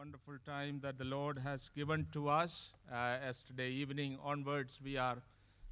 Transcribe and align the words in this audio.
wonderful 0.00 0.38
time 0.46 0.80
that 0.82 0.96
the 0.96 1.04
Lord 1.04 1.38
has 1.38 1.68
given 1.76 2.06
to 2.12 2.28
us. 2.30 2.52
Uh, 2.90 3.16
yesterday 3.22 3.68
evening 3.70 4.16
onwards, 4.24 4.78
we 4.82 4.96
are 4.96 5.18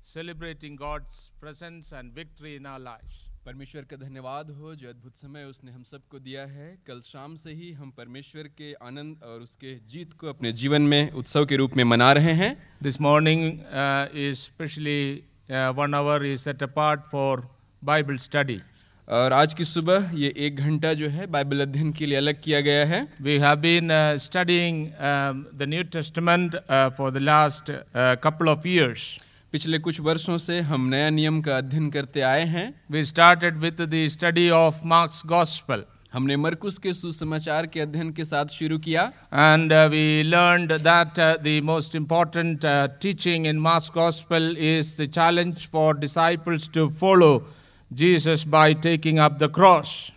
celebrating 0.03 0.77
God's 0.77 1.31
presence 1.41 1.92
and 1.92 2.12
victory 2.12 2.52
in 2.56 2.67
our 2.67 2.83
lives. 2.88 3.25
परमेश्वर 3.46 3.83
का 3.91 3.96
धन्यवाद 3.96 4.50
हो 4.58 4.75
जो 4.76 4.88
अद्भुत 4.88 5.17
समय 5.17 5.44
उसने 5.44 5.72
हम 5.72 5.83
सबको 5.91 6.18
दिया 6.18 6.44
है 6.46 6.68
कल 6.86 7.00
शाम 7.04 7.36
से 7.42 7.52
ही 7.60 7.72
हम 7.72 7.91
परमेश्वर 7.99 8.48
के 8.59 8.72
आनंद 8.86 9.22
और 9.25 9.41
उसके 9.43 9.75
जीत 9.93 10.12
को 10.20 10.29
अपने 10.29 10.52
जीवन 10.62 10.82
में 10.92 11.10
उत्सव 11.22 11.46
के 11.46 11.56
रूप 11.56 11.76
में 11.76 11.84
मना 11.84 12.12
रहे 12.18 12.32
हैं 12.42 12.54
This 12.82 13.00
morning 13.06 13.46
uh, 13.84 14.24
is 14.26 14.48
specially 14.48 15.02
uh, 15.48 15.72
one 15.84 16.00
hour 16.00 16.18
is 16.32 16.48
set 16.48 16.66
apart 16.68 17.08
for 17.14 17.30
Bible 17.82 18.20
study. 18.26 18.60
और 19.09 19.32
आज 19.32 19.52
की 19.54 19.64
सुबह 19.64 20.11
ये 20.14 20.32
एक 20.46 20.56
घंटा 20.56 20.93
जो 20.95 21.08
है 21.08 21.27
बाइबल 21.27 21.61
अध्ययन 21.61 21.93
के 21.93 22.07
लिए 22.07 22.16
अलग 22.18 22.40
किया 22.43 22.61
गया 22.61 22.84
है। 22.86 23.00
We 23.22 23.36
have 23.38 23.57
been 23.58 23.88
studying 24.20 24.86
the 25.58 25.67
New 25.68 25.82
Testament 25.93 26.57
for 26.96 27.11
the 27.11 27.18
last 27.18 27.71
couple 28.25 28.48
of 28.48 28.67
years 28.68 29.07
पिछले 29.53 29.79
कुछ 29.79 30.00
वर्षों 30.00 30.36
से 30.39 30.61
हम 30.61 30.89
नया 30.89 31.08
नियम 31.11 31.40
का 31.43 31.57
अध्ययन 31.57 31.89
करते 31.90 32.21
आए 32.21 32.45
हैं। 32.47 32.69
We 32.91 33.05
started 33.05 33.57
with 33.59 33.81
the 33.81 34.07
study 34.12 34.48
of 34.51 34.87
Mark's 34.87 35.23
gospel 35.27 35.84
हमने 36.12 36.37
मरकुस 36.37 36.79
के 36.79 36.93
सुसमाचार 36.95 37.67
के 37.67 37.81
अध्ययन 37.81 38.11
के 38.12 38.25
साथ 38.25 38.53
शुरू 38.53 38.79
किया। 38.79 39.03
And 39.34 39.73
we 39.91 40.23
learn 40.25 40.67
that 40.69 41.20
the 41.43 41.61
most 41.65 41.97
important 41.97 42.67
teaching 43.03 43.47
in 43.47 43.59
Mark's 43.61 43.91
gospel 43.95 44.56
is 44.59 44.97
the 45.03 45.06
challenge 45.11 45.67
for 45.73 45.98
disciples 45.98 46.70
to 46.75 46.89
follow 47.01 47.31
Jesus 47.92 48.45
by 48.45 48.74
taking 48.74 49.19
up 49.19 49.38
the 49.38 49.48
cross. 49.48 50.12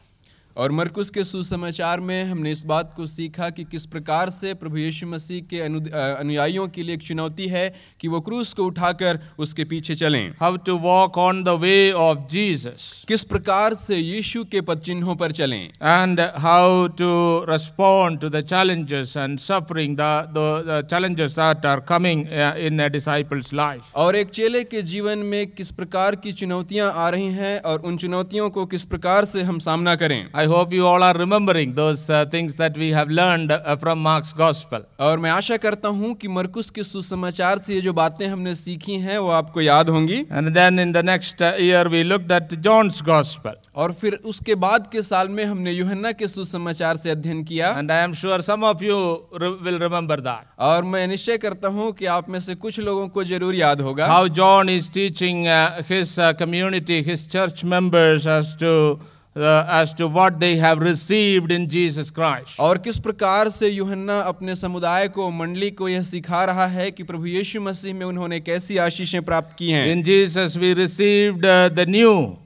और 0.62 0.72
मरकुस 0.72 1.10
के 1.10 1.24
सुसमाचार 1.24 2.00
में 2.00 2.24
हमने 2.24 2.52
इस 2.52 2.64
बात 2.66 2.94
को 2.98 3.06
सीखा 3.06 3.50
कि 3.50 3.64
किस 3.64 3.86
प्रकार 3.86 4.30
से 4.30 4.54
प्रभु 4.54 4.78
यीशु 4.78 5.08
मसीह 5.08 5.42
के 5.50 5.62
अनु 5.62 5.80
अनुयायियों 6.00 6.68
के 6.68 6.84
लिए 6.84 6.96
एक 6.96 7.02
चुनौती 7.02 7.48
है 7.48 7.64
कि 8.02 8.08
वो 8.08 8.20
क्रूस 8.22 8.54
को 8.54 8.66
उठाकर 8.66 9.20
उसके 9.40 9.64
पीछे 9.64 9.96
चलें। 9.96 10.30
How 10.40 10.58
to 10.58 10.78
walk 10.78 11.18
on 11.18 11.44
the 11.44 11.56
way 11.64 11.94
of 12.02 12.20
Jesus. 12.34 12.84
किस 13.08 13.24
प्रकार 13.24 13.74
से 13.74 13.98
यीशु 13.98 14.44
के 14.44 14.62
पद 14.62 14.80
चिन्हों 14.80 15.16
पर 15.16 15.32
चलें। 15.32 15.64
And 15.84 16.22
how 16.38 16.88
to 17.02 17.10
respond 17.50 18.22
to 18.22 18.30
challenges 18.42 19.16
and 19.24 19.42
suffering, 19.48 19.96
the, 19.96 20.12
the, 20.36 20.46
the 20.68 20.78
challenges 20.94 21.36
that 21.36 21.66
are 21.66 21.82
coming 21.82 22.24
uh, 22.28 22.54
in 22.68 22.80
a 22.80 23.82
और 23.96 24.16
एक 24.16 24.30
चेले 24.30 24.64
के 24.64 24.82
जीवन 24.82 25.20
में 25.20 25.48
किस 25.48 25.72
प्रकार 25.72 26.16
की 26.16 26.34
चुनौतियाँ 26.34 26.94
आ 26.96 27.10
रही 27.10 27.28
हैं 27.34 27.60
और 27.62 27.80
उन 27.80 27.98
चुनौतियों 27.98 28.50
को 28.50 28.66
किस 28.66 28.86
प्रकार 28.86 29.26
से 29.26 29.42
हम 29.42 29.60
सामना 29.60 29.96
करें। 29.96 30.20
I 30.36 30.51
hope 30.52 30.74
you 30.74 30.86
all 30.86 31.04
are 31.04 31.14
remembering 31.18 31.74
those 31.74 32.10
uh, 32.10 32.26
things 32.34 32.56
that 32.62 32.78
we 32.82 32.90
have 32.92 33.10
learned 33.10 33.52
uh, 33.52 33.76
from 33.84 34.02
Mark's 34.08 34.34
Gospel. 34.34 34.82
और 35.00 35.20
मैं 35.20 35.32
आशा 35.32 35.58
करता 35.58 35.90
हूँ 36.00 36.14
कि 36.22 36.28
मरकुस 36.28 36.70
के 36.70 36.84
सुसमाचार 36.84 37.60
से 37.60 37.74
ये 37.76 37.82
जो 37.82 37.94
बातें 37.94 38.26
हमने 38.28 38.56
सीखी 38.56 38.96
हैं 39.06 39.18
वो 39.18 39.30
आपको 39.40 39.62
याद 39.62 39.90
होंगी 39.90 40.24
And 40.32 40.54
then 40.56 40.80
in 40.80 40.92
the 40.98 41.04
next 41.04 41.42
uh, 41.42 41.54
year, 41.58 41.84
we 41.90 42.04
looked 42.04 42.32
at 42.32 42.56
John's 42.68 43.02
Gospel. 43.12 43.54
और 43.76 43.94
फिर 44.02 44.20
उसके 44.32 44.56
बाद 44.56 44.88
के 44.92 45.02
साल 45.02 45.30
में 45.30 45.44
हमने 45.46 45.72
यूहन्ना 45.72 46.12
के 46.12 46.28
सुसमाचार 46.28 46.98
से 46.98 47.10
अध्ययन 47.12 47.44
किया 47.44 47.74
And 47.78 47.92
I 47.92 48.02
am 48.08 48.14
sure 48.14 48.42
some 48.42 48.64
of 48.64 48.82
you 48.82 48.98
will 49.40 49.80
remember 49.80 50.18
that. 50.28 50.44
और 50.60 50.84
मैं 50.84 51.08
निश्चय 51.08 51.38
करता 51.38 51.68
हूँ 51.78 51.92
कि 51.94 52.06
आप 52.18 52.30
में 52.30 52.40
से 52.40 52.56
कुछ 52.56 52.80
लोगों 52.80 53.08
को 53.08 53.24
ज़रूर 53.24 53.56
याद 53.56 53.82
होगा 53.82 54.08
How 54.08 54.28
John 54.42 54.70
is 54.70 54.90
teaching 54.90 55.48
uh, 55.48 55.82
his 55.84 56.18
uh, 56.20 56.34
community, 56.34 57.02
his 57.04 57.26
church 57.28 57.64
members, 57.64 58.28
as 58.28 58.56
to 58.58 59.00
uh, 59.00 59.21
as 59.36 59.94
to 59.94 60.08
what 60.08 60.40
they 60.40 60.58
have 60.58 60.80
received 60.80 61.52
in 61.52 61.68
Jesus 61.68 62.10
Christ. 62.12 62.60
और 62.60 62.78
किस 62.78 62.98
प्रकार 63.00 63.50
से 63.50 63.70
यूहन्ना 63.70 64.20
अपने 64.20 64.56
समुदाय 64.56 65.08
को 65.08 65.30
मंडली 65.32 65.70
को 65.72 65.90
यह 65.90 66.02
सिखा 66.02 66.44
रहा 66.46 66.66
है 66.68 66.90
कि 66.92 67.04
प्रभु 67.04 67.26
यीशु 67.26 67.62
मसीह 67.62 67.94
में 67.94 68.06
उन्होंने 68.06 68.40
कैसी 68.40 68.78
आशीषें 68.78 69.22
प्राप्त 69.22 69.56
की 69.58 69.72
हैं 69.72 69.86
In 69.96 70.04
Jesus, 70.04 70.58
we 70.58 70.74
received 70.74 71.46
uh, 71.46 71.70
the 71.70 71.86
new, 71.86 72.38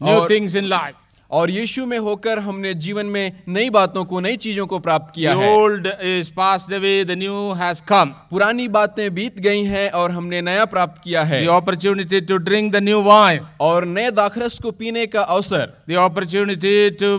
new 0.00 0.26
things 0.28 0.54
in 0.54 0.68
life. 0.68 0.96
और 1.30 1.50
यीशु 1.50 1.84
में 1.86 1.98
होकर 1.98 2.38
हमने 2.38 2.72
जीवन 2.74 3.06
में 3.06 3.32
नई 3.48 3.70
बातों 3.70 4.04
को 4.04 4.20
नई 4.20 4.36
चीज़ों 4.36 4.66
को 4.66 4.78
प्राप्त 4.78 5.14
किया 5.14 5.34
the 5.34 5.48
old 5.48 5.86
है 5.86 6.12
is 6.12 6.30
passed 6.30 6.70
away, 6.76 6.94
the 7.04 7.16
new 7.22 7.40
has 7.56 7.82
come. 7.90 8.12
पुरानी 8.30 8.68
बातें 8.68 9.14
बीत 9.14 9.38
गई 9.38 9.62
हैं 9.64 9.90
और 9.90 10.10
हमने 10.10 10.40
नया 10.42 10.64
प्राप्त 10.64 11.02
किया 11.04 11.22
है। 11.24 11.44
Opportunity 11.46 12.20
to 12.20 12.36
drink 12.36 12.72
the 12.72 12.82
new 12.82 13.00
wine 13.02 13.40
और 13.60 13.84
नए 13.86 14.10
दाखरस 14.10 14.58
को 14.62 14.70
पीने 14.70 15.06
का 15.06 15.22
अवसर। 15.22 15.72
The 15.90 15.96
opportunity 16.04 16.90
to 17.02 17.12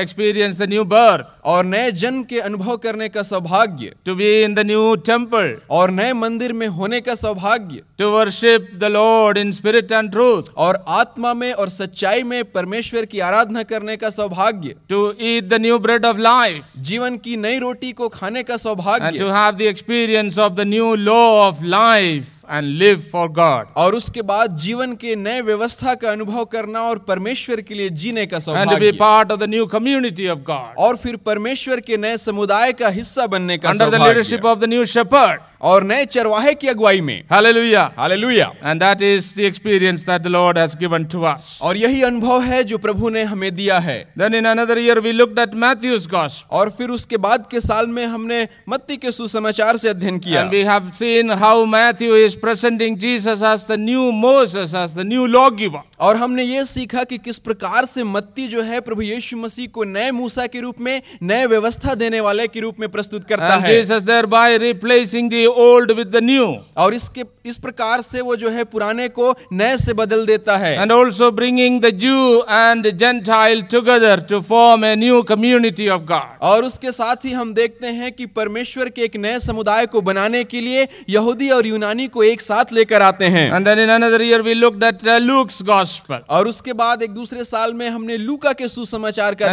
experience 0.00 0.58
the 0.58 0.68
new 0.68 0.84
birth 0.86 1.46
और 1.46 1.64
नए 1.64 1.92
जन्म 1.92 2.22
के 2.24 2.40
अनुभव 2.40 2.76
करने 2.76 3.08
का 3.08 3.22
सौभाग्य। 3.22 3.94
To 4.06 4.14
be 4.14 4.32
in 4.42 4.54
the 4.54 4.66
new 4.66 4.94
temple 5.06 5.56
और 5.70 5.90
नए 5.90 6.12
मंदिर 6.12 6.52
में 6.52 6.66
होने 6.66 7.00
का 7.00 7.14
सौभाग्य। 7.14 7.82
To 7.98 8.10
worship 8.10 8.70
the 8.74 8.92
Lord 8.92 9.38
in 9.38 9.52
spirit 9.52 9.92
and 9.92 10.10
truth 10.10 10.52
और 10.56 10.84
आत्मा 11.00 11.34
में 11.34 11.52
और 11.52 11.68
सच्चाई 11.70 12.22
में 12.22 12.42
परमेश्वर 12.52 13.04
की 13.04 13.20
आराधना 13.20 13.42
आराधना 13.44 13.62
करने 13.64 13.96
का 13.96 14.10
सौभाग्य 14.10 14.74
to 14.88 15.00
eat 15.20 15.48
the 15.48 15.60
new 15.60 15.78
bread 15.78 16.06
of 16.06 16.18
life 16.18 16.78
जीवन 16.82 17.16
की 17.18 17.36
नई 17.38 17.58
रोटी 17.58 17.92
को 17.92 18.08
खाने 18.10 18.42
का 18.42 18.56
सौभाग्य 18.58 19.18
to 19.18 19.26
have 19.28 19.50
the 19.52 19.62
experience 19.64 20.38
of 20.38 20.52
the 20.52 20.66
new 20.68 20.94
law 20.96 21.20
of 21.40 21.62
life 21.76 22.30
and 22.50 22.66
live 22.78 23.04
for 23.12 23.28
God 23.32 23.66
और 23.76 23.94
उसके 23.94 24.22
बाद 24.24 24.56
जीवन 24.58 24.94
के 24.96 25.14
नए 25.16 25.40
व्यवस्था 25.42 25.94
का 25.94 26.10
अनुभव 26.12 26.44
करना 26.52 26.80
और 26.82 26.98
परमेश्वर 27.08 27.60
के 27.60 27.74
लिए 27.74 27.88
जीने 28.02 28.26
का 28.26 28.38
सौभाग्य। 28.40 28.92
Part 29.00 29.32
of 29.32 29.40
the 29.40 29.48
new 29.50 29.66
community 29.68 30.28
of 30.28 30.38
God 30.46 30.78
और 30.78 30.96
फिर 30.96 31.16
परमेश्वर 31.26 31.80
के 31.80 31.96
नए 31.96 32.16
समुदाय 32.18 32.72
का 32.72 32.88
हिस्सा 32.98 33.26
बनने 33.26 33.58
का 33.58 33.68
under 33.70 33.90
the 33.90 34.02
leadership 34.02 34.46
of 34.46 34.58
the 34.58 34.68
new 34.68 34.84
shepherd 34.94 35.40
और 35.64 35.84
नए 35.84 36.04
चरवाहे 36.06 36.54
की 36.54 36.68
अगुवाई 36.68 37.00
में। 37.00 37.22
Hallelujah 37.30 37.82
hallelujah 37.98 38.50
and 38.64 38.80
that 38.80 39.02
is 39.02 39.34
the 39.36 39.44
experience 39.44 40.06
that 40.06 40.22
the 40.22 40.26
Lord 40.28 40.58
has 40.58 40.76
given 40.78 41.04
to 41.04 41.22
us 41.24 41.58
और 41.62 41.76
यही 41.76 42.02
अनुभव 42.02 42.42
है 42.42 42.62
जो 42.64 42.78
प्रभु 42.78 43.08
ने 43.10 43.22
हमें 43.24 43.54
दिया 43.56 43.78
है। 43.80 43.98
Then 44.18 44.34
in 44.34 44.44
another 44.46 44.78
year 44.78 45.00
we 45.00 45.12
looked 45.12 45.38
at 45.38 45.54
Matthew's 45.56 46.06
gospel 46.08 46.56
और 46.58 46.70
फिर 46.78 46.90
उसके 46.90 47.16
बाद 47.18 47.46
के 47.50 47.60
साल 47.60 47.86
में 47.88 48.04
हमने 48.06 48.46
मत्ती 48.68 48.96
के 48.96 49.12
सुसमाचार 49.12 49.76
से 49.76 49.88
अध्ययन 49.88 50.18
किया। 50.18 50.42
And 50.42 50.50
we 50.50 50.62
have 50.64 50.90
seen 50.94 51.30
how 51.42 51.64
Matthew 51.66 52.16
is 52.16 52.36
presenting 52.38 52.98
Jesus 52.98 53.42
as 53.52 53.66
the 53.68 53.80
new 53.80 54.10
Moses 54.12 54.74
as 54.74 54.98
the 54.98 55.06
new 55.06 55.26
lawgiver 55.28 55.82
और 56.04 56.16
हमने 56.16 56.42
ये 56.42 56.64
सीखा 56.64 57.02
कि 57.04 57.16
किस 57.18 57.38
प्रकार 57.38 57.84
से 57.86 58.02
मत्ती 58.04 58.46
जो 58.48 58.62
है 58.62 58.80
प्रभु 58.80 59.02
यीशु 59.02 59.36
मसीह 59.36 59.68
को 59.74 59.84
नए 59.84 60.10
मूसा 60.10 60.46
के 60.46 60.60
रूप 60.60 60.80
में 60.80 61.00
नए 61.22 61.46
व्यवस्था 61.46 61.94
देने 61.94 62.20
वाले 62.20 62.46
के 62.48 62.60
रूप 62.60 62.80
में 62.80 62.88
प्रस्तुत 62.88 63.24
करता 63.28 63.54
And 63.54 63.64
है 63.64 63.70
Jesus 63.72 64.04
thereby 64.04 64.58
replacing 64.62 65.30
the 65.30 65.46
old 65.64 65.94
with 65.98 66.10
the 66.16 66.22
new. 66.22 66.48
और 66.76 66.94
इसके 66.94 67.24
इस 67.46 67.58
प्रकार 67.58 68.00
से 68.00 68.20
वो 68.20 68.36
जो 68.36 68.50
है 68.50 68.64
पुराने 68.64 69.08
को 69.08 69.30
नए 69.52 69.76
से 69.78 69.92
बदल 69.92 70.26
देता 70.26 70.56
है 70.56 70.76
And 70.78 70.92
also 70.92 71.30
bringing 71.30 71.80
the 71.80 71.92
Jew 72.04 72.42
and 72.58 72.90
Gentile 72.98 73.64
together 73.74 74.14
to 74.32 74.42
form 74.42 74.84
a 74.84 74.94
new 74.96 75.22
community 75.32 75.88
of 75.88 76.06
God. 76.12 76.36
और 76.42 76.64
उसके 76.64 76.92
साथ 76.92 77.24
ही 77.24 77.32
हम 77.32 77.54
देखते 77.54 77.94
हैं 77.94 78.12
कि 78.12 78.26
परमेश्वर 78.34 78.88
के 78.88 79.02
एक 79.02 79.16
नए 79.16 79.38
समुदाय 79.40 79.86
को 79.86 80.00
बनाने 80.02 80.44
के 80.44 80.60
लिए 80.60 80.86
यहूदी 81.10 81.50
और 81.50 81.66
यूनानी 81.66 82.08
को 82.08 82.24
एक 82.24 82.40
साथ 82.42 82.72
लेकर 82.72 83.02
आते 83.02 83.34
हैं 83.36 83.50
And 83.52 83.66
then 83.66 83.78
in 83.78 83.90
another 83.90 84.22
year, 84.22 84.42
we 84.42 84.54
looked 84.56 84.82
at 84.84 85.06
uh, 85.06 85.18
Luke's 85.22 85.62
gospel. 85.64 85.93
और 86.30 86.48
उसके 86.48 86.72
बाद 86.72 87.02
एक 87.02 87.10
दूसरे 87.10 87.44
साल 87.44 87.74
में 87.74 87.88
हमने 87.90 88.16
लूका 88.16 88.52
के 88.52 88.68
सुसमाचार 88.68 89.34
का 89.34 89.46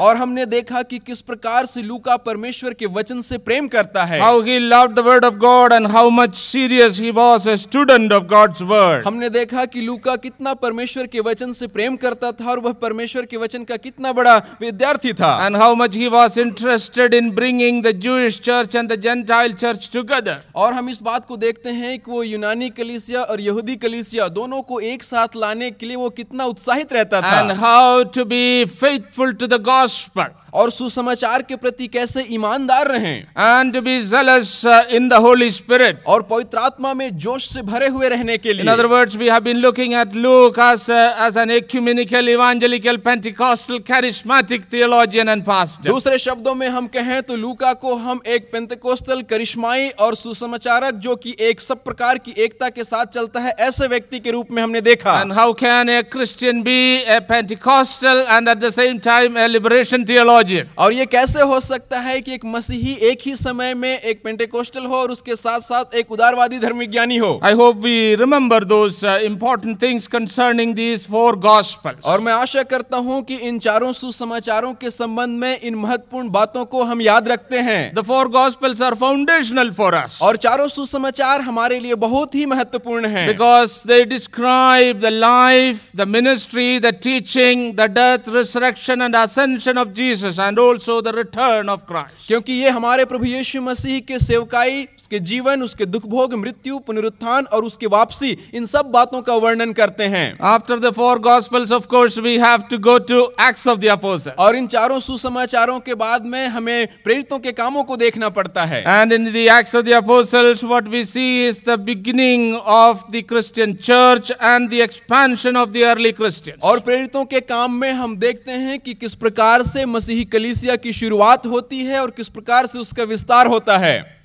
और 0.00 0.16
हमने 0.16 0.46
देखा 0.46 0.82
कि 0.82 0.98
किस 0.98 1.20
प्रकार 1.20 1.66
से 1.66 1.82
लूका 1.82 2.16
परमेश्वर 2.16 2.72
के 2.72 2.86
वचन 2.86 3.20
से 3.20 3.38
प्रेम 3.38 3.68
करता 3.68 4.04
है। 4.04 4.20
How 4.20 4.42
he 4.42 4.58
loved 4.58 4.94
the 4.94 5.24
of 5.24 5.34
God 5.34 5.72
and 5.72 5.86
how 5.86 6.10
much 6.10 6.34
serious 6.34 7.00
he 7.00 7.10
was 7.10 7.48
a 7.48 7.54
student 7.56 8.12
of 8.12 8.24
God's 8.24 8.62
word 8.62 9.06
हमने 9.06 9.28
देखा 9.30 9.64
कि 9.64 9.80
लूका 9.80 10.16
कितना 10.16 10.54
परमेश्वर 10.54 11.06
के 11.06 11.20
वचन 11.20 11.52
से 11.52 11.66
प्रेम 11.66 11.96
करता 11.96 12.32
था 12.32 12.50
और 12.50 12.58
वह 12.58 12.72
परमेश्वर 12.72 13.26
के 13.26 13.36
वचन 13.36 13.64
का 13.64 13.76
कितना 13.76 14.12
बड़ा 14.12 14.36
विद्यार्थी 14.60 15.12
था। 15.12 15.46
And 15.46 15.56
how 15.56 15.74
much 15.74 15.96
he 15.96 16.08
was 16.08 16.38
interested 16.38 17.14
in 17.14 17.30
bringing 17.30 17.82
the 17.82 17.90
Jewish 17.90 18.40
church 18.40 18.76
and 18.76 18.92
the 18.92 19.00
Gentile 19.00 19.52
church 19.52 19.90
together 19.92 20.40
और 20.54 20.72
हम 20.74 20.88
इस 20.88 21.02
बात 21.02 21.26
को 21.26 21.36
देखते 21.36 21.70
हैं 21.70 21.98
कि 21.98 22.10
वो 22.10 22.22
यूनानी 22.22 22.70
कलिसिया 22.70 23.22
और 23.22 23.40
यहूदी 23.52 23.76
कलीसिया 23.76 24.28
दोनों 24.36 24.62
को 24.68 24.80
एक 24.90 25.02
साथ 25.02 25.36
लाने 25.36 25.70
के 25.70 25.86
लिए 25.86 25.96
वो 25.96 26.10
कितना 26.20 26.44
उत्साहित 26.52 26.92
रहता 26.92 27.20
था 27.22 27.40
and 27.40 27.52
how 27.60 28.02
to 28.14 28.24
be 28.24 28.64
faithful 28.64 29.32
to 29.32 29.46
the 29.46 29.64
gospel. 29.68 30.30
और 30.52 30.70
सुसमाचार 30.70 31.42
के 31.42 31.56
प्रति 31.56 31.86
कैसे 31.88 32.26
ईमानदार 32.30 32.88
रहे? 32.88 33.12
And 33.12 33.76
be 33.80 33.98
jealous 34.04 34.50
in 34.92 35.08
the 35.08 35.14
Holy 35.22 35.50
Spirit 35.50 36.02
और 36.06 36.22
पवित्र 36.22 36.58
आत्मा 36.58 36.92
में 36.94 37.08
जोश 37.18 37.48
से 37.48 37.62
भरे 37.62 37.86
हुए 37.88 38.08
रहने 38.08 38.36
के 38.38 38.52
लिए। 38.52 38.66
Other 38.68 38.86
words 38.86 39.16
we 39.16 39.28
have 39.28 39.40
been 39.42 39.56
looking 39.58 39.94
at 39.94 40.14
Luke 40.16 40.58
as 40.60 41.36
an 41.38 41.50
ecumenical 41.50 42.28
evangelical 42.28 42.96
Pentecostal 43.04 43.78
charismatic 43.86 44.64
theologian 44.72 45.28
and 45.28 45.44
pastor 45.44 45.90
दूसरे 45.90 46.18
शब्दों 46.18 46.54
में 46.54 46.68
हम 46.68 46.86
कहें 46.88 47.22
तो 47.22 47.36
लूका 47.36 47.72
को 47.74 47.94
हम 47.96 48.20
एक 48.26 48.50
पेंटिकॉस्टल 48.52 49.22
करिश्माई 49.30 49.88
और 49.98 50.16
सुसमाचारक 50.16 50.94
जो 51.06 51.16
कि 51.16 51.34
एक 51.40 51.60
सब 51.60 51.82
प्रकार 51.84 52.18
की 52.18 52.34
एकता 52.38 52.68
के 52.68 52.84
साथ 52.84 53.06
चलता 53.14 53.40
है 53.40 53.54
ऐसे 53.60 53.86
व्यक्ति 53.88 54.18
के 54.18 54.30
रूप 54.30 54.48
में 54.52 54.62
हमने 54.62 54.80
देखा। 54.82 55.20
And 55.20 55.32
how 55.32 55.52
can 55.54 55.88
a 55.88 56.02
Christian 56.12 56.62
be 56.62 56.78
a 57.08 57.18
Pentecostal 57.28 58.24
and 58.28 58.48
at 58.48 58.58
the 58.58 58.70
same 58.72 58.98
time 59.04 59.38
a 59.38 59.46
liberation 59.48 60.04
theology 60.04 60.40
theologian. 60.42 60.68
और 60.78 60.92
ये 60.92 61.06
कैसे 61.06 61.40
हो 61.40 61.58
सकता 61.60 61.98
है 62.00 62.20
कि 62.20 62.34
एक 62.34 62.44
मसीही 62.44 62.94
एक 63.10 63.18
ही 63.26 63.34
समय 63.36 63.74
में 63.74 63.98
एक 63.98 64.22
पेंटेकोस्टल 64.24 64.84
हो 64.86 64.96
और 64.96 65.10
उसके 65.10 65.36
साथ 65.36 65.60
साथ 65.60 65.94
एक 65.96 66.12
उदारवादी 66.12 66.58
धर्मविज्ञानी 66.58 67.16
हो 67.18 67.40
I 67.42 67.52
hope 67.54 67.78
we 67.78 68.14
remember 68.16 68.60
those 68.64 69.02
uh, 69.04 69.18
important 69.22 69.78
things 69.80 70.08
concerning 70.08 70.74
these 70.74 71.06
four 71.06 71.36
gospels. 71.36 72.02
और 72.04 72.20
मैं 72.20 72.32
आशा 72.32 72.62
करता 72.72 72.96
हूँ 72.96 73.22
कि 73.24 73.36
इन 73.48 73.58
चारों 73.58 73.92
सुसमाचारों 73.92 74.72
के 74.74 74.90
संबंध 74.90 75.38
में 75.40 75.58
इन 75.60 75.74
महत्वपूर्ण 75.74 76.30
बातों 76.30 76.64
को 76.64 76.82
हम 76.84 77.00
याद 77.02 77.28
रखते 77.28 77.58
हैं 77.60 77.80
The 77.94 78.04
four 78.04 78.24
gospels 78.28 78.80
are 78.80 78.94
foundational 78.96 79.72
for 79.80 79.92
us 79.94 80.20
और 80.22 80.36
चारों 80.46 80.68
सुसमाचार 80.68 81.40
हमारे 81.40 81.78
लिए 81.80 81.94
बहुत 82.06 82.34
ही 82.34 82.46
महत्वपूर्ण 82.46 83.06
हैं 83.16 83.26
because 83.28 83.82
they 83.92 84.04
describe 84.04 85.00
the 85.00 85.10
life, 85.10 85.90
the 85.94 86.06
ministry, 86.06 86.78
the 86.78 86.92
teaching, 86.92 87.74
the 87.76 87.88
death, 87.88 88.28
resurrection, 88.28 89.02
and 89.02 89.14
ascension 89.14 89.78
of 89.78 89.92
Jesus, 89.92 90.31
and 90.38 90.58
also 90.58 91.00
the 91.00 91.12
return 91.12 91.68
of 91.68 91.86
Christ. 91.86 92.26
क्योंकि 92.26 92.52
ये 92.52 92.68
हमारे 92.68 93.04
प्रभु 93.04 93.24
यीशु 93.24 93.60
मसीह 93.62 94.00
के 94.00 94.18
सेवकाई 94.18 94.86
उसके 95.12 95.24
जीवन 95.26 95.62
उसके 95.62 95.84
दुख 95.86 96.04
भोग 96.06 96.34
मृत्यु 96.34 96.78
पुनरुत्थान 96.80 97.44
और 97.46 97.64
उसकी 97.64 97.86
वापसी 97.86 98.30
इन 98.54 98.66
सब 98.66 98.86
बातों 98.92 99.20
का 99.22 99.34
वर्णन 99.36 99.72
करते 99.72 100.04
हैं। 100.04 100.38
After 100.42 100.78
the 100.78 100.90
four 100.92 101.18
gospels 101.20 101.72
of 101.72 101.86
course 101.86 102.16
we 102.18 102.36
have 102.38 102.62
to 102.70 102.78
go 102.80 102.96
to 103.00 103.20
Acts 103.40 103.66
of 103.68 103.78
the 103.78 104.34
और 104.38 104.56
इन 104.56 104.66
चारों 104.66 104.98
सुसमाचारों 105.00 105.78
के 105.80 105.94
बाद 105.94 106.26
में 106.26 106.46
हमें 106.48 106.86
प्रेरितों 107.04 107.38
के 107.38 107.52
कामों 107.52 107.82
को 107.84 107.96
देखना 107.96 108.28
पड़ता 108.30 108.64
है। 108.64 108.80
And 108.82 109.12
in 109.12 109.24
the 109.26 109.46
of 109.50 109.76
the 109.78 109.92
apostles 109.94 110.64
we 110.64 111.04
see 111.04 111.26
is 111.48 111.60
the 111.66 111.78
beginning 111.82 112.54
of 112.54 113.04
the 113.10 113.22
Christian 113.28 113.74
church 113.82 114.30
and 114.32 114.70
the 114.70 114.80
expansion 114.80 115.56
of 115.56 115.70
the 115.70 115.82
early 115.90 116.12
Christian 116.12 116.58
और 116.62 116.80
प्रेरितों 116.80 117.24
के 117.26 117.40
काम 117.52 117.78
में 117.80 117.92
हम 117.92 118.16
देखते 118.16 118.52
हैं 118.64 118.78
कि 118.78 118.94
किस 118.94 119.14
प्रकार 119.16 119.62
से 119.66 119.86
मसीही 119.88 120.24
कलिसिया 120.32 120.76
की 120.78 120.92
शुरुआत 120.94 121.46
होती 121.48 121.84
है 121.84 122.00
और 122.00 122.10
किस 122.16 122.28
प्रकार 122.30 122.66
से 122.66 122.78
उसका 122.78 123.04
विस्तार 123.04 123.46
होता 123.48 123.78
है। 123.78 124.21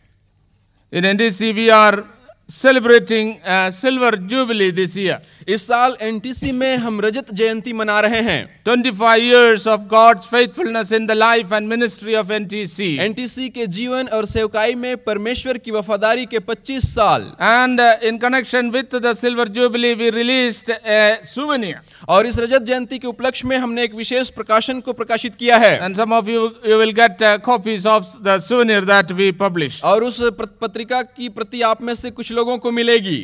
In 0.89 1.03
NDC, 1.03 1.53
we 1.53 1.69
are 1.69 2.05
celebrating 2.49 3.41
uh, 3.43 3.69
Silver 3.69 4.11
Jubilee 4.11 4.71
this 4.71 4.95
year. 4.95 5.19
इस 5.47 5.65
साल 5.67 5.95
एनटीसी 6.01 6.51
में 6.51 6.77
हम 6.77 6.99
रजत 7.01 7.31
जयंती 7.33 7.73
मना 7.73 7.99
रहे 7.99 8.21
हैं 8.21 8.63
25 8.67 9.19
years 9.19 9.67
of 9.67 9.87
God's 9.87 10.25
faithfulness 10.25 10.91
in 10.91 11.05
the 11.07 11.15
life 11.15 11.51
and 11.51 11.69
ministry 11.69 12.15
of 12.15 12.31
NTC. 12.31 12.87
NTC 12.99 13.49
के 13.49 13.67
जीवन 13.67 14.07
और 14.13 14.25
सेवकाई 14.25 14.75
में 14.75 14.95
परमेश्वर 15.03 15.57
की 15.57 15.71
वफादारी 15.71 16.25
के 16.25 16.39
25 16.39 16.85
साल 16.85 17.31
And 17.39 17.79
uh, 17.79 17.93
in 18.01 18.19
connection 18.19 18.71
with 18.71 18.89
the 18.91 19.13
Silver 19.13 19.45
Jubilee, 19.45 19.93
we 19.95 20.09
released 20.11 20.69
a 20.69 21.19
souvenir. 21.23 21.81
और 22.09 22.27
इस 22.27 22.39
रजत 22.39 22.61
जयंती 22.61 22.99
के 22.99 23.07
उपलक्ष्य 23.07 23.47
में 23.47 23.57
हमने 23.57 23.83
एक 23.83 23.95
विशेष 23.95 24.29
प्रकाशन 24.29 24.79
को 24.79 24.93
प्रकाशित 24.93 25.35
किया 25.35 25.57
है 25.57 25.79
And 25.81 25.95
some 25.95 26.13
of 26.13 26.27
you, 26.27 26.51
you 26.65 26.77
will 26.77 26.93
get 26.93 27.21
uh, 27.21 27.37
copies 27.39 27.85
of 27.85 28.11
the 28.23 28.39
souvenir 28.39 28.81
that 28.81 29.11
we 29.11 29.31
published. 29.33 29.83
और 29.83 30.03
उस 30.03 30.21
पत्रिका 30.61 31.01
की 31.01 31.29
प्रति 31.29 31.61
आप 31.71 31.81
में 31.81 31.93
से 31.95 32.11
कुछ 32.11 32.31
लोगों 32.37 32.57
को 32.63 32.71
मिलेगी 32.71 33.19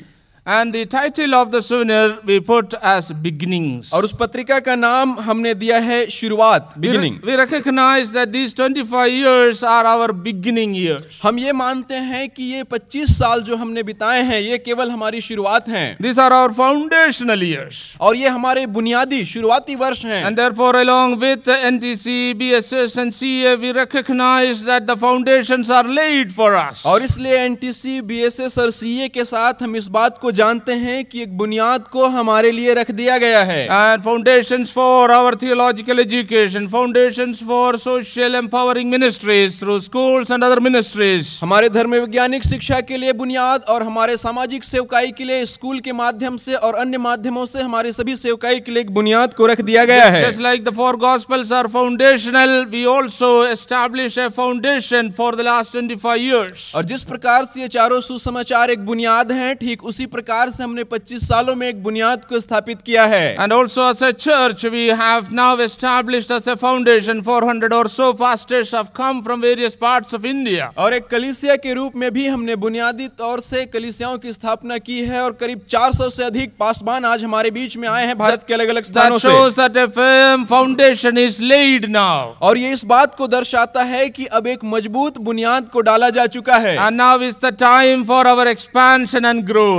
And 0.45 0.73
the 0.73 0.85
title 0.85 1.35
of 1.35 1.51
the 1.51 1.61
souvenir 1.63 2.19
we 2.25 2.41
put 2.41 2.73
as 2.81 3.13
Beginnings. 3.13 3.91
और 3.93 4.03
उस 4.03 4.13
पत्रिका 4.19 4.59
का 4.59 4.75
नाम 4.75 5.19
हमने 5.19 5.53
दिया 5.55 5.77
है 5.79 6.05
शुरुआत 6.11 6.73
We, 6.79 6.89
we 7.23 7.35
recognize 7.37 8.11
that 8.11 8.33
these 8.33 8.53
25 8.53 9.07
years 9.07 9.63
are 9.63 9.85
our 9.85 10.11
beginning 10.11 10.73
years. 10.75 11.19
हम 11.21 11.39
ये 11.39 11.51
मानते 11.53 11.95
हैं 11.95 12.27
कि 12.29 12.43
ये 12.43 12.63
25 12.63 13.11
साल 13.19 13.41
जो 13.43 13.55
हमने 13.55 13.83
बिताए 13.83 14.23
हैं 14.23 14.39
ये 14.41 14.57
केवल 14.57 14.91
हमारी 14.91 15.21
शुरुआत 15.21 15.69
हैं 15.69 15.97
These 15.99 16.19
are 16.19 16.33
our 16.33 16.51
foundational 16.51 17.41
years. 17.41 17.79
और 18.01 18.15
ये 18.15 18.27
हमारे 18.27 18.65
बुनियादी 18.75 19.23
शुरुआती 19.25 19.75
वर्ष 19.75 20.03
हैं 20.05 20.23
And 20.25 20.37
therefore, 20.37 20.75
along 20.75 21.17
with 21.21 21.47
NTC, 21.47 22.33
BSS, 22.33 22.97
and 22.97 23.13
CA, 23.13 23.55
we 23.55 23.71
recognize 23.71 24.65
that 24.65 24.87
the 24.87 24.97
foundations 24.97 25.69
are 25.69 25.87
laid 25.87 26.35
for 26.35 26.51
us. 26.57 26.85
और 26.85 27.03
इसलिए 27.03 27.39
एनटीसी 27.45 27.99
बीएसएस 28.11 28.59
और 28.59 28.71
सीए 28.71 29.09
के 29.09 29.25
साथ 29.25 29.63
हम 29.63 29.75
इस 29.75 29.87
बात 29.87 30.17
को 30.17 30.31
जानते 30.33 30.73
हैं 30.75 31.03
कि 31.05 31.21
एक 31.21 31.37
बुनियाद 31.37 31.87
को 31.87 32.07
हमारे 32.09 32.51
लिए 32.51 32.73
रख 32.73 32.91
दिया 32.91 33.17
गया 33.17 33.43
है। 33.43 33.63
And 33.63 34.03
foundations 34.03 34.71
for 34.73 35.11
our 35.11 35.35
theological 35.41 35.99
education 35.99 36.67
foundations 36.67 37.39
for 37.47 37.77
social 37.79 38.35
empowering 38.35 38.89
ministries 38.91 39.59
through 39.59 39.79
schools 39.79 40.31
and 40.31 40.43
other 40.43 40.59
ministries 40.59 41.37
हमारे 41.41 41.69
धर्म 41.69 41.95
वैज्ञानिक 41.95 42.43
शिक्षा 42.43 42.79
के 42.81 42.97
लिए 42.97 43.13
बुनियाद 43.15 43.65
और 43.69 43.83
हमारे 43.83 44.17
सामाजिक 44.17 44.63
सेवकाई 44.63 45.11
के 45.11 45.23
लिए 45.23 45.45
स्कूल 45.45 45.79
के 45.79 45.91
माध्यम 45.93 46.37
से 46.37 46.53
और 46.55 46.75
अन्य 46.75 46.97
माध्यमों 46.99 47.45
से 47.45 47.61
हमारे 47.61 47.91
सभी 47.93 48.15
सेवकाई 48.17 48.59
के 48.59 48.71
लिए 48.71 48.83
बुनियाद 48.91 49.33
को 49.33 49.45
रख 49.45 49.61
दिया 49.61 49.85
गया 49.85 50.05
है। 50.07 50.21
Just 50.23 50.41
like 50.41 50.63
the 50.63 50.75
four 50.75 50.97
gospels 50.97 51.51
are 51.51 51.67
foundational 51.67 52.65
we 52.71 52.85
also 52.87 53.31
establish 53.45 54.19
a 54.19 54.27
foundation 54.37 55.11
for 55.17 55.35
the 55.35 55.41
last 55.41 55.77
25 55.77 56.17
years 56.17 56.71
और 56.75 56.85
जिस 56.85 57.03
प्रकार 57.05 57.45
से 57.45 57.61
ये 57.61 57.67
चारों 57.69 57.99
सुसमाचार 58.01 58.71
एक 58.71 58.85
बुनियाद 58.85 59.31
है 59.31 59.53
ठीक 59.55 59.83
उसी 59.83 60.05
प्रकार 60.07 60.21
प्रकार 60.23 60.49
से 60.49 60.63
हमने 60.63 60.83
25 60.83 61.23
सालों 61.27 61.53
में 61.55 61.67
एक 61.67 61.83
बुनियाद 61.83 62.23
को 62.25 62.39
स्थापित 62.39 62.81
किया 62.85 63.05
है। 63.05 63.33
And 63.33 63.53
also 63.53 63.89
as 63.89 64.01
a 64.03 64.11
church 64.11 64.65
we 64.65 64.85
have 64.99 65.27
now 65.31 65.57
established 65.59 66.31
as 66.31 66.47
a 66.47 66.55
foundation 66.55 67.21
400 67.21 67.73
or 67.73 67.89
so 67.89 68.11
pastors 68.13 68.73
have 68.75 68.87
come 68.95 69.21
from 69.21 69.41
various 69.41 69.75
parts 69.75 70.13
of 70.15 70.25
India 70.25 70.71
और 70.77 70.93
एक 70.93 71.07
कलीसिया 71.07 71.55
के 71.55 71.73
रूप 71.73 71.95
में 71.95 72.11
भी 72.13 72.27
हमने 72.27 72.55
बुनियादी 72.55 73.07
तौर 73.07 73.39
से 73.39 73.65
कलीसियाओं 73.65 74.17
की 74.17 74.33
स्थापना 74.33 74.77
की 74.77 74.99
है 75.01 75.23
और 75.23 75.31
करीब 75.31 75.65
400 75.69 76.09
से 76.09 76.23
अधिक 76.23 76.53
पासवान 76.59 77.05
आज 77.05 77.23
हमारे 77.23 77.51
बीच 77.51 77.77
में 77.77 77.87
आए 77.89 78.05
हैं 78.05 78.17
भारत 78.17 78.45
के 78.47 78.53
अलग-अलग 78.53 78.83
स्थानों 78.83 79.17
से। 79.17 79.27
That 79.27 79.37
shows 79.37 79.59
firm 79.95 80.45
foundation 80.45 81.17
is 81.17 81.41
laid 81.43 81.89
now 81.89 82.31
और 82.41 82.57
ये 82.57 82.71
इस 82.73 82.85
बात 82.85 83.15
को 83.15 83.27
दर्शाता 83.27 83.83
है 83.83 84.09
कि 84.09 84.25
अब 84.39 84.47
एक 84.47 84.59
मज़बूत 84.65 85.17
बुनियाद 85.17 85.69
को 85.73 85.81
डाला 85.81 86.09
जा 86.09 86.25
चुका 86.27 86.57
है। 86.57 86.77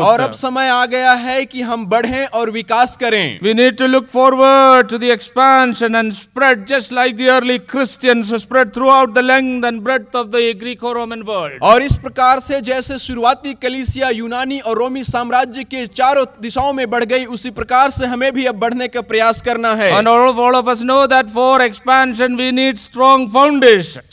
और 0.00 0.20
अब 0.20 0.32
समय 0.34 0.68
आ 0.68 0.84
गया 0.86 1.12
है 1.12 1.44
कि 1.44 1.62
हम 1.62 1.86
बढ़ें 1.86 2.26
और 2.26 2.50
विकास 2.50 2.96
करें। 2.96 3.38
We 3.42 3.54
need 3.54 3.76
to 3.76 3.86
look 3.86 4.06
forward 4.06 4.88
to 4.88 4.98
the 4.98 5.04
expansion 5.12 5.94
and 5.94 6.12
spread 6.12 6.66
just 6.66 6.92
like 6.92 7.16
the 7.16 7.28
early 7.30 7.58
Christian 7.58 8.22
spread 8.22 8.74
throughout 8.88 9.14
the 9.14 9.18
length 9.18 9.80
breadth 9.80 10.16
of 10.16 10.26
the 10.28 10.78
और 10.84 10.94
रोमन 10.94 11.22
वर्ल्ड 11.22 11.62
और 11.62 11.82
इस 11.82 11.96
प्रकार 11.96 12.40
से 12.40 12.60
जैसे 12.60 12.98
शुरुआती 12.98 13.52
कलिसिया 13.54 14.08
यूनानी 14.08 14.58
और 14.60 14.78
रोमी 14.78 15.04
साम्राज्य 15.04 15.64
के 15.64 15.86
चारों 15.86 16.24
दिशाओं 16.42 16.72
में 16.72 16.88
बढ़ 16.90 17.04
गई 17.04 17.24
उसी 17.24 17.50
प्रकार 17.50 17.90
से 17.90 18.06
हमें 18.06 18.32
भी 18.32 18.44
अब 18.44 18.54
बढ़ने 18.54 18.88
का 18.88 19.00
प्रयास 19.02 19.42
करना 19.42 19.74
है। 19.74 19.90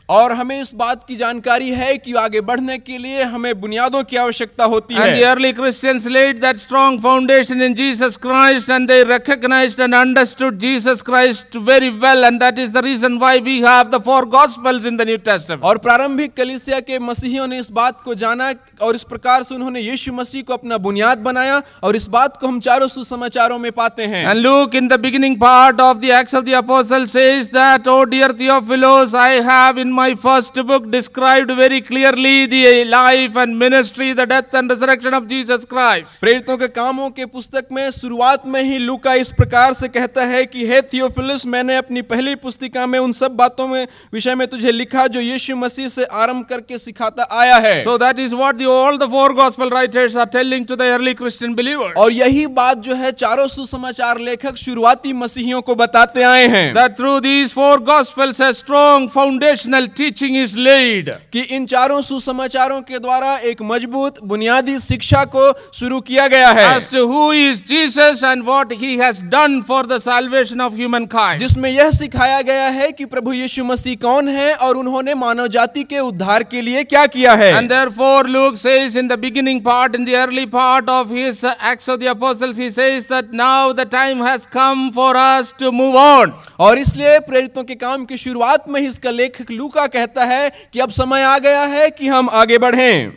और 0.10 0.32
हमें 0.32 0.62
इस 0.62 0.74
बात 0.76 1.04
की 1.08 1.16
जानकारी 1.16 1.70
है 1.72 1.98
कि 1.98 2.14
आगे 2.14 2.42
बढ़ने 2.42 2.78
के 2.78 2.98
लिए 2.98 3.24
हमें 3.24 3.60
बुनियादों 3.62 4.04
की 4.04 4.18
आवश्यकता 4.18 4.66
होती 4.66 4.96
है। 4.96 5.24
Early 5.24 5.52
Christians 5.52 6.08
laid 6.12 6.42
that 6.42 6.60
strong 6.60 7.00
foundation 7.02 7.62
in 7.62 7.76
Jesus 7.76 8.18
Christ 8.18 8.70
and 8.70 8.90
they 8.90 9.04
recognized 9.04 9.80
and 9.80 9.96
understood 9.96 10.60
Jesus 10.60 11.02
Christ 11.02 11.54
very 11.54 11.90
well 11.90 12.26
and 12.26 12.42
that 12.42 12.60
is 12.60 12.72
the 12.72 12.82
reason 12.82 13.18
why 13.20 13.40
we 13.40 13.62
have 13.62 13.92
the 13.92 14.00
four 14.00 14.26
gospels 14.26 14.86
in 14.86 14.98
the 14.98 15.06
New 15.06 15.18
Testament. 15.18 15.64
और 15.64 15.78
प्रारंभिक 15.86 16.34
कलीसिया 16.38 16.80
के 16.90 17.00
मसीहियों 17.00 17.48
ने 17.48 17.60
इस 17.60 17.72
बात 17.80 18.02
को 18.04 18.16
जाना 18.24 18.52
और 18.82 18.96
इस 18.96 19.04
प्रकार 19.14 19.44
से 19.44 19.56
उन्होंने 19.56 19.82
यीशु 19.82 20.14
मसीह 20.14 20.44
को 20.48 20.54
अपना 20.54 20.78
बुनियाद 20.88 21.18
बनाया 21.30 21.62
और 21.84 21.96
इस 21.96 22.08
बात 22.18 22.38
को 22.38 22.48
हम 22.48 22.60
चारों 22.68 22.88
सुसमाचारों 22.88 23.60
में 23.60 23.72
पाते 23.72 24.06
हैं 24.14 24.26
And 24.32 24.42
Luke 24.48 24.76
in 24.76 24.88
the 24.88 24.98
beginning 25.08 25.38
part 25.40 25.80
of 25.80 26.02
the 26.02 26.12
Acts 26.12 26.34
of 26.34 26.46
the 26.46 26.54
Apostles 26.54 27.12
says 27.12 27.50
that, 27.52 27.88
Oh 27.88 28.06
dear 28.06 28.30
Theophilus, 28.30 29.14
I 29.14 29.42
have 29.52 29.78
in 29.78 29.92
my 29.92 30.16
first 30.16 30.54
book 30.66 30.90
described 30.92 31.52
very 31.52 31.82
clearly 31.82 32.46
the 32.46 32.86
life 32.86 33.36
and 33.36 33.58
ministry, 33.58 34.14
the 34.14 34.26
death 34.26 34.54
and 34.54 34.70
resurrection 34.70 35.14
of 35.14 35.28
Jesus 35.28 35.66
Christ. 35.66 36.01
प्रेरितों 36.22 36.58
के 36.58 36.68
कामों 36.70 37.10
के 37.10 37.26
पुस्तक 37.28 37.68
में 37.72 37.90
शुरुआत 37.92 38.46
में 38.48 38.62
ही 38.64 38.78
लूका 38.80 39.14
इस 39.16 39.32
प्रकार 39.34 39.74
से 39.74 39.88
कहता 39.88 40.26
है 40.26 40.46
कि 40.46 40.66
हे 40.68 40.82
थियोफिलस 40.94 41.46
मैंने 41.46 41.78
अपनी 41.78 42.02
पहली 42.12 42.36
पुस्तिका 42.38 42.86
में 42.86 42.98
उन 43.00 43.12
सब 43.14 43.36
बातों 43.36 43.68
में 43.68 43.88
विषय 44.14 44.36
में 44.36 44.48
तुझे 44.48 44.72
लिखा 44.72 45.06
जो 45.08 45.20
यीशु 45.20 45.56
मसीह 45.56 45.88
से 45.90 46.06
आरंभ 46.24 46.46
करके 46.50 46.78
सिखाता 46.78 47.28
आया 47.32 47.58
है 47.58 47.84
So 47.84 47.98
that 47.98 48.20
is 48.20 48.36
what 48.36 48.58
the, 48.58 48.68
all 48.68 48.98
the 48.98 49.10
four 49.10 49.34
gospel 49.34 49.70
writers 49.70 50.16
are 50.16 50.26
telling 50.28 50.66
to 50.66 50.76
the 50.76 50.86
early 50.88 51.14
Christian 51.14 51.56
believers. 51.56 51.94
और 51.98 52.12
यही 52.12 52.46
बात 52.54 52.78
जो 52.88 52.96
है 52.96 53.12
चारों 53.14 53.48
सुसमाचार 53.48 54.20
लेखक 54.20 54.58
शुरुआती 54.58 55.14
मसीहियों 55.14 55.62
को 55.62 55.76
बताते 55.76 56.24
आए 56.24 56.48
हैं 56.48 56.74
That 56.74 56.98
through 56.98 57.20
these 57.22 57.54
four 57.54 57.78
gospels, 57.82 58.40
a 58.42 58.54
strong 58.54 59.08
foundational 59.10 59.88
teaching 60.00 60.36
is 60.36 60.56
laid. 60.58 61.10
कि 61.34 61.42
इन 61.56 61.66
चारों 61.66 62.02
सुसमाचारों 62.02 62.82
के 62.82 63.00
द्वारा 63.00 63.36
एक 63.50 63.62
मज़बूत 63.64 64.20
बुनियादी 64.24 64.80
शिक्षा 64.80 65.24
को 65.36 65.52
शुरू 65.74 65.91
किया 66.00 66.28
गया 66.28 66.52
है 66.52 66.66
as 66.78 66.88
to 66.90 67.02
who 67.08 67.32
is 67.32 67.62
Jesus 67.62 68.24
and 68.24 68.46
what 68.46 68.72
he 68.72 68.98
has 68.98 69.22
done 69.34 69.62
for 69.64 69.84
the 69.84 70.00
salvation 70.00 70.62
of 70.62 70.74
humankind. 70.74 71.40
जिसमें 71.40 71.70
यह 71.70 71.90
सिखाया 71.92 72.42
गया 72.42 72.68
है 72.70 72.92
कि 72.92 73.06
प्रभु 73.06 73.34
यीशु 73.34 73.64
मसीह 73.64 73.96
कौन 74.02 74.30
है 74.30 74.54
और 74.56 74.78
उन्होंने 74.78 75.14
मानव 75.16 75.48
जाति 75.48 75.84
के 75.84 76.00
उद्धार 76.00 76.44
के 76.44 76.62
लिए 76.62 76.84
क्या 76.84 77.06
किया 77.08 77.34
है 77.34 77.52
And 77.54 77.72
therefore, 77.72 78.24
Luke 78.24 78.58
says 78.58 78.96
in 78.96 79.08
the 79.08 79.18
beginning 79.18 79.62
part, 79.62 79.96
in 79.96 80.06
the 80.06 80.16
early 80.16 80.46
part 80.46 80.90
of 80.90 81.10
his 81.10 81.44
uh, 81.44 81.54
Acts 81.60 81.88
of 81.88 82.00
the 82.00 82.08
Apostles, 82.08 82.58
he 82.58 82.70
says 82.72 83.08
that 83.08 83.32
now 83.32 83.74
the 83.74 83.86
time 83.86 84.20
has 84.20 84.46
come 84.46 84.92
for 84.92 85.16
us 85.16 85.54
to 85.54 85.72
move 85.72 85.96
on. 85.96 86.34
और 86.60 86.78
इसलिए 86.78 87.20
प्रेरितों 87.20 87.64
के 87.64 87.76
काम 87.76 88.06
की 88.06 88.18
शुरुआत 88.18 88.70
में 88.70 88.80
ही 88.82 88.88
इसका 88.88 89.10
लेखक 89.10 89.52
लूका 89.52 89.88
कहता 89.88 90.26
है 90.26 90.50
कि 90.74 90.80
अब 90.80 90.92
समय 90.92 91.24
आ 91.24 91.38
गया 91.40 91.64
है 91.66 91.90
कि 91.90 92.08
हम 92.08 92.30
आगे 92.30 92.58
बढ़ें 92.58 93.12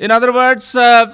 In 0.00 0.10
other 0.10 0.32
words, 0.32 0.74
uh, 0.76 1.06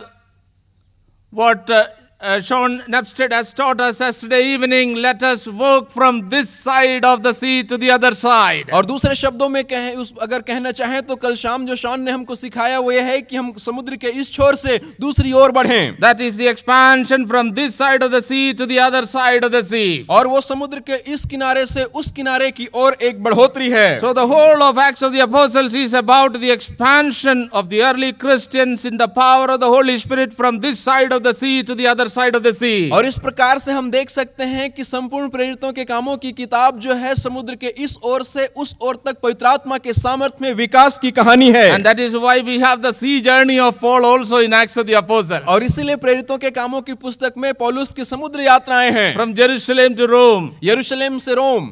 what 1.33 1.71
uh, 1.71 1.89
uh, 2.23 2.33
uh, 2.33 2.41
Sean 2.41 2.81
Nepstead 2.89 3.33
has 3.33 3.53
taught 3.53 3.81
us 3.81 4.01
yesterday 4.01 4.43
evening, 4.43 4.97
let 4.97 5.23
us 5.23 5.47
walk 5.47 5.91
from 5.91 6.29
this 6.29 6.49
side 6.51 7.05
of 7.05 7.23
the 7.23 7.33
sea 7.33 7.63
to 7.65 7.77
the 7.77 7.91
other 7.91 8.15
side. 8.15 8.71
और 8.73 8.87
दूसरे 8.87 9.15
शब्दों 9.15 9.49
में 9.49 9.63
कहें 9.65 9.95
उस 9.97 10.13
अगर 10.23 10.43
कहना 10.43 10.71
चाहें 10.73 11.03
तो 11.07 11.17
कल 11.17 11.35
शाम 11.37 11.67
जो 11.67 11.77
शॉन 11.77 12.01
ने 12.01 12.11
हमको 12.11 12.35
सिखाया 12.35 12.79
वो 12.79 12.93
ये 12.93 13.01
है 13.01 13.21
कि 13.23 13.37
हम 13.37 13.53
समुद्र 13.59 13.97
के 13.97 14.09
इस 14.21 14.33
छोर 14.33 14.57
से 14.57 14.79
दूसरी 15.01 15.33
ओर 15.33 15.53
बढ़ें 15.53 16.01
That 16.01 16.21
is 16.21 16.37
the 16.37 16.49
expansion 16.49 17.27
from 17.27 17.53
this 17.59 17.75
side 17.75 18.03
of 18.03 18.11
the 18.11 18.23
sea 18.23 18.55
to 18.55 18.67
the 18.67 18.79
other 18.79 19.07
side 19.07 19.45
of 19.45 19.53
the 19.53 19.63
sea. 19.63 20.07
और 20.11 20.27
वो 20.27 20.41
समुद्र 20.41 20.81
के 20.91 20.97
इस 21.15 21.25
किनारे 21.31 21.67
से 21.67 21.85
उस 21.85 22.11
किनारे 22.17 22.51
की 22.51 22.69
ओर 22.75 22.97
एक 23.11 23.23
बढ़ोतरी 23.23 23.71
है 23.71 24.01
So 24.01 24.13
the 24.13 24.27
whole 24.27 24.63
of 24.63 24.79
Acts 24.79 25.03
of 25.03 25.13
the 25.13 25.25
Apostles 25.27 25.75
is 25.75 25.95
about 25.95 26.41
the 26.41 26.51
expansion 26.51 27.49
of 27.53 27.69
the 27.69 27.83
early 27.83 28.13
Christians 28.13 28.85
in 28.85 28.97
the 28.97 29.09
power 29.09 29.51
of 29.51 29.61
the 29.61 29.73
Holy 29.77 29.99
Spirit 29.99 30.33
from 30.33 30.61
this 30.61 30.79
side 30.79 31.13
of 31.13 31.23
the 31.23 31.35
sea 31.35 31.63
to 31.63 31.75
the 31.75 31.87
other 31.87 32.09
side 32.15 32.37
of 32.37 32.43
the 32.43 32.53
sea. 32.55 32.91
और 32.93 33.07
इस 33.07 33.19
प्रकार 33.19 33.59
से 33.59 33.73
हम 33.73 33.91
देख 33.91 34.11
सकते 34.11 34.45
हैं 34.45 34.71
कि 34.73 34.85
संपूर्ण 34.85 35.29
प्रेरितों 35.29 35.73
के 35.73 35.85
कामों 35.85 36.17
की 36.17 36.33
किताब 36.33 36.79
जो 36.81 36.95
है 36.95 37.15
समुद्र 37.15 37.55
के 37.57 37.73
इस 37.85 37.97
ओर 38.05 38.23
से 38.25 38.47
उस 38.57 38.75
ओर 38.81 38.97
तक 39.07 39.21
पवित्र 39.23 39.47
आत्मा 39.47 39.79
के 39.79 39.93
सामर्थ्य 39.93 40.45
में 40.45 40.53
विकास 40.55 40.99
की 40.99 41.11
कहानी 41.11 41.51
है 41.53 41.65
And 41.73 41.87
that 41.87 42.01
is 42.01 42.17
why 42.25 42.37
we 42.43 42.59
have 42.61 42.83
the 42.83 42.93
sea 42.93 43.21
journey 43.23 43.59
of 43.61 43.81
Paul 43.81 44.05
also 44.05 44.43
in 44.47 44.53
Acts 44.55 44.77
of 44.77 44.87
the 44.87 44.99
Apostles. 45.01 45.47
और 45.49 45.63
इसीलिए 45.63 45.97
प्रेरितों 45.97 46.39
के 46.39 46.51
कामों 46.51 46.81
की 46.83 46.95
पुस्तक 47.05 47.35
में 47.39 47.53
पौलुस 47.55 47.93
की 47.93 48.05
समुद्र 48.05 48.41
यात्राएँ 48.41 48.91
हैं 48.93 49.15
From 49.17 49.35
Jerusalem 49.35 49.97
to 49.97 50.09
Rome. 50.09 50.51
यरूशलेम 50.65 51.19
से 51.19 51.35
रोम 51.35 51.71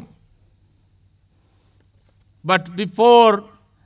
But 2.44 2.74
before 2.76 3.44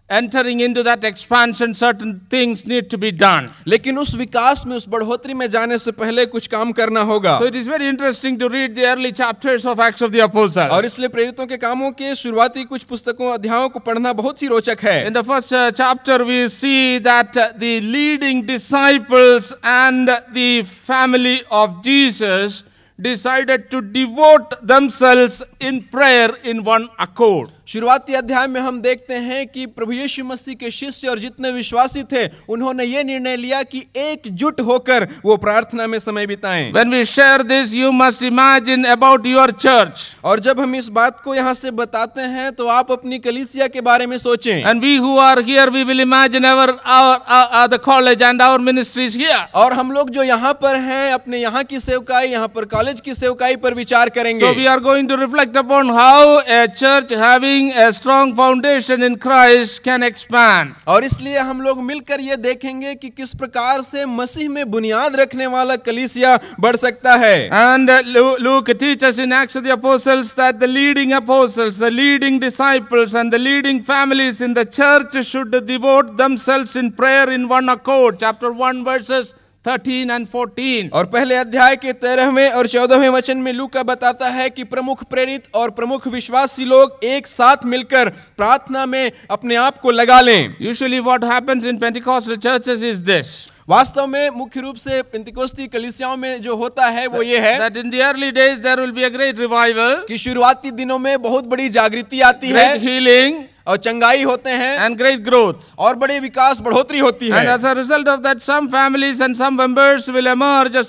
entering 0.09 0.59
into 0.59 0.81
that 0.83 1.03
expansion, 1.03 1.73
certain 1.75 2.21
things 2.29 2.65
need 2.65 2.89
to 2.89 2.97
be 2.97 3.11
done. 3.11 3.49
लेकिन 3.67 3.97
उस 3.97 4.13
विकास 4.15 4.63
में 4.67 4.75
उस 4.75 4.88
बढ़ोतरी 4.89 5.33
में 5.33 5.49
जाने 5.49 5.77
से 5.77 5.91
पहले 5.91 6.25
कुछ 6.25 6.47
काम 6.47 6.71
करना 6.71 7.01
होगा 7.09 7.38
So 7.39 7.45
it 7.45 7.55
is 7.55 7.67
very 7.67 7.88
interesting 7.88 8.39
to 8.39 8.49
read 8.49 8.75
the 8.75 8.85
early 8.91 9.11
chapters 9.11 9.65
of 9.65 9.79
Acts 9.79 10.01
of 10.01 10.11
the 10.11 10.23
Apostles. 10.25 10.71
और 10.71 10.85
इसलिए 10.85 11.07
प्रेरितों 11.07 11.45
के 11.47 11.57
कामों 11.57 11.91
के 11.91 12.15
शुरुआती 12.15 12.63
कुछ 12.63 12.83
पुस्तकों 12.83 13.33
अध्यायों 13.33 13.69
को 13.69 13.79
पढ़ना 13.79 14.13
बहुत 14.13 14.41
ही 14.41 14.47
रोचक 14.47 14.79
है 14.83 15.05
In 15.05 15.13
the 15.13 15.23
first 15.23 15.53
uh, 15.53 15.71
chapter, 15.71 16.25
we 16.25 16.47
see 16.47 16.97
that 16.99 17.38
uh, 17.38 17.51
the 17.57 17.79
leading 17.81 18.45
disciples 18.47 19.53
and 19.63 20.09
the 20.33 20.63
family 20.63 21.43
of 21.51 21.83
Jesus 21.83 22.63
decided 22.99 23.69
to 23.71 23.81
devote 23.81 24.57
themselves 24.67 25.43
in 25.61 25.83
prayer 25.83 26.35
in 26.43 26.63
one 26.63 26.89
accord. 26.97 27.49
शुरुआती 27.66 28.14
अध्याय 28.14 28.47
में 28.47 28.61
हम 28.61 28.80
देखते 28.80 29.14
हैं 29.16 29.47
कि 29.47 29.64
प्रभु 29.66 29.92
यीशु 29.92 30.25
मसीह 30.25 30.54
के 30.54 30.71
शिष्य 30.71 31.09
और 31.09 31.18
जितने 31.18 31.50
विश्वासी 31.52 32.02
थे 32.12 32.26
उन्होंने 32.49 32.85
ये 32.85 33.02
निर्णय 33.04 33.37
लिया 33.37 33.62
कि 33.62 33.78
एकजुट 33.97 34.61
होकर 34.61 35.06
वो 35.25 35.37
प्रार्थना 35.37 35.87
में 35.87 35.99
समय 35.99 36.26
बिताएँ 36.26 36.73
When 36.73 36.90
we 36.90 37.00
share 37.04 37.38
this, 37.42 37.73
you 37.75 37.90
must 37.92 38.23
imagine 38.23 38.85
about 38.87 39.25
your 39.26 39.47
church. 39.54 40.04
और 40.25 40.40
जब 40.40 40.61
हम 40.61 40.75
इस 40.75 40.88
बात 40.88 41.21
को 41.21 41.35
यहाँ 41.35 41.54
से 41.54 41.71
बताते 41.71 42.23
हैं 42.35 42.50
तो 42.52 42.66
आप 42.68 42.92
अपनी 42.92 43.18
कलीसिया 43.18 43.68
के 43.68 43.80
बारे 43.80 44.06
में 44.06 44.16
सोचें 44.18 44.64
And 44.64 44.83
we 44.83 44.97
who 44.97 45.16
are 45.18 45.40
here, 45.40 45.66
we 45.71 45.85
will 45.85 46.04
imagine 46.06 46.44
our, 46.44 46.68
our, 46.68 47.16
our, 47.28 47.49
our 47.52 47.68
the 47.68 47.78
college 47.78 48.23
and 48.23 48.42
our 48.42 48.59
ministries 48.59 49.14
here. 49.14 49.40
और 49.54 49.73
हम 49.73 49.92
लोग 49.92 50.11
जो 50.11 50.23
यहाँ 50.23 50.52
पर 50.62 50.78
हैं 50.80 51.12
अपने 51.12 51.38
यहाँ 51.38 51.64
की 51.64 51.80
सेवकाई 51.80 52.28
यहाँ 52.28 52.49
पर 52.49 52.64
कॉलेज 52.76 53.00
की 53.00 53.14
सेवकाई 53.14 53.56
पर 53.56 53.75
विचार 53.75 54.09
करेंगे 54.11 54.47
So 54.47 54.54
we 54.54 54.68
are 54.68 54.80
going 54.80 55.09
to 55.09 55.16
reflect 55.16 55.56
upon 55.56 55.94
how 56.02 56.38
a 56.61 56.62
church 56.68 57.18
having 57.25 57.52
a 57.73 57.92
strong 57.92 58.35
foundation 58.35 59.02
in 59.02 59.16
Christ 59.16 59.83
can 59.83 60.02
expand. 60.02 60.75
और 60.88 61.04
इसलिए 61.04 61.38
हम 61.38 61.61
लोग 61.62 61.83
मिलकर 61.83 62.21
ये 62.21 62.37
देखेंगे 62.37 62.94
कि 62.94 63.09
किस 63.11 63.35
प्रकार 63.35 63.83
से 63.83 64.04
मसीह 64.06 64.49
में 64.49 64.71
बुनियाद 64.71 65.16
रखने 65.16 65.47
वाला 65.54 65.76
कलीसिया 65.87 66.38
बढ़ 66.61 66.76
सकता 66.76 67.14
है 67.25 67.49
And 67.50 67.90
uh, 67.90 68.02
Luke 68.38 68.73
teaches 68.78 69.18
in 69.18 69.33
Acts 69.33 69.56
of 69.56 69.64
the 69.64 69.73
Apostles 69.73 70.35
that 70.35 70.61
the 70.61 70.66
leading 70.66 71.12
apostles, 71.12 71.78
the 71.78 71.90
leading 71.90 72.38
disciples, 72.38 73.14
and 73.14 73.33
the 73.33 73.38
leading 73.38 73.80
families 73.80 74.40
in 74.40 74.54
the 74.54 74.64
church 74.64 75.25
should 75.26 75.50
devote 75.66 76.16
themselves 76.16 76.76
in 76.76 76.92
prayer 76.92 77.30
in 77.30 77.49
one 77.49 77.68
accord. 77.68 78.18
Chapter 78.18 78.52
1, 78.52 78.85
verses 78.85 79.35
13 79.64 80.11
and 80.11 80.26
14. 80.28 80.90
और 80.92 81.06
पहले 81.06 81.35
अध्याय 81.35 81.76
के 81.76 81.92
तेरहवें 81.92 82.50
और 82.50 82.66
चौदहवें 82.66 83.09
वचन 83.09 83.38
में 83.38 83.52
लूका 83.52 83.83
बताता 83.83 84.28
है 84.28 84.49
कि 84.50 84.64
प्रमुख 84.64 85.04
प्रेरित 85.11 85.44
और 85.54 85.71
प्रमुख 85.71 86.06
विश्वासी 86.06 86.64
लोग 86.64 87.04
एक 87.04 87.26
साथ 87.26 87.64
मिलकर 87.64 88.09
प्रार्थना 88.37 88.85
में 88.87 89.12
अपने 89.30 89.56
आप 89.56 89.78
को 89.80 89.90
लगा 89.90 90.21
लें। 90.21 90.56
Usually, 90.62 91.00
what 91.00 91.25
happens 91.25 91.64
in 91.64 91.78
Pentecostal 91.78 92.37
churches 92.37 92.83
is 92.83 93.02
this. 93.02 93.33
वास्तव 93.68 94.06
में 94.06 94.30
मुख्य 94.30 94.61
रूप 94.61 94.76
से 94.76 95.00
पिंतिकोस्ती 95.02 95.66
कलिसियाओं 95.66 96.16
में 96.16 96.42
जो 96.42 96.56
होता 96.56 96.87
है 96.87 97.06
वो 97.06 97.23
ये 97.23 97.38
है 97.38 97.59
that 97.59 97.76
in 97.83 97.90
the 97.90 98.02
early 98.09 98.30
days 98.33 98.61
there 98.61 98.76
will 98.76 98.92
be 98.99 99.04
a 99.04 99.11
great 99.11 99.38
revival, 99.38 100.06
कि 100.09 100.18
शुरुआती 100.18 100.71
दिनों 100.71 100.99
में 100.99 101.23
बहुत 101.23 101.47
बड़ी 101.47 101.68
जागृति 101.68 102.21
आती 102.21 102.52
great 102.52 102.59
है 102.59 102.80
healing, 102.83 103.42
और 103.66 103.76
चंगाई 103.76 104.23
होते 104.23 104.50
हैं 104.50 104.80
एंड 104.80 104.97
ग्रेट 104.97 105.21
ग्रोथ 105.21 105.71
और 105.78 105.94
बड़े 105.94 106.18
विकास 106.21 106.61
बढ़ोतरी 106.61 106.99
होती 106.99 107.28
है। 107.28 107.40
And 107.40 107.49
as 107.49 107.64
result 107.78 108.09
of 108.09 108.21
that 108.21 108.38
some 108.38 108.66
families 108.66 109.23
members 109.52 110.09
will 110.09 110.28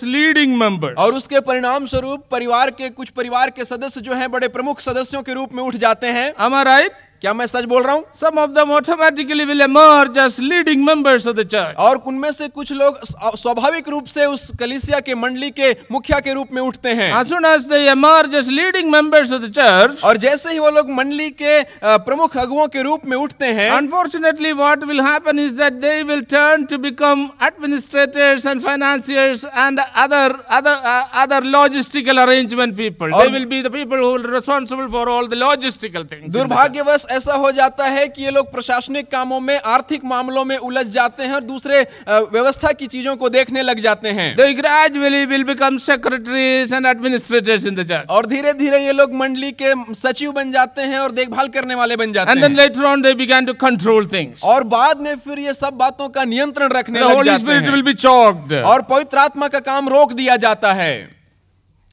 leading 0.06 0.58
members 0.58 0.98
और 0.98 1.14
उसके 1.14 1.40
परिणाम 1.40 1.86
स्वरूप 1.86 2.26
परिवार 2.32 2.70
के 2.72 2.90
कुछ 2.90 3.10
परिवार 3.10 3.50
के 3.50 3.66
सदस्य 3.66 4.02
जो 4.02 4.14
हैं 4.14 4.32
बड़े 4.32 4.48
प्रमुख 4.48 4.80
सदस्यों 4.82 5.22
के 5.22 5.34
रूप 5.34 5.54
में 5.54 5.64
उठ 5.64 5.76
जाते 5.78 6.08
हैं। 6.10 6.34
हमारा 6.40 6.72
राइट 6.72 6.92
क्या 7.22 7.34
मैं 7.34 7.46
सच 7.48 7.64
बोल 7.66 7.84
रहा 7.84 7.94
हूँ? 7.94 8.04
Some 8.16 8.40
of 8.40 8.52
them 8.52 8.72
automatically 8.72 9.46
will 9.46 9.62
emerge 9.62 10.12
just 10.16 10.40
leading 10.42 10.84
members 10.86 11.28
of 11.28 11.36
the 11.36 11.44
church 11.52 11.76
और 11.80 11.98
उनमें 12.08 12.32
से 12.32 12.48
कुछ 12.48 12.72
लोग 12.74 13.00
स्वाभाविक 13.38 13.90
रूप 13.90 14.06
से 14.08 14.26
उस 14.26 14.52
कलिसिया 14.60 15.00
के 15.00 15.16
मंडली 15.16 15.50
के 15.52 15.72
मुखिया 15.92 16.20
के 16.20 16.34
रूप 16.34 16.50
में 16.54 16.62
उठते 16.62 16.90
हैं। 16.90 17.10
एज 17.20 17.30
सून 17.30 17.46
एज 17.46 17.64
और 20.04 20.18
जैसे 20.18 20.52
ही 20.52 20.60
वो 20.60 20.70
लोग 20.72 20.92
मंडली 20.92 21.30
के 21.42 21.62
प्रमुख 21.84 22.38
अगुओं 22.38 22.68
के 22.68 22.82
रूप 22.82 23.06
में 23.06 23.18
उठते 23.18 23.46
हैं 23.60 23.70
unfortunately 23.72 24.52
what 24.62 24.84
will 24.84 25.02
happen 25.02 25.40
is 25.40 25.56
that 25.58 25.74
they 25.82 26.02
will 26.04 26.22
turn 26.36 26.66
to 26.66 26.78
become 26.78 27.28
administrators 27.44 28.46
and 28.46 28.62
financiers 28.64 29.46
and 29.46 29.80
other 29.80 30.36
other 30.60 30.76
other 31.24 31.44
logistical 31.56 32.18
arrangement 32.18 32.78
people 32.78 33.18
will 33.32 33.46
be 33.46 33.62
the 33.62 33.74
people 33.74 34.02
for 34.92 35.10
all 35.10 35.28
the 35.28 35.34
logistical 35.44 36.04
things 36.12 36.34
दुर्भाग्यवश 36.34 37.06
ऐसा 37.16 37.34
हो 37.36 37.52
जाता 37.54 37.86
है 37.88 38.08
कि 38.08 38.24
ये 38.24 38.32
लोग 38.32 38.52
प्रशासनिक 38.52 39.10
कामों 39.12 39.40
में 39.40 39.58
आर्थिक 39.68 40.06
मामलों 40.06 40.44
में 40.46 40.58
उलझ 40.60 40.86
जाते 40.90 41.24
हैं 41.24 41.34
और 41.34 41.44
दूसरे 41.46 41.82
व्यवस्था 42.08 42.72
की 42.74 42.88
चीज़ों 42.88 43.16
को 43.16 43.30
देखने 43.30 43.64
लग 43.64 43.80
जाते 43.82 44.10
हैं 44.12 44.34
gradually 44.58 45.26
will 45.28 45.46
become 45.46 45.80
secretaries 45.80 46.72
and 46.72 46.88
administrators 46.88 47.66
in 47.66 47.76
the 47.76 47.86
church. 47.86 48.06
और 48.10 48.26
धीरे 48.26 48.54
धीरे 48.56 48.80
ये 48.80 48.92
लोग 48.92 49.14
मंडली 49.16 49.52
के 49.54 49.74
सचिव 49.96 50.32
बन 50.32 50.52
जाते 50.52 50.82
हैं 50.84 51.00
और 51.00 51.12
देखभाल 51.14 51.48
करने 51.50 51.76
वाले 51.76 51.96
बन 51.96 52.14
जाते 52.14 52.32
And 52.32 52.44
then 52.44 52.52
हैं 52.52 52.60
later 52.60 52.86
on, 52.86 53.02
they 53.02 53.16
began 53.16 53.50
to 53.50 53.58
control 53.66 54.10
things. 54.14 54.44
और 54.44 54.64
बाद 54.76 55.02
में 55.02 55.16
फिर 55.18 55.40
ये 55.40 55.54
सब 55.54 55.78
बातों 55.78 56.10
का 56.10 56.24
नियंत्रण 56.26 56.72
रखने 56.72 57.00
The 57.00 57.06
लग 57.06 57.16
Holy 57.16 57.26
जाते 57.26 57.44
Spirit 57.44 57.64
हैं 57.64 57.74
will 57.74 57.86
be 57.86 57.98
choked. 57.98 58.54
और 58.66 58.82
पवित्र 58.90 59.18
आत्मा 59.20 59.48
का 59.48 59.60
काम 59.62 59.90
रोक 59.90 60.14
दिया 60.14 60.36
जाता 60.38 60.74
है 60.74 60.94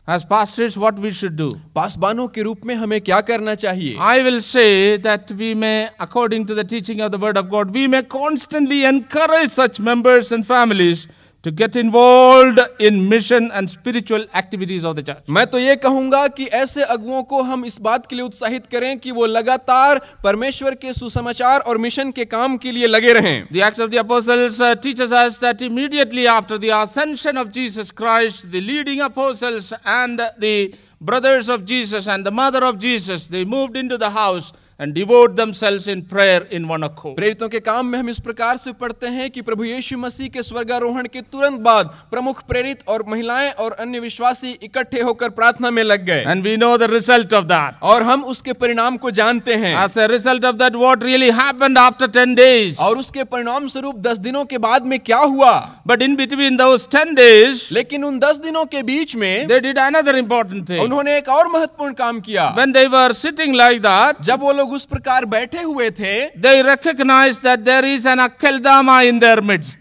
As 0.10 0.24
pastors, 0.24 0.78
what 0.78 0.98
we 0.98 1.12
should 1.12 1.36
do? 1.36 1.50
पासबानों 1.76 2.28
के 2.34 2.42
रूप 2.42 2.66
में 2.66 2.74
हमें 2.76 3.00
क्या 3.02 3.20
करना 3.30 3.56
चाहिए 3.56 3.98
I 4.00 4.22
will 4.24 4.42
say 4.42 4.98
that 4.98 5.32
we 5.32 5.54
may, 5.54 5.90
according 6.00 6.46
to 6.46 6.56
the 6.56 6.64
teaching 6.64 7.02
of 7.02 7.12
the 7.12 7.18
Word 7.18 7.36
of 7.36 7.50
God, 7.50 7.74
we 7.74 7.88
may 7.90 8.04
constantly 8.04 8.86
encourage 8.86 9.50
such 9.50 9.82
members 9.82 10.32
and 10.32 10.48
families 10.48 11.08
to 11.45 11.51
get 11.51 11.75
involved 11.75 12.61
in 12.79 13.09
mission 13.09 13.51
and 13.53 13.69
spiritual 13.69 14.25
activities 14.33 14.85
of 14.85 14.95
the 14.97 15.03
church. 15.03 15.25
मैं 15.31 15.47
तो 15.47 15.59
ये 15.59 15.75
कहूँगा 15.77 16.27
कि 16.37 16.45
ऐसे 16.59 16.83
अगुओं 16.95 17.23
को 17.33 17.43
हम 17.43 17.65
इस 17.65 17.81
बात 17.81 18.07
के 18.07 18.17
लिए 18.17 18.25
उत्साहित 18.25 18.67
करें 18.73 18.99
कि 18.99 19.11
वो 19.11 19.27
लगातार 19.27 20.01
परमेश्वर 20.25 20.75
के 20.83 20.93
सुसमाचार 20.93 21.61
और 21.61 21.79
मिशन 21.79 22.11
के 22.13 22.25
काम 22.25 22.57
के 22.57 22.73
लिए 22.73 22.87
लगे 22.87 23.13
रहें 23.13 23.49
The 23.53 23.63
Acts 23.63 23.81
of 23.81 23.91
the 23.91 24.01
Apostles 24.05 24.61
uh, 24.61 24.75
teaches 24.77 25.13
us 25.13 25.41
that 25.41 25.61
immediately 25.61 26.29
after 26.29 26.59
the 26.59 26.71
ascension 26.71 27.37
of 27.37 27.51
Jesus 27.51 27.91
Christ, 27.91 28.51
the 28.53 28.61
leading 28.61 29.01
apostles 29.01 29.73
and 29.85 30.21
the 30.39 30.75
brothers 31.01 31.49
of 31.49 31.65
Jesus 31.65 32.07
and 32.07 32.25
the 32.25 32.31
mother 32.31 32.65
of 32.65 32.79
Jesus, 32.79 33.27
they 33.27 33.45
moved 33.45 33.77
into 33.77 33.99
the 33.99 34.11
house 34.11 34.53
and 34.83 34.93
devote 34.95 35.35
themselves 35.37 35.89
in 35.89 36.01
prayer 36.03 36.49
in 36.53 36.65
one 36.65 36.83
accord. 36.83 37.15
प्रेरितों 37.17 37.49
के 37.49 37.59
काम 37.61 37.87
में 37.87 37.99
हम 37.99 38.09
इस 38.09 38.19
प्रकार 38.21 38.57
से 38.57 38.73
पढ़ते 38.75 39.07
हैं 39.09 39.31
कि 39.31 39.43
प्रभु 39.43 39.65
यीशु 39.65 39.99
मसीह 39.99 40.29
के 40.29 40.43
स्वर्गारोहण 40.43 41.07
के 41.07 41.21
तुरंत 41.23 41.61
बाद 41.61 41.91
प्रमुख 42.11 42.43
प्रेरित 42.49 42.79
और 42.89 43.05
महिलाएँ 43.09 43.51
और 43.55 43.73
अन्य 43.81 44.01
विश्वासी 44.01 44.51
इकट्ठे 44.63 45.01
होकर 45.01 45.29
प्रार्थना 45.31 45.71
में 45.71 45.83
लग 45.83 46.05
गए। 46.07 46.25
And 46.29 46.43
we 46.45 46.57
know 46.57 46.77
the 46.79 46.89
result 46.93 47.35
of 47.35 47.45
that 47.45 47.83
और 47.83 48.03
हम 48.03 48.25
उसके 48.25 48.53
परिणाम 48.63 48.97
को 48.97 49.11
जानते 49.11 49.55
हैं। 49.55 49.75
As 49.85 49.99
a 49.99 50.07
result 50.07 50.45
of 50.45 50.57
that 50.57 50.77
what 50.77 51.05
really 51.05 51.31
happened 51.31 51.79
after 51.79 52.11
10 52.17 52.35
days 52.37 52.81
और 52.81 52.99
उसके 52.99 53.25
परिणाम 53.27 53.69
स्वरूप 53.69 54.03
10 54.07 54.19
दिनों 54.19 54.45
के 54.45 54.59
बाद 54.59 54.87
में 54.87 54.99
क्या 55.01 55.19
हुआ? 55.19 55.53
But 55.87 56.03
in 56.03 56.17
between 56.17 56.57
those 56.57 56.89
10 56.97 57.15
days 57.15 57.63
लेकिन 57.75 58.05
उन 58.05 58.19
10 58.19 58.41
दिनों 58.41 58.65
के 58.65 58.83
बीच 58.83 59.17
में 59.17 59.47
they 59.49 59.61
did 59.61 59.79
another 59.79 60.17
important 60.17 60.69
thing 60.69 60.83
उन्होंने 60.83 61.17
एक 61.19 61.29
और 61.29 61.53
महत्वपूर्ण 61.53 61.93
काम 61.95 62.21
किया। 62.21 62.49
When 62.57 62.73
they 62.73 62.87
were 62.89 63.13
sitting 63.23 63.55
like 63.55 63.81
that 63.83 64.23
जब 64.25 64.43
वो 64.43 64.53
लोग 64.53 64.71
उस 64.73 64.85
प्रकार 64.87 65.25
बैठे 65.27 65.63
हुए 65.63 65.91
थे। 65.91 66.15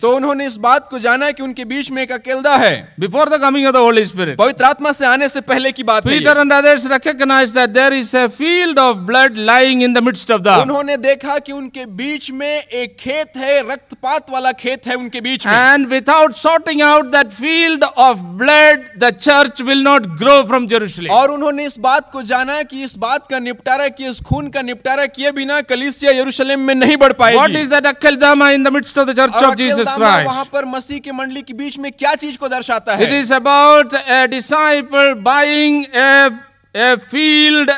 तो 0.02 0.16
उन्होंने 0.16 0.46
इस 0.48 0.56
बात 0.60 0.88
को 0.90 1.00
जाना 1.00 1.32
कि 1.32 1.44
उनके 1.44 1.66
बीच 1.66 1.92
में 1.92 2.02
एक 2.04 2.12
अकेलदा 2.12 2.56
है। 2.56 2.74
Before 3.00 3.30
the 3.30 3.42
coming 3.42 3.68
of 3.68 3.74
the 3.74 3.78
Holy 3.78 4.06
Spirit 4.06 4.38
पवित्र 4.38 4.66
आत्मा 4.66 4.92
से 4.92 5.06
आने 5.06 5.30
से 5.30 5.42
पहले 5.44 5.72
की 5.72 5.84
बात 5.84 6.08
Peter 6.08 6.38
and 6.40 6.54
others 6.54 6.86
recognize 6.92 7.50
that 7.52 7.70
there 7.72 7.94
is 7.94 8.16
a 8.18 8.26
field 8.30 8.80
of 8.80 8.98
blood 9.10 9.38
lying 9.46 9.84
in 9.84 9.94
the 9.94 10.04
midst 10.04 10.32
of 10.32 10.42
the 10.42 10.58
उन्होंने 10.62 10.98
देखा 11.00 11.38
कि 11.40 11.52
उनके 11.52 11.86
बीच 11.98 12.30
में 12.32 12.48
एक 12.48 12.96
खेत 13.00 13.38
है 13.38 13.60
रक्तपात 13.72 14.30
वाला 14.32 14.52
खेत 14.54 14.88
है 14.88 14.96
उनके 14.96 15.22
बीच 15.22 15.46
में। 15.48 15.54
And 15.54 15.88
without 15.88 16.36
sorting 16.36 16.82
out 16.82 17.06
that 17.12 17.32
field 17.34 17.84
of 17.84 18.18
blood 18.42 18.88
the 19.00 19.10
church 19.20 19.62
will 19.62 19.84
not 19.84 20.06
grow 20.20 20.42
from 20.48 20.68
Jerusalem 20.68 21.12
और 21.12 21.32
उन्होंने 21.32 21.66
इस 21.66 21.78
बात 21.80 22.10
को 22.12 22.22
जाना 22.24 22.62
कि 22.64 22.84
इस 22.84 22.96
बात 22.98 23.28
का 23.30 23.40
निपटारा 23.40 23.88
कि 23.90 24.10
इस 24.10 24.20
खून 24.22 24.50
का 24.50 24.62
निपटारा 24.72 25.06
किए 25.16 25.32
बिना 25.34 25.62
कलिसिया 25.70 26.12
यरूशलेम 26.20 26.68
में 26.68 26.76
नहीं 26.76 26.98
बढ़ 26.98 27.14
पाएगी। 27.14 27.38
What 27.38 27.58
is 27.58 27.70
that 27.70 27.86
Akeldama 27.88 28.50
in 28.52 28.64
the 28.64 28.74
midst 28.74 28.98
of 28.98 29.10
the 29.10 29.16
church 29.18 29.44
of 29.44 29.56
Jesus 29.56 29.96
Christ 29.96 30.28
वहाँ 30.28 30.46
पर 30.54 30.66
मसीह 30.68 31.00
की 31.00 31.12
मंडली 31.14 31.42
के 31.42 31.54
बीच 31.56 31.78
में 31.80 31.92
क्या 31.94 32.16
चीज़ 32.18 32.38
को 32.38 32.48
दर्शाता 32.50 32.96
है? 32.96 33.04
It 33.04 33.14
is 33.14 33.34
about 33.34 33.96
a 33.96 34.26
disciple 34.28 35.14
buying 35.24 35.84
a 35.86 36.30
a 36.76 36.96
field 37.12 37.72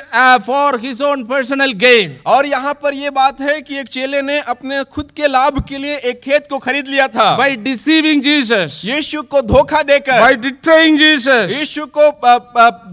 for 0.45 0.79
his 0.79 1.01
own 1.01 1.23
personal 1.25 1.71
gain 1.73 2.15
और 2.31 2.45
यहाँ 2.45 2.73
पर 2.73 2.93
ये 2.93 3.09
बात 3.09 3.39
है 3.41 3.59
कि 3.61 3.77
एक 3.79 3.87
चेले 3.87 4.21
ने 4.21 4.39
अपने 4.41 4.83
खुद 4.85 5.09
के 5.17 5.27
लाभ 5.27 5.57
के 5.69 5.77
लिए 5.77 5.95
एक 5.99 6.19
खेत 6.21 6.45
को 6.49 6.57
खरीद 6.59 6.87
लिया 6.87 7.07
था। 7.07 7.35
बाई 7.37 7.55
डिसीविंग 7.57 8.21
जीसस 8.23 8.81
यीशु 8.85 9.21
को 9.23 9.41
धोखा 9.43 9.81
देकर। 9.83 10.19
बाई 10.21 10.35
डिट्रेइंग 10.35 10.97
जीसस 10.99 11.55
यीशु 11.57 11.85
को 11.97 12.09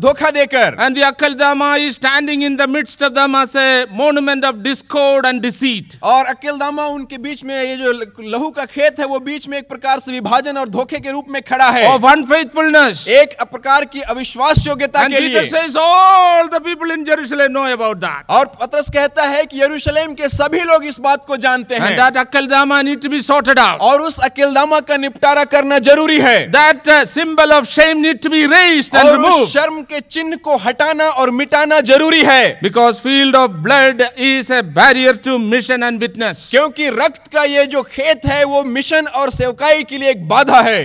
धोखा 0.00 0.30
देकर। 0.30 0.76
And 0.80 0.96
the 0.98 1.02
Akeldama 1.34 1.74
is 1.76 1.92
standing 1.94 2.44
in 2.44 2.56
the 2.56 2.68
midst 2.68 3.02
of 3.02 3.12
Dama 3.12 3.44
से 3.46 3.84
monument 3.92 4.44
of 4.44 4.56
discord 4.62 5.26
and 5.26 5.42
deceit 5.42 5.98
और 6.04 6.24
अकेल 6.26 6.56
दामा 6.56 6.86
उनके 6.86 7.18
बीच 7.18 7.44
में 7.44 7.54
ये 7.56 7.76
जो 7.76 7.92
लहू 8.30 8.50
का 8.50 8.64
खेत 8.66 9.00
है 9.00 9.06
वो 9.06 9.20
बीच 9.20 9.48
में 9.48 9.58
एक 9.58 9.68
प्रकार 9.68 10.00
से 10.00 10.12
विभाजन 10.12 10.56
और 10.56 10.68
धोखे 10.70 10.98
के 10.98 11.10
रूप 11.10 11.26
में 11.28 11.40
खड़ा 11.42 11.70
है। 11.70 11.86
ऑफ़ 11.88 12.06
अनफेथफुलनेस 12.12 13.06
एक 13.10 13.36
प्रकार 13.42 13.84
की 13.86 14.00
अविश्वास 14.08 14.66
योग्यता 14.66 15.06
के 15.08 15.20
लिए। 15.20 15.88
All 15.90 16.48
the 16.48 16.60
people 16.60 16.90
in 16.94 17.04
Jerusalem 17.04 17.52
know 17.52 17.64
about 17.72 18.00
that. 18.00 18.24
और 18.30 18.46
पतरस 18.60 18.88
कहता 18.94 19.22
है 19.28 19.44
कि 19.46 19.60
यरूशलेम 19.62 20.14
के 20.14 20.28
सभी 20.28 20.60
लोग 20.64 20.84
इस 20.86 20.98
बात 21.00 21.24
को 21.26 21.36
जानते 21.44 21.74
And 21.76 21.84
हैं 21.84 21.96
that 21.98 22.16
Akeldama 22.22 22.78
need 22.88 23.02
to 23.02 23.10
be 23.14 23.20
sorted 23.28 23.58
out. 23.58 23.80
और 23.80 24.00
उस 24.02 24.18
अकेलदामा 24.28 24.80
का 24.90 24.96
निपटारा 24.96 25.44
करना 25.54 25.78
ज़रूरी 25.88 26.18
है 26.20 26.50
That 26.52 26.88
uh, 26.88 26.98
symbol 27.06 27.52
of 27.58 27.68
shame 27.68 28.02
need 28.02 28.22
to 28.22 28.30
be 28.30 28.46
raised 28.46 28.94
and 28.94 29.08
removed. 29.08 29.32
और 29.32 29.42
उस 29.42 29.52
शर्म 29.52 29.82
के 29.82 30.00
चिन्ह 30.00 30.36
को 30.44 30.56
हटाना 30.66 31.08
और 31.22 31.30
मिटाना 31.40 31.80
ज़रूरी 31.92 32.22
है 32.24 32.60
Because 32.62 33.00
field 33.00 33.36
of 33.42 33.60
blood 33.62 34.02
is 34.30 34.50
a 34.50 34.62
barrier 34.80 35.14
to 35.28 35.38
mission 35.38 35.82
and 35.90 36.00
witness. 36.00 36.48
क्योंकि 36.50 36.88
रक्त 36.90 37.30
का 37.32 37.44
ये 37.44 37.66
जो 37.66 37.82
खेत 37.92 38.26
है 38.26 38.42
वो 38.44 38.62
मिशन 38.78 39.06
और 39.20 39.30
सेवकाई 39.30 39.84
के 39.84 39.98
लिए 39.98 40.10
एक 40.10 40.28
बाधा 40.28 40.60
है 40.62 40.82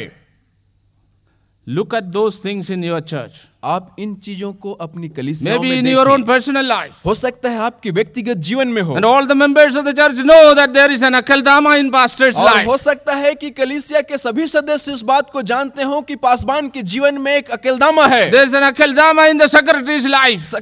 Look 1.68 1.94
at 1.96 2.12
those 2.12 2.36
things 2.38 2.70
in 2.70 2.84
your 2.84 3.02
church. 3.02 3.38
आप 3.74 3.96
इन 4.00 4.14
चीज़ों 4.26 4.52
को 4.64 4.72
अपनी 4.86 5.08
कलीसिया 5.10 5.58
में 5.60 5.70
in 5.70 5.88
your 5.88 6.08
own 6.10 6.24
personal 6.26 6.66
life. 6.72 6.98
हो 7.06 7.14
सकता 7.16 7.50
है 7.50 7.60
आपके 7.68 7.92
व्यक्तिगत 7.92 8.38
जीवन 8.48 8.68
में 8.68 8.82
हो 8.82 8.96
And 8.96 9.06
all 9.06 9.28
the 9.32 9.38
members 9.42 9.76
of 9.76 9.86
the 9.86 9.94
church 10.00 10.22
know 10.32 10.54
that 10.60 10.74
there 10.74 10.92
is 10.96 11.06
an 11.10 11.18
Akeldama 11.22 11.74
in 11.80 11.90
pastor's 11.96 12.42
और 12.42 12.64
हो 12.66 12.78
सकता 12.78 13.16
है 13.16 13.34
कि 13.36 13.50
कलीसिया 13.62 14.02
के 14.02 14.18
सभी 14.18 14.48
सदस्य 14.48 14.94
इस 14.94 15.02
बात 15.12 15.30
को 15.32 15.42
जानते 15.54 15.84
हो 15.84 16.02
कि 16.10 16.16
पासवान 16.28 16.70
के 16.76 16.84
जीवन 16.94 17.18
में 17.22 17.32
एक 17.36 17.50
अकेलदामा 17.58 18.08
है 18.16 18.30
There 18.32 18.46
is 18.48 18.54
an 18.54 18.68
Akeldama 18.72 19.30
in 19.32 19.44
the 19.44 19.50
secretary's 19.56 20.08
life. 20.08 20.54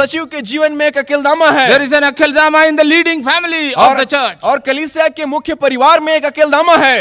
सचिव 0.00 0.24
के 0.32 0.42
जीवन 0.52 0.72
में 0.72 0.86
एक 0.86 0.98
अकेलदामा 0.98 1.50
है 1.60 1.68
There 1.68 1.82
is 1.82 1.92
an 1.92 2.10
Akeldama 2.12 2.66
in 2.68 2.76
the 2.76 2.88
leading 2.94 3.22
family 3.30 3.74
of 3.74 3.96
the 3.98 4.06
church. 4.06 4.42
और 4.42 4.58
कलीसिया 4.66 5.08
के 5.08 5.26
मुख्य 5.26 5.54
परिवार 5.66 6.00
में 6.00 6.12
एक 6.14 6.24
अकेलदामा 6.26 6.76
है 6.86 6.98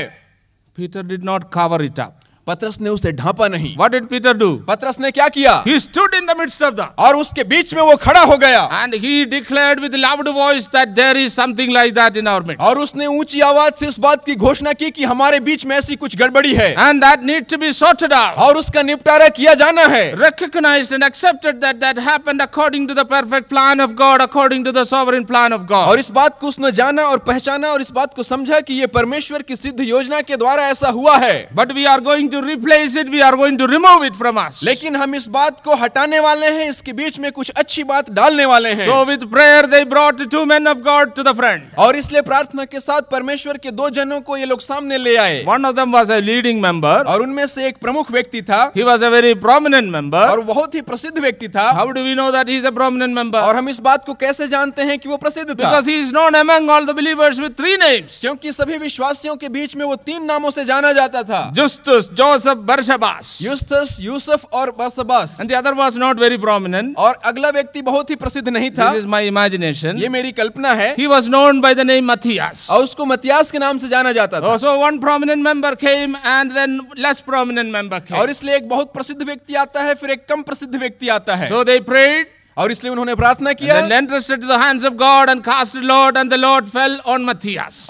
Peter 0.78 1.02
did 1.04 1.24
not 1.24 1.50
cover 1.52 1.82
it 1.84 2.00
up. 2.00 2.17
पत्रस 2.48 2.78
ने 2.82 2.90
उसे 2.90 3.12
ढांपा 3.12 3.48
नहीं। 3.48 3.76
व्हाट 3.78 3.92
डिड 3.92 4.06
पीटर 4.08 4.34
डू 4.34 4.54
पत्रस 4.68 5.00
ने 5.00 5.12
क्या 5.12 5.28
किया? 5.30 5.64
Stood 5.78 6.16
in 6.16 6.26
the 6.26 6.36
of 6.64 6.74
the 6.76 6.88
और 7.00 7.16
उसके 7.16 7.44
बीच 7.46 7.74
में 7.74 7.82
वो 7.82 7.96
खड़ा 7.98 8.22
हो 8.22 8.38
गया। 8.38 8.62
And 8.74 8.94
he 8.96 9.26
declared 9.28 9.80
with 9.80 9.96
loud 9.96 10.28
voice 10.36 10.68
that 10.68 10.90
there 10.96 11.18
is 11.18 11.34
something 11.34 11.74
like 11.74 11.94
that 11.94 12.18
in 12.18 12.28
our 12.28 12.56
और 12.60 12.80
उसने 12.80 13.06
ऊँची 13.08 13.42
आवाज़ 13.42 13.74
से 13.80 13.88
इस 13.88 14.00
बात 14.00 14.26
की 14.26 14.36
घोषणा 14.38 14.74
की 14.74 14.90
कि 14.92 15.04
हमारे 15.04 15.40
बीच 15.40 15.66
में 15.66 15.76
ऐसी 15.78 15.96
कुछ 15.96 16.16
गड़बड़ी 16.18 16.54
है। 16.56 16.70
And 16.72 17.02
that 17.04 17.24
need 17.24 17.46
to 17.46 17.58
be 17.58 17.72
sorted 17.74 18.14
out 18.14 18.38
और 18.38 18.58
उसका 18.58 18.82
निपटारा 18.82 19.28
किया 19.30 19.54
जाना 19.56 19.86
है। 19.88 20.04
Recognized 20.16 20.94
and 20.94 21.04
accepted 21.04 21.56
that 21.56 21.76
that 21.76 22.00
happened 22.08 22.42
according 22.42 22.88
to 22.88 22.94
the 22.94 23.06
perfect 23.08 23.50
plan 23.50 23.82
of 23.82 23.92
God 23.96 24.22
according 24.22 24.66
to 24.66 24.72
the 24.72 24.84
sovereign 24.86 25.24
plan 25.26 25.54
of 25.54 25.62
God 25.64 25.88
और 25.88 26.00
इस 26.00 26.10
बात 26.12 26.40
को 26.42 26.48
उसने 26.48 26.72
जाना 26.72 27.04
और 27.04 27.18
पहचाना 27.28 27.72
और 27.72 27.82
इस 27.82 27.92
बात 27.92 28.14
को 28.16 28.24
समझा 28.24 28.60
कि 28.62 28.74
ये 28.74 28.88
परमेश्वर 28.96 29.42
की 29.42 29.56
सिद्ध 29.56 29.80
योजना 29.82 30.22
के 30.22 30.38
द्वारा 30.38 30.68
ऐसा 30.68 30.90
हुआ 30.92 31.18
है। 31.18 31.38
But 31.56 31.72
we 31.72 31.86
are 31.86 32.02
going 32.02 32.30
to 32.32 32.37
replace 32.42 32.96
it, 32.96 33.10
we 33.10 33.22
are 33.22 33.36
going 33.36 33.58
to 33.58 33.68
remove 33.68 34.04
it 34.04 34.16
from 34.16 34.38
us. 34.38 34.62
लेकिन 34.64 34.96
हम 34.96 35.16
इस 35.16 35.28
बात 35.30 35.62
को 35.64 35.76
हटाने 35.84 36.20
वाले 36.20 36.48
हैं 36.58 36.70
इसके 36.70 36.94
बीच 36.94 37.20
में 37.20 37.32
कुछ 37.32 37.50
अच्छी 37.50 37.84
बात 37.84 38.10
डालने 38.12 38.46
वाले 38.46 38.70
हैं 38.80 38.88
So 38.88 38.98
with 39.06 39.30
prayer 39.32 39.64
they 39.68 39.84
brought 39.86 40.24
two 40.32 40.46
men 40.46 40.68
of 40.68 40.84
God 40.84 41.16
to 41.16 41.24
the 41.24 41.34
front. 41.34 41.64
और 41.78 41.96
इसलिए 41.96 42.22
प्रार्थना 42.22 42.66
के 42.66 42.80
साथ 42.80 43.10
परमेश्वर 43.12 43.58
के 43.58 43.72
दो 43.72 43.90
जनों 43.98 44.20
को 44.22 44.38
ये 44.38 44.46
लोग 44.46 44.62
सामने 44.62 44.98
ले 44.98 45.16
आए 45.18 45.44
One 45.46 45.66
of 45.66 45.76
them 45.76 45.92
was 45.92 46.10
a 46.10 46.20
leading 46.22 46.62
member. 46.62 46.96
और 47.08 47.22
उनमें 47.22 47.46
से 47.48 47.68
एक 47.68 47.78
प्रमुख 47.82 48.12
व्यक्ति 48.12 48.42
था 48.50 48.62
He 48.74 48.84
was 48.84 49.02
a 49.02 49.12
very 49.12 49.34
prominent 49.46 49.92
member. 49.92 50.24
और 50.30 50.42
बहुत 50.52 50.76
ही 50.76 50.82
प्रसिद्ध 50.90 51.18
व्यक्ति 51.20 51.50
था 51.50 51.68
How 51.80 51.88
do 51.92 52.04
we 52.04 52.16
know 52.16 52.32
that 52.32 52.48
he 52.48 52.58
is 52.58 52.66
a 52.66 52.74
prominent 52.80 53.14
member? 53.20 53.42
और 53.42 53.56
हम 53.56 53.70
इस 53.70 53.80
बात 53.82 54.06
को 54.06 54.14
कैसे 54.26 54.48
जानते 54.48 54.82
हैं 54.92 54.98
कि 55.00 55.10
वो 55.10 55.18
प्रसिद्ध 55.18 55.50
था 55.50 55.56
Because 55.56 55.88
he 55.88 56.00
is 56.02 56.12
known 56.12 56.36
among 56.36 56.70
all 56.70 56.86
the 56.86 56.94
believers 56.94 57.40
with 57.40 57.56
three 57.58 57.78
names. 57.78 58.18
क्योंकि 58.22 58.52
सभी 58.52 58.78
विश्वासियों 58.78 59.36
के 59.36 59.50
बीच 59.50 59.76
में 59.76 59.86
वो 59.86 59.96
तीन 60.08 60.26
नामों 60.26 60.52
से 60.52 60.66
जाना 60.66 60.92
जाता 60.94 61.24
था 61.24 61.42
Justus, 61.54 62.10
Joseph, 62.28 62.60
Barshabbas. 62.60 63.28
युस्तस 63.42 63.98
यूसुफ 64.02 64.46
और 64.54 64.72
बरसबास 64.80 65.38
And 65.42 65.50
the 65.50 65.58
other 65.60 65.74
was 65.76 65.96
not 65.96 66.20
very 66.20 66.38
prominent. 66.38 66.96
और 66.98 67.20
अगला 67.26 67.50
व्यक्ति 67.50 67.82
बहुत 67.82 68.10
ही 68.10 68.16
प्रसिद्ध 68.16 68.48
नहीं 68.50 68.72
था 68.72 68.92
This 68.92 69.04
is 69.04 69.10
my 69.14 69.22
imagination. 69.30 69.98
ये 70.00 70.10
मेरी 70.10 70.32
कल्पना 70.32 70.74
है 70.74 70.96
He 70.98 71.08
was 71.08 71.30
known 71.30 71.62
by 71.62 71.74
the 71.74 71.86
name 71.86 72.10
Matthias. 72.12 72.70
और 72.70 72.84
उसको 72.84 73.06
मतियास 73.06 73.52
के 73.52 73.60
नाम 73.60 73.78
से 73.78 73.90
जाना 73.90 74.12
जाता 74.14 74.42
था 74.42 74.54
Oh, 74.54 74.58
so 74.58 74.78
one 74.80 75.00
prominent 75.00 75.42
member 75.42 75.76
came 75.78 76.18
and 76.26 76.52
then 76.52 76.80
less 76.98 77.22
prominent 77.22 77.72
member 77.72 78.02
came. 78.02 78.20
और 78.20 78.30
इसलिए 78.30 78.56
एक 78.56 78.70
बहुत 78.70 78.94
प्रसिद्ध 78.94 79.22
व्यक्ति 79.24 79.56
आता 79.66 79.84
है 79.84 79.96
फिर 79.96 80.10
एक 80.10 80.26
कम 80.30 80.42
प्रसिद्ध 80.44 80.76
व्यक्ति 80.76 81.10
आता 81.20 81.36
है 81.36 81.50
So 81.50 81.64
they 81.64 81.80
prayed 81.92 82.36
और 82.58 82.72
इसलिए 82.72 82.92
उन्होंने 82.92 83.16
प्रार्थना 83.16 83.54
किया। 83.54 83.76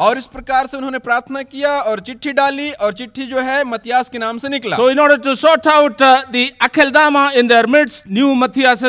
और 0.01 0.17
इस 0.17 0.25
प्रकार 0.25 0.67
से 0.67 0.77
उन्होंने 0.77 0.99
प्रार्थना 0.99 1.41
किया 1.43 1.71
और 1.81 1.99
चिट्ठी 1.99 2.31
डाली 2.33 2.71
और 2.71 2.93
चिट्ठी 2.93 3.25
जो 3.25 3.39
है 3.41 3.63
मथियास 3.65 4.09
के 4.09 4.17
नाम 4.17 4.37
से 4.37 4.49
निकला। 4.49 4.77
In 4.89 4.99
order 4.99 5.17
to 5.17 5.35
sort 5.35 5.67
out 5.67 6.01
Dama 6.93 7.29
in 7.31 7.47
the 7.47 7.65
midst 7.67 8.03
new 8.11 8.33
Matthias 8.35 8.83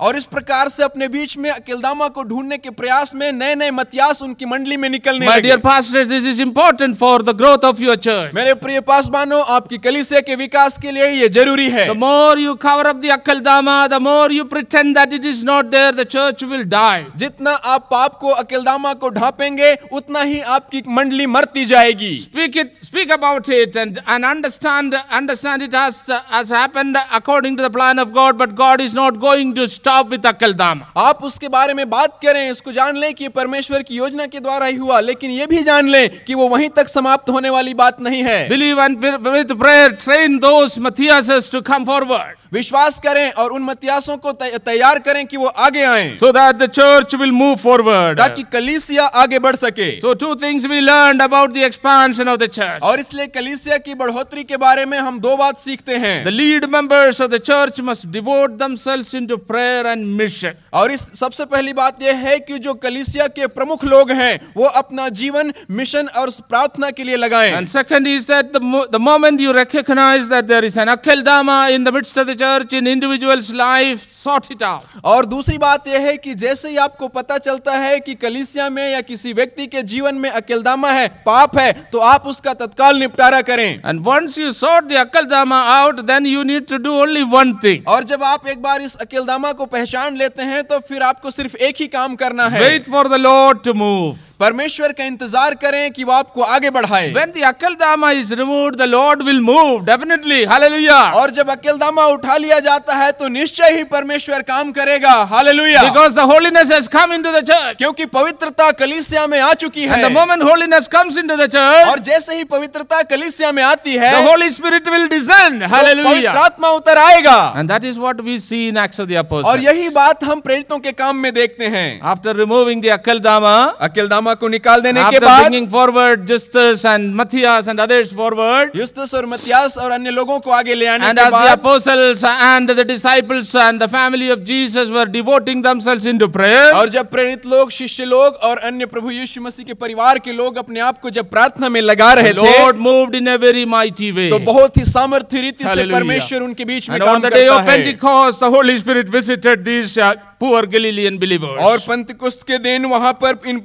और 0.00 0.16
इस 0.16 0.24
प्रकार 0.26 0.68
से 0.68 0.82
अपने 0.82 1.08
बीच 1.08 1.36
में 1.36 1.50
अकेलदामा 1.50 2.08
को 2.08 2.22
ढूँढने 2.24 2.58
के 2.58 2.70
प्रयास 2.72 3.14
में 3.14 3.30
नए 3.32 3.54
नए 3.54 3.70
मथियास 3.70 4.22
उनकी 4.22 4.46
मंडली 4.46 4.76
में 4.76 4.88
निकलने 4.88 5.40
dear 5.40 5.58
pastors 5.58 6.08
this 6.08 6.24
is 6.26 6.40
important 6.42 6.96
for 6.96 7.22
the 7.22 7.36
growth 7.36 7.64
of 7.64 7.80
your 7.82 7.96
church 7.98 8.34
मेरे 8.34 8.54
प्रिय 8.56 8.80
पासवानों 8.82 9.42
आपकी 9.54 9.78
कलिसिया 9.78 10.20
के 10.20 10.34
विकास 10.36 10.78
के 10.82 10.90
लिए 10.90 11.08
ये 11.10 11.28
ज़रूरी 11.30 11.68
है। 11.70 11.88
The 11.88 11.96
more 11.98 12.40
you 12.40 12.54
cover 12.62 12.86
up 12.86 12.96
the 12.96 13.10
Akeldama 13.12 13.76
the 13.86 14.00
more 14.02 14.32
you 14.34 14.44
pretend 14.44 14.96
that 14.96 15.12
it 15.12 15.24
is 15.24 15.42
not 15.44 15.70
there, 15.70 15.92
the 15.92 16.04
church 16.04 16.42
will 16.42 16.64
die. 16.64 17.04
जितना 17.22 17.50
आप 17.74 17.88
पाप 17.90 18.18
को 18.20 18.30
अकेलदामा 18.42 18.92
को 19.02 19.08
ढांपेंगे 19.18 19.72
उतना 19.92 20.22
ही 20.22 20.40
आपकी 20.56 20.82
मंडली 20.98 21.26
मरती 21.36 21.64
जाएगी 21.72 22.12
Speak 22.24 22.56
it, 22.62 22.72
speak 22.90 23.10
about 23.16 23.48
it, 23.48 23.76
and, 23.76 24.00
and 24.06 24.24
understand 24.24 24.94
understand 25.20 25.62
it 25.62 25.74
as 25.74 26.10
as 26.40 26.50
happened 26.50 26.96
according 27.20 27.56
to 27.58 27.62
the 27.62 27.70
plan 27.70 27.98
of 27.98 28.12
God. 28.12 28.38
But 28.38 28.54
God 28.54 28.80
is 28.80 28.94
not 28.94 29.20
going 29.20 29.54
to 29.60 29.68
stop 29.68 30.10
with 30.10 30.30
Akeldama. 30.32 30.86
आप 30.96 31.22
उसके 31.24 31.48
बारे 31.48 31.74
में 31.74 31.88
बात 31.90 32.18
करें 32.24 32.42
इसको 32.50 32.72
जान 32.72 32.96
लें 32.96 33.12
कि 33.14 33.28
परमेश्वर 33.40 33.82
की 33.82 33.96
योजना 33.96 34.26
के 34.26 34.40
द्वारा 34.40 34.66
ही 34.66 34.76
हुआ 34.76 35.00
लेकिन 35.00 35.30
ये 35.30 35.46
भी 35.46 35.62
जान 35.64 35.88
लें 35.88 36.24
कि 36.26 36.34
वो 36.34 36.48
वहीं 36.48 36.68
तक 36.76 36.88
समाप्त 36.88 37.30
होने 37.30 37.50
वाली 37.50 37.74
बात 37.74 38.00
नहीं 38.00 38.22
है 38.24 38.38
Believe 38.48 38.78
and 38.86 39.02
with 39.02 39.28
with 39.34 39.58
prayer, 39.58 39.90
train 40.06 40.40
those 40.40 40.78
Matthiases 40.78 41.50
to 41.50 41.62
come 41.62 41.84
forward. 41.84 42.36
विश्वास 42.52 42.98
करें 42.98 43.30
और 43.32 43.52
उन 43.52 43.62
मतियासों 43.64 44.16
को 44.16 44.32
तैयार 44.32 44.98
करें 45.00 45.24
कि 45.26 45.36
वो 45.36 45.46
आगे 45.46 45.82
आए। 45.84 46.14
So 46.16 46.30
that 46.32 46.56
the 46.56 46.66
church 46.70 47.14
will 47.14 47.32
move 47.32 47.54
forward 47.58 48.18
ताकि 48.18 48.42
कलीसिया 48.52 49.04
आगे 49.22 49.38
बढ़ 49.38 49.56
सके। 49.56 49.90
So 50.00 50.14
two 50.14 50.34
things 50.42 50.66
we 50.66 50.80
learn 50.80 51.20
about 51.20 51.54
the 51.54 51.64
expansion 51.64 52.28
of 52.28 52.40
the 52.40 52.46
church 52.48 52.82
और 52.82 53.00
इसलिए 53.00 53.26
कलीसिया 53.28 53.78
की 53.78 53.94
बढ़ोतरी 53.94 54.44
के 54.44 54.56
बारे 54.58 54.86
में 54.86 54.98
हम 54.98 55.20
दो 55.20 55.36
बात 55.36 55.58
सीखते 55.60 55.96
हैं। 55.96 56.24
The 56.24 56.28
lead 56.30 56.64
members 56.74 57.20
of 57.20 57.30
the 57.30 57.38
church 57.42 57.80
must 57.82 58.06
devote 58.08 58.52
themselves 58.54 59.10
into 59.14 59.36
prayer 59.46 59.84
and 59.86 60.06
mission. 60.18 60.52
और 60.72 60.92
इस 60.92 61.00
सबसे 61.18 61.44
पहली 61.44 61.72
बात 61.72 62.02
यह 62.02 62.16
है 62.26 62.38
कि 62.40 62.58
जो 62.58 62.74
कलीसिया 62.76 63.26
के 63.28 63.46
प्रमुख 63.48 63.84
लोग 63.84 64.10
हैं 64.12 64.34
वो 64.56 64.66
अपना 64.80 65.08
जीवन 65.20 65.52
मिशन 65.70 66.08
और 66.16 66.30
प्रार्थना 66.48 66.90
के 66.90 67.04
लिए 67.04 67.16
लगाए। 67.16 67.50
And 67.50 68.06
is 68.06 68.30
that 68.32 68.52
the 68.92 69.00
moment 69.00 69.40
you 69.40 69.52
recognize 69.52 70.24
that 70.24 70.44
there 70.44 70.64
is 70.64 70.78
an 70.80 70.88
Akeldama 70.88 71.56
in 71.68 71.84
the 71.84 71.94
midst 71.94 72.18
of 72.18 72.26
the 72.28 72.33
church 72.34 72.74
in 72.74 72.86
individual 72.86 73.42
life 73.54 74.02
sort 74.12 74.46
it 74.52 74.62
out 74.62 75.04
और 75.04 75.26
दूसरी 75.26 75.58
बात 75.58 75.88
यह 75.88 76.00
है 76.00 76.16
कि 76.16 76.34
जैसे 76.34 76.68
ही 76.68 76.76
आपको 76.76 77.08
पता 77.08 77.38
चलता 77.38 77.72
है 77.72 77.98
कि 78.00 78.14
कलिसिया 78.16 78.68
में 78.70 78.82
या 78.92 79.00
किसी 79.02 79.32
व्यक्ति 79.32 79.66
के 79.66 79.82
जीवन 79.84 80.14
में 80.14 80.28
अकेलदामा 80.30 80.90
है 80.90 81.06
पाप 81.26 81.58
है 81.58 81.72
तो 81.92 81.98
आप 82.04 82.26
उसका 82.26 82.54
तत्काल 82.54 82.96
निपटारा 82.96 83.40
करें। 83.42 83.68
And 83.86 84.00
once 84.06 84.38
you 84.38 84.52
sort 84.52 84.84
the 84.84 85.52
out 85.52 86.00
then 86.02 86.26
you 86.26 86.42
need 86.42 86.66
to 86.66 86.78
do 86.78 86.92
only 86.92 87.22
one 87.30 87.52
thing 87.64 87.88
और 87.88 88.04
जब 88.04 88.22
आप 88.24 88.46
एक 88.48 88.62
बार 88.62 88.82
इस 88.82 88.96
अकेलदामा 88.96 89.52
को 89.52 89.66
पहचान 89.66 90.16
लेते 90.16 90.42
हैं 90.42 90.62
तो 90.64 90.78
फिर 90.88 91.02
आपको 91.02 91.30
सिर्फ़ 91.30 91.56
एक 91.56 91.76
ही 91.80 91.86
काम 91.88 92.14
करना 92.16 92.48
है। 92.48 92.60
Wait 92.60 92.90
for 92.90 93.08
the 93.08 93.20
Lord 93.20 93.62
to 93.64 93.74
move 93.74 94.16
परमेश्वर 94.44 94.92
का 94.92 95.04
इंतज़ार 95.06 95.54
करें 95.56 95.90
कि 95.92 96.04
वो 96.04 96.12
आपको 96.14 96.42
आगे 96.44 96.70
बढ़ाए। 96.72 97.12
When 97.12 97.32
the 97.32 97.44
Akeldama 97.76 98.10
is 98.12 98.34
removed 98.36 98.76
the 98.76 98.88
Lord 98.88 99.22
will 99.22 99.40
move 99.42 99.84
definitely 99.84 100.42
hallelujah 100.46 100.98
और 101.14 101.30
जब 101.32 101.50
अकल 101.50 101.78
दामा 101.78 102.04
उठा 102.08 102.36
लिया 102.38 102.58
जाता 102.60 102.94
है 102.96 103.10
तो 103.14 103.28
निश्चय 103.30 103.76
ही 103.76 103.84
परमेश्वर 103.90 104.42
काम 104.44 104.72
करेगा। 104.72 105.12
Hallelujah 105.30 105.82
because 105.82 106.16
the 106.16 106.26
holiness 106.30 106.72
has 106.72 106.88
come 106.90 107.12
into 107.12 107.32
the 107.32 107.40
church 107.44 107.76
क्योंकि 107.78 108.06
पवित्रता 108.12 108.70
कलिसिया 108.74 109.26
में 109.26 109.38
आ 109.40 109.52
चुकी 109.56 109.84
है। 109.84 110.02
And 110.04 110.42
holiness 110.42 110.88
comes 110.88 111.18
into 111.18 111.36
the 111.36 111.46
church 111.48 111.88
और 111.88 111.98
जैसे 112.04 112.36
ही 112.36 112.44
पवित्रता 112.46 113.02
कलीसिया 113.10 113.52
में 113.52 113.62
आती 113.64 113.94
है 113.96 114.12
Holy 114.24 114.50
Spirit 114.52 114.88
will 114.88 115.08
descend 115.08 115.62
hallelujah 115.64 116.10
पवित्र 116.10 116.38
आत्मा 116.40 116.68
उतर 116.72 116.98
आएगा। 116.98 117.38
And 117.56 117.70
that 117.70 117.84
is 117.84 117.98
what 117.98 118.20
we 118.22 118.38
see 118.40 118.66
in 118.68 118.78
Acts 118.78 119.00
और 119.44 119.60
यही 119.60 119.88
बात 119.90 120.24
हम 120.24 120.40
प्रेरितों 120.42 120.78
के 120.78 120.92
काम 120.94 121.16
में 121.18 121.32
देखते 121.34 121.66
हैं। 121.68 122.00
आफ्टर 122.10 122.36
रिमूविंग 122.36 122.82
द 122.82 122.86
अकल 122.92 123.18
दामा 123.20 123.54
अकल 123.82 124.08
दामा 124.08 124.33
सेवा 124.34 124.40
को 124.40 124.48
निकाल 124.48 124.80
देने 124.82 125.02
के 125.10 125.18
बाद 125.20 125.54
forward 125.72 126.26
Justus 126.26 126.82
and 126.86 127.14
Matthias 127.14 127.68
and 127.68 127.80
others 127.80 128.14
forward 128.16 128.76
Justus 128.76 129.14
और 129.14 129.26
मथियास 129.26 129.76
और 129.78 129.90
अन्य 129.90 130.10
लोगों 130.10 130.38
को 130.40 130.50
आगे 130.52 130.74
ले 130.74 130.86
आने 130.86 131.12
के 131.12 131.30
बाद 131.30 131.48
apostles 131.48 132.24
and 132.24 132.70
the 132.70 132.86
disciples 132.86 133.54
and 133.56 133.82
the 133.82 133.86
family 133.86 134.30
of 134.30 134.40
Jesus 134.50 134.90
were 134.90 135.08
devoting 135.08 135.62
themselves 135.64 136.06
into 136.06 136.28
prayer 136.28 136.72
और 136.74 136.88
जब 136.90 137.10
प्रेरित 137.10 137.46
लोग 137.46 137.70
शिष्य 137.70 138.04
लोग 138.06 138.34
और 138.48 138.58
अन्य 138.70 138.86
प्रभु 138.86 139.10
यीशु 139.10 139.40
मसीह 139.40 139.66
के 139.66 139.74
परिवार 139.76 140.18
के 140.18 140.32
लोग 140.32 140.58
अपने 140.58 140.80
आप 140.82 141.00
को 141.00 141.10
जब 141.10 141.30
प्रार्थना 141.30 141.68
में 141.68 141.80
लगा 141.82 142.12
रहे 142.12 142.32
थे 142.32 142.58
Lord 142.58 142.76
moved 142.88 143.14
in 143.14 143.26
a 143.26 143.36
very 143.46 143.64
mighty 143.76 144.10
way 144.10 144.28
तो 144.30 144.38
बहुत 144.52 144.76
ही 144.76 144.84
सामर्थ्य 144.86 145.40
रीति 145.40 145.64
से 145.64 145.90
परमेश्वर 145.92 146.40
उनके 146.40 146.64
बीच 146.64 146.90
में 146.90 146.98
काम 147.00 147.20
करता 147.20 147.38
है। 147.38 147.48
Of 147.48 147.66
Pentecost 147.66 148.40
the 148.40 148.54
Holy 148.56 148.78
Spirit 148.78 149.10
visited 149.10 149.64
these 149.64 149.98
poor 150.44 150.62
Galilean 150.74 151.18
believers. 151.24 151.60
और 151.68 151.78
पंतकुस्त 151.88 152.42
के 152.48 152.58
दिन 152.66 152.84
वहाँ 152.94 153.12
पर 153.22 153.38
इन 153.46 153.60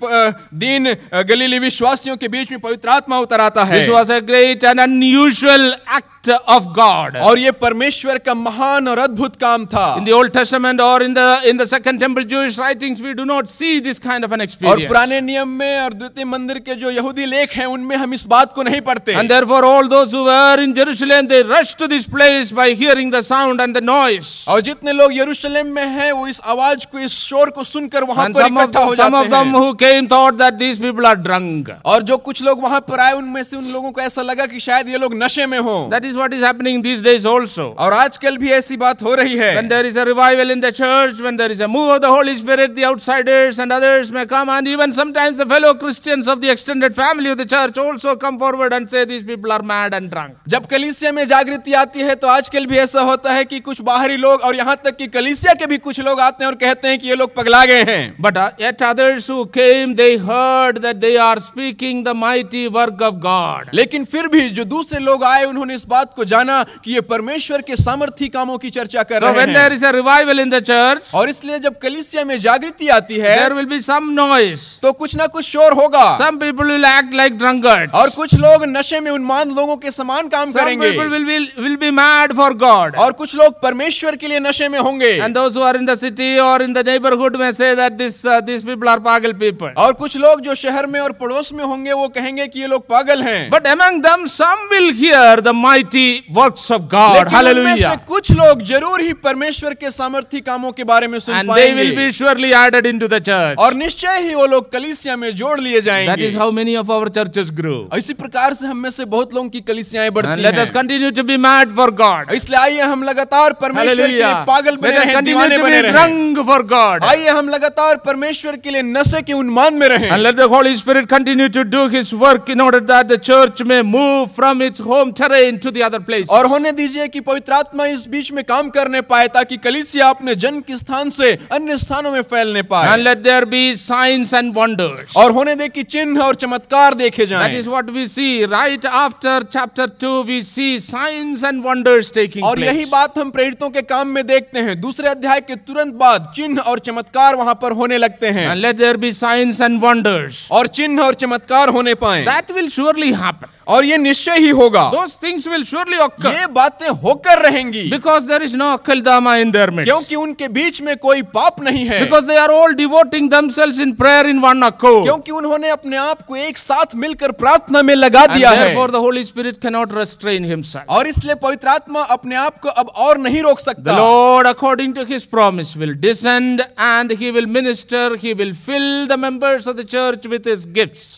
दिन 0.65 0.93
गलीली 1.31 1.59
विश्वासियों 1.59 2.17
के 2.17 2.27
बीच 2.35 2.51
में 2.51 2.59
पवित्र 2.59 2.89
आत्मा 2.89 3.19
उतर 3.25 3.41
आता 3.41 3.63
है 3.71 3.79
This 3.81 3.93
was 3.95 4.09
a 4.17 4.21
great 4.31 4.63
and 4.71 4.79
unusual 4.87 5.65
act 5.99 6.18
of 6.37 6.73
God. 6.73 7.15
और 7.15 7.39
ये 7.39 7.51
परमेश्वर 7.63 8.17
का 8.17 8.33
महान 8.33 8.87
और 8.87 8.99
अद्भुत 8.99 9.35
काम 9.35 9.65
था 9.65 9.85
In 9.97 10.05
the 10.05 10.13
Old 10.13 10.33
Testament 10.33 10.81
or 10.81 11.01
in 11.01 11.13
the 11.13 11.27
in 11.45 11.57
the 11.57 11.67
Second 11.67 11.99
Temple 11.99 12.23
Jewish 12.25 12.57
writings, 12.57 13.01
we 13.01 13.13
do 13.13 13.25
not 13.25 13.49
see 13.49 13.79
this 13.79 13.99
kind 13.99 14.23
of 14.23 14.31
an 14.31 14.41
experience. 14.41 14.81
और 14.81 14.87
पुराने 14.87 15.21
नियम 15.21 15.49
में 15.59 15.79
और 15.79 15.93
द्वितीय 15.93 16.25
मंदिर 16.25 16.59
के 16.59 16.75
जो 16.75 16.91
यहूदी 16.91 17.25
लेख 17.25 17.53
हैं 17.53 17.65
उनमें 17.67 17.95
हम 17.97 18.13
इस 18.13 18.25
बात 18.27 18.53
को 18.53 18.63
नहीं 18.63 18.81
पढ़ते 18.81 19.15
And 19.15 19.29
therefore, 19.29 19.63
all 19.65 19.87
those 19.87 20.11
who 20.11 20.23
were 20.25 20.63
in 20.63 20.73
Jerusalem, 20.73 21.27
they 21.27 21.41
rushed 21.43 21.77
to 21.79 21.87
this 21.87 22.07
place 22.07 22.51
by 22.51 22.69
hearing 22.73 23.11
the 23.11 23.23
sound 23.23 23.61
and 23.61 23.75
the 23.75 23.81
noise. 23.81 24.33
और 24.47 24.61
जितने 24.61 24.93
लोग 24.93 25.17
यरूशलेम 25.17 25.67
में 25.75 25.85
हैं 25.87 26.11
वो 26.11 26.27
इस 26.27 26.41
आवाज़ 26.45 26.85
को 26.91 26.99
इस 26.99 27.17
शोर 27.19 27.49
को 27.49 27.63
सुनकर 27.63 28.03
वहाँ 28.03 28.27
पर 28.29 28.41
some 28.41 28.57
of, 28.57 28.63
इकट्ठा 28.63 28.83
हो 28.83 28.95
some 28.95 29.15
of 29.15 29.29
them 29.31 29.51
who 29.51 29.73
came 29.75 30.07
thought 30.07 30.37
that 30.37 30.59
these 30.59 30.79
people 30.79 31.05
are 31.05 31.15
drunk. 31.17 31.69
और 31.85 32.03
जो 32.03 32.17
कुछ 32.19 32.41
लोग 32.43 32.61
वहाँ 32.63 32.79
पर 32.89 32.99
आए 32.99 33.13
उनमें 33.13 33.43
से 33.43 33.57
उन 33.57 33.71
लोगों 33.71 33.91
को 33.91 34.01
ऐसा 34.01 34.21
लगा 34.21 34.45
कि 34.45 34.59
शायद 34.59 34.89
ये 34.89 34.97
लोग 34.97 35.13
नशे 35.23 35.45
में 35.45 35.57
हों 35.59 35.79
That 35.91 36.05
is 36.05 36.18
what 36.19 36.33
is 36.33 36.43
happening 36.43 36.81
these 36.81 37.01
days 37.01 37.25
also. 37.33 37.67
और 37.85 37.93
आजकल 37.93 38.37
भी 38.37 38.51
ऐसी 38.59 38.77
बात 38.77 39.01
हो 39.03 39.13
रही 39.15 39.37
है 39.37 39.55
When 39.57 39.69
there 39.69 39.85
is 39.91 39.95
a 39.95 40.05
revival 40.09 40.51
in 40.55 40.61
the 40.65 40.71
church, 40.71 41.21
when 41.27 41.37
there 41.37 41.51
is 41.51 41.61
a 41.61 41.67
move 41.67 41.89
of 41.95 42.01
the 42.01 42.11
Holy 42.15 42.35
Spirit, 42.35 42.75
the 42.75 42.85
outsiders 42.85 43.59
and 43.59 43.71
others 43.71 44.11
may 44.11 44.25
come, 44.25 44.49
and 44.57 44.67
even 44.67 44.93
sometimes 44.93 45.37
the 45.37 45.45
fellow 45.45 45.73
Christians 45.85 46.27
of 46.27 46.41
the 46.41 46.51
extended 46.55 46.95
family 46.95 47.29
of 47.29 47.37
the 47.37 47.45
church 47.55 47.77
also 47.77 48.15
come 48.15 48.37
forward 48.37 48.73
and 48.73 48.89
say 48.89 49.05
these 49.05 49.23
people 49.23 49.51
are 49.51 49.63
mad 49.73 49.93
and 49.93 50.11
drunk. 50.11 50.35
जब 50.55 50.65
कलीसिया 50.75 51.11
में 51.11 51.23
जागृति 51.25 51.73
आती 51.83 51.99
है 52.09 52.15
तो 52.15 52.27
आजकल 52.27 52.65
भी 52.65 52.77
ऐसा 52.77 53.01
होता 53.11 53.33
है 53.33 53.45
कि 53.45 53.59
कुछ 53.59 53.81
बाहरी 53.89 54.17
लोग 54.17 54.41
और 54.49 54.55
यहाँ 54.55 54.75
तक 54.85 54.95
कि 54.97 55.07
कलीसिया 55.07 55.53
के 55.59 55.65
भी 55.67 55.77
कुछ 55.87 55.99
लोग 55.99 56.19
आते 56.19 56.43
हैं 56.43 56.51
और 56.51 56.55
कहते 56.57 56.87
हैं 56.87 56.99
कि 56.99 57.07
ये 57.07 57.15
लोग 57.15 57.33
पगला 57.35 57.63
गए 57.65 57.83
हैं 57.83 58.01
But 58.21 58.37
uh, 58.37 58.49
yet 58.59 58.81
others 58.81 59.27
who 59.27 59.45
came, 59.47 59.95
they 59.95 60.17
heard 60.17 60.81
that 60.81 60.99
they 61.01 61.15
are 61.17 61.39
speaking 61.39 62.03
the 62.03 62.13
mighty 62.13 62.67
work 62.67 63.01
of 63.01 63.19
God. 63.21 63.69
लेकिन 63.73 64.05
फिर 64.05 64.27
भी 64.27 64.49
जो 64.49 64.63
दूसरे 64.65 64.99
लोग 64.99 65.23
आए 65.23 65.43
उन्होंने 65.45 65.75
इस 65.75 65.85
बात 65.87 65.98
को 66.15 66.25
जाना 66.25 66.63
कि 66.83 66.93
ये 66.93 67.01
परमेश्वर 67.01 67.61
के 67.61 67.75
सामर्थी 67.75 68.27
कामों 68.29 68.57
की 68.57 68.69
चर्चा 68.69 69.03
कर 69.03 69.19
So 69.19 69.25
रहे 69.25 69.33
when 69.35 69.49
हैं 69.49 69.55
there 69.55 69.73
is 69.73 69.83
a 69.83 69.91
revival 69.93 70.39
in 70.39 70.49
the 70.49 70.61
church, 70.61 71.01
और 71.13 71.29
इसलिए 71.29 71.59
जब 71.59 71.77
कलीसिया 71.81 72.23
में 72.25 72.37
जागृति 72.39 72.87
आती 72.89 73.17
है 73.19 73.37
there 73.39 73.55
will 73.55 73.69
be 73.69 73.79
some 73.81 74.13
noise. 74.15 74.79
तो 74.81 74.91
कुछ 74.93 75.15
ना 75.15 75.27
कुछ 75.27 75.45
शोर 75.45 75.73
होगा 75.73 76.17
Some 76.17 76.39
people 76.39 76.65
will 76.65 76.85
act 76.85 77.13
like 77.13 77.37
drunkards. 77.37 77.93
और 77.93 78.09
कुछ 78.09 78.33
लोग 78.35 78.65
नशे 78.67 78.99
में 78.99 79.11
उन्मान 79.11 79.51
लोगों 79.55 79.77
के 79.77 79.91
समान 79.91 80.27
काम 80.27 80.51
Some 80.51 80.61
करेंगे 80.61 80.91
people 80.91 81.09
will 81.09 81.25
be, 81.25 81.39
will 81.63 81.77
be 81.77 81.91
mad 81.91 82.35
for 82.35 82.53
God. 82.53 82.95
और 82.95 83.11
कुछ 83.13 83.35
लोग 83.35 83.61
परमेश्वर 83.61 84.15
के 84.15 84.27
लिए 84.27 84.39
नशे 84.39 84.67
में 84.69 84.79
होंगे 84.79 85.19
And 85.21 85.35
those 85.35 85.53
who 85.55 85.61
are 85.61 85.75
in 85.75 85.85
the 85.85 85.97
city 85.97 86.39
or 86.39 86.61
in 86.61 86.73
the 86.73 86.83
neighborhood 86.83 87.37
may 87.39 87.51
say 87.51 87.73
that 87.75 87.97
this, 87.97 88.23
uh, 88.25 88.41
these 88.41 88.63
people 88.63 88.87
are 88.89 88.99
pagal 88.99 89.33
people. 89.39 89.69
और 89.77 89.93
कुछ 89.93 90.17
लोग 90.17 90.41
जो 90.41 90.55
शहर 90.55 90.87
में 90.87 90.99
और 90.99 91.11
पड़ोस 91.11 91.51
में 91.53 91.63
होंगे 91.63 91.91
वो 91.93 92.07
कहेंगे 92.09 92.47
कि 92.47 92.59
ये 92.59 92.67
लोग 92.67 92.87
पागल 92.87 93.23
हैं 93.23 93.49
But 93.49 93.67
among 93.67 94.01
them, 94.01 94.27
some 94.27 94.59
will 94.71 94.93
hear 94.93 95.37
the 95.37 95.53
mighty 95.53 95.88
works 96.33 96.69
of 96.71 96.87
God. 96.89 97.27
Hallelujah. 97.27 97.95
कुछ 98.07 98.31
लोग 98.31 98.61
ज़रूर 98.65 99.01
ही 99.01 99.13
परमेश्वर 99.23 99.73
के 99.73 99.91
सामर्थी 99.91 100.39
कामों 100.41 100.71
के 100.71 100.83
बारे 100.83 101.07
में 101.07 101.19
सुन 101.19 101.35
And 101.35 101.49
they 101.49 101.73
will 101.73 101.95
be 101.95 102.11
surely 102.11 102.53
added 102.53 102.85
into 102.85 103.07
the 103.07 103.19
church. 103.19 103.57
और 103.57 103.73
निश्चय 103.73 104.19
ही 104.27 104.35
वो 104.35 104.45
लोग 104.45 104.71
कलीसिया 104.71 105.15
में 105.15 105.29
जोड़ 105.35 105.59
लिए 105.59 105.81
That 105.81 106.19
is 106.19 106.35
how 106.35 106.51
many 106.51 106.75
of 106.75 106.89
our 106.89 107.09
churches 107.09 107.51
grew. 107.51 107.87
इसी 107.97 108.13
प्रकार 108.13 108.53
से 108.53 108.67
हम 108.67 108.77
में 108.77 108.89
से 108.89 109.05
बहुत 109.05 109.33
लोगों 109.33 109.49
की 109.49 109.61
कलीसियाएँ 109.61 110.09
And 110.09 110.15
बढ़ती 110.15 110.41
let 110.41 110.57
us 110.57 110.69
continue 110.69 111.11
to 111.11 111.23
be 111.23 111.37
mad 111.37 111.71
for 111.71 111.89
God. 111.91 112.33
इसलिए 112.33 112.59
आइए 112.59 112.81
हम 112.81 113.03
लगातार 113.03 113.53
परमेश्वर 113.61 113.95
के 113.95 114.07
लिए. 114.07 114.33
पागल 114.49 114.77
बने 114.77 114.97
रहें 114.97 115.23
दीवाने 115.25 115.57
बने 115.57 115.81
be 115.81 115.87
रहें 115.87 115.93
drunk 115.93 116.45
for 116.45 116.61
God. 116.63 117.03
आइए 117.03 117.29
हम 117.29 117.49
लगातार 117.49 117.97
परमेश्वर 118.05 118.57
के 118.57 118.71
लिए 118.71 118.81
नशे 118.81 119.21
के 119.21 119.33
उन्मान 119.33 119.73
में 119.73 119.87
रहें 119.89 120.09
And 120.09 120.23
let 120.23 120.37
the 120.37 120.47
Holy 120.47 120.75
Spirit 120.75 121.09
continue 121.09 121.49
to 121.49 121.63
do 121.63 121.87
His 121.87 122.13
work 122.13 122.49
in 122.49 122.61
order 122.61 122.79
that 122.93 123.07
the 123.07 123.17
church 123.17 123.63
may 123.63 123.81
move 123.81 124.31
from 124.31 124.61
its 124.61 124.79
home 124.79 125.13
terrain 125.13 125.59
to 125.59 125.71
the 125.71 125.78
other 125.87 125.99
place. 125.99 126.27
और 126.29 126.45
होने 126.45 126.71
दीजिए 126.71 127.07
कि 127.07 127.19
पवित्र 127.21 127.53
आत्मा 127.53 127.85
इस 127.85 128.05
बीच 128.09 128.31
में 128.31 128.43
काम 128.43 128.69
करने 128.69 129.01
पाए 129.11 129.27
ताकि 129.35 129.57
कलीसिया 129.57 130.09
अपने 130.09 130.35
जन्म 130.35 130.59
के 130.67 130.77
स्थान 130.77 131.09
से 131.09 131.31
अन्य 131.51 131.77
स्थानों 131.77 132.11
में 132.11 132.21
फैलने 132.31 132.61
पाए 132.71 132.89
And 132.93 133.03
let 133.03 133.23
there 133.23 133.45
be 133.45 133.63
signs 133.75 134.33
and 134.33 134.55
wonders. 134.55 135.15
और 135.17 135.31
होने 135.31 135.55
दे 135.55 135.69
कि 135.69 135.83
चिन्ह 135.83 136.21
और 136.23 136.35
चमत्कार 136.35 136.93
देखे 136.95 137.25
जाएँ 137.25 137.47
That 137.47 137.59
is 137.59 137.67
what 137.75 137.91
we 137.97 138.07
see 138.07 138.45
right 138.45 138.85
after 138.85 139.35
chapter 139.57 139.87
2. 139.87 140.13
We 140.29 140.41
see 140.43 140.71
signs 140.79 141.43
and 141.43 141.63
wonders 141.63 142.11
taking 142.11 142.43
और 142.43 142.59
यही 142.59 142.85
बात 142.95 143.17
हम 143.17 143.31
प्रेरितों 143.31 143.69
के 143.69 143.81
काम 143.83 144.07
में 144.07 144.25
देखते 144.27 144.59
हैं 144.59 144.79
दूसरे 144.81 145.09
अध्याय 145.09 145.41
के 145.41 145.55
तुरंत 145.55 145.93
बाद 145.95 146.31
चिन्ह 146.35 146.61
और 146.61 146.79
चमत्कार 146.79 147.35
वहाँ 147.35 147.55
पर 147.61 147.71
होने 147.81 147.97
लगते 147.97 148.29
हैं 148.37 148.47
And 148.49 148.61
let 148.61 148.77
there 148.77 148.97
be 148.97 149.11
signs 149.13 149.61
and 149.67 149.81
wonders. 149.81 150.47
और 150.51 150.67
चिन्ह 150.79 151.03
और 151.03 151.13
चमत्कार 151.23 151.69
होने 151.69 151.93
पाए 152.03 152.25
That 152.25 152.51
will 152.55 152.69
surely 152.69 153.11
happen. 153.13 153.49
और 153.69 153.85
ये 153.85 153.97
निश्चय 153.97 154.37
ही 154.37 154.49
होगा। 154.51 154.89
थिंग्स 155.23 155.47
ये 155.47 156.45
बातें 156.53 156.87
होकर 156.89 157.41
रहेंगी। 157.41 157.83
बिकॉज़ 157.89 158.27
देर 158.27 158.43
इज़ 158.43 158.55
नो 158.55 158.71
अक्ल 158.73 159.01
दामा 159.01 159.35
इन 159.37 159.51
देर 159.51 159.69
में 159.69 159.83
क्योंकि 159.85 160.15
उनके 160.15 160.47
बीच 160.49 160.81
में 160.81 160.95
कोई 160.97 161.21
पाप 161.33 161.61
नहीं 161.61 161.85
है। 161.85 161.99
Because 161.99 162.25
they 162.25 162.37
are 162.37 162.49
all 162.51 162.73
devoting 162.75 163.29
themselves 163.31 163.79
in 163.81 163.91
prayer 163.93 164.27
in 164.27 164.39
one 164.39 164.61
accord 164.61 165.03
क्योंकि 165.03 165.31
उन्होंने 165.31 165.69
अपने 165.69 165.97
आप 165.97 166.21
को 166.21 166.35
एक 166.37 166.57
साथ 166.57 166.95
मिलकर 166.95 167.31
प्रार्थना 167.33 167.81
में 167.81 167.93
लगा 167.95 168.23
And 168.23 168.33
दिया 168.33 168.49
है। 168.51 168.73
For 168.75 168.91
the 168.91 168.95
Holy 168.95 169.23
Spirit 169.23 169.57
can 169.61 169.73
not 169.73 169.97
restrain 169.97 170.45
himself 170.45 170.89
और 170.89 171.07
इसलिए 171.07 171.35
पवित्र 171.43 171.67
आत्मा 171.67 172.01
अपने 172.17 172.35
आप 172.35 172.59
को 172.59 172.69
अब 172.69 172.87
और 172.97 173.17
नहीं 173.17 173.41
रोक 173.41 173.59
सकता। 173.59 173.97
Lord 173.97 174.47
according 174.47 174.93
to 174.95 175.03
his 175.03 175.23
promise 175.27 175.75
will 175.77 175.93
descend 175.99 176.61
and 176.61 177.11
he 177.19 177.31
will 177.31 177.45
minister 177.45 178.17
he 178.23 178.33
will 178.33 178.53
fill 178.65 179.07
the 179.07 179.19
members 179.19 179.67
of 179.67 179.77
the 179.77 179.85
church 179.87 180.27
with 180.27 180.47
his 180.47 180.67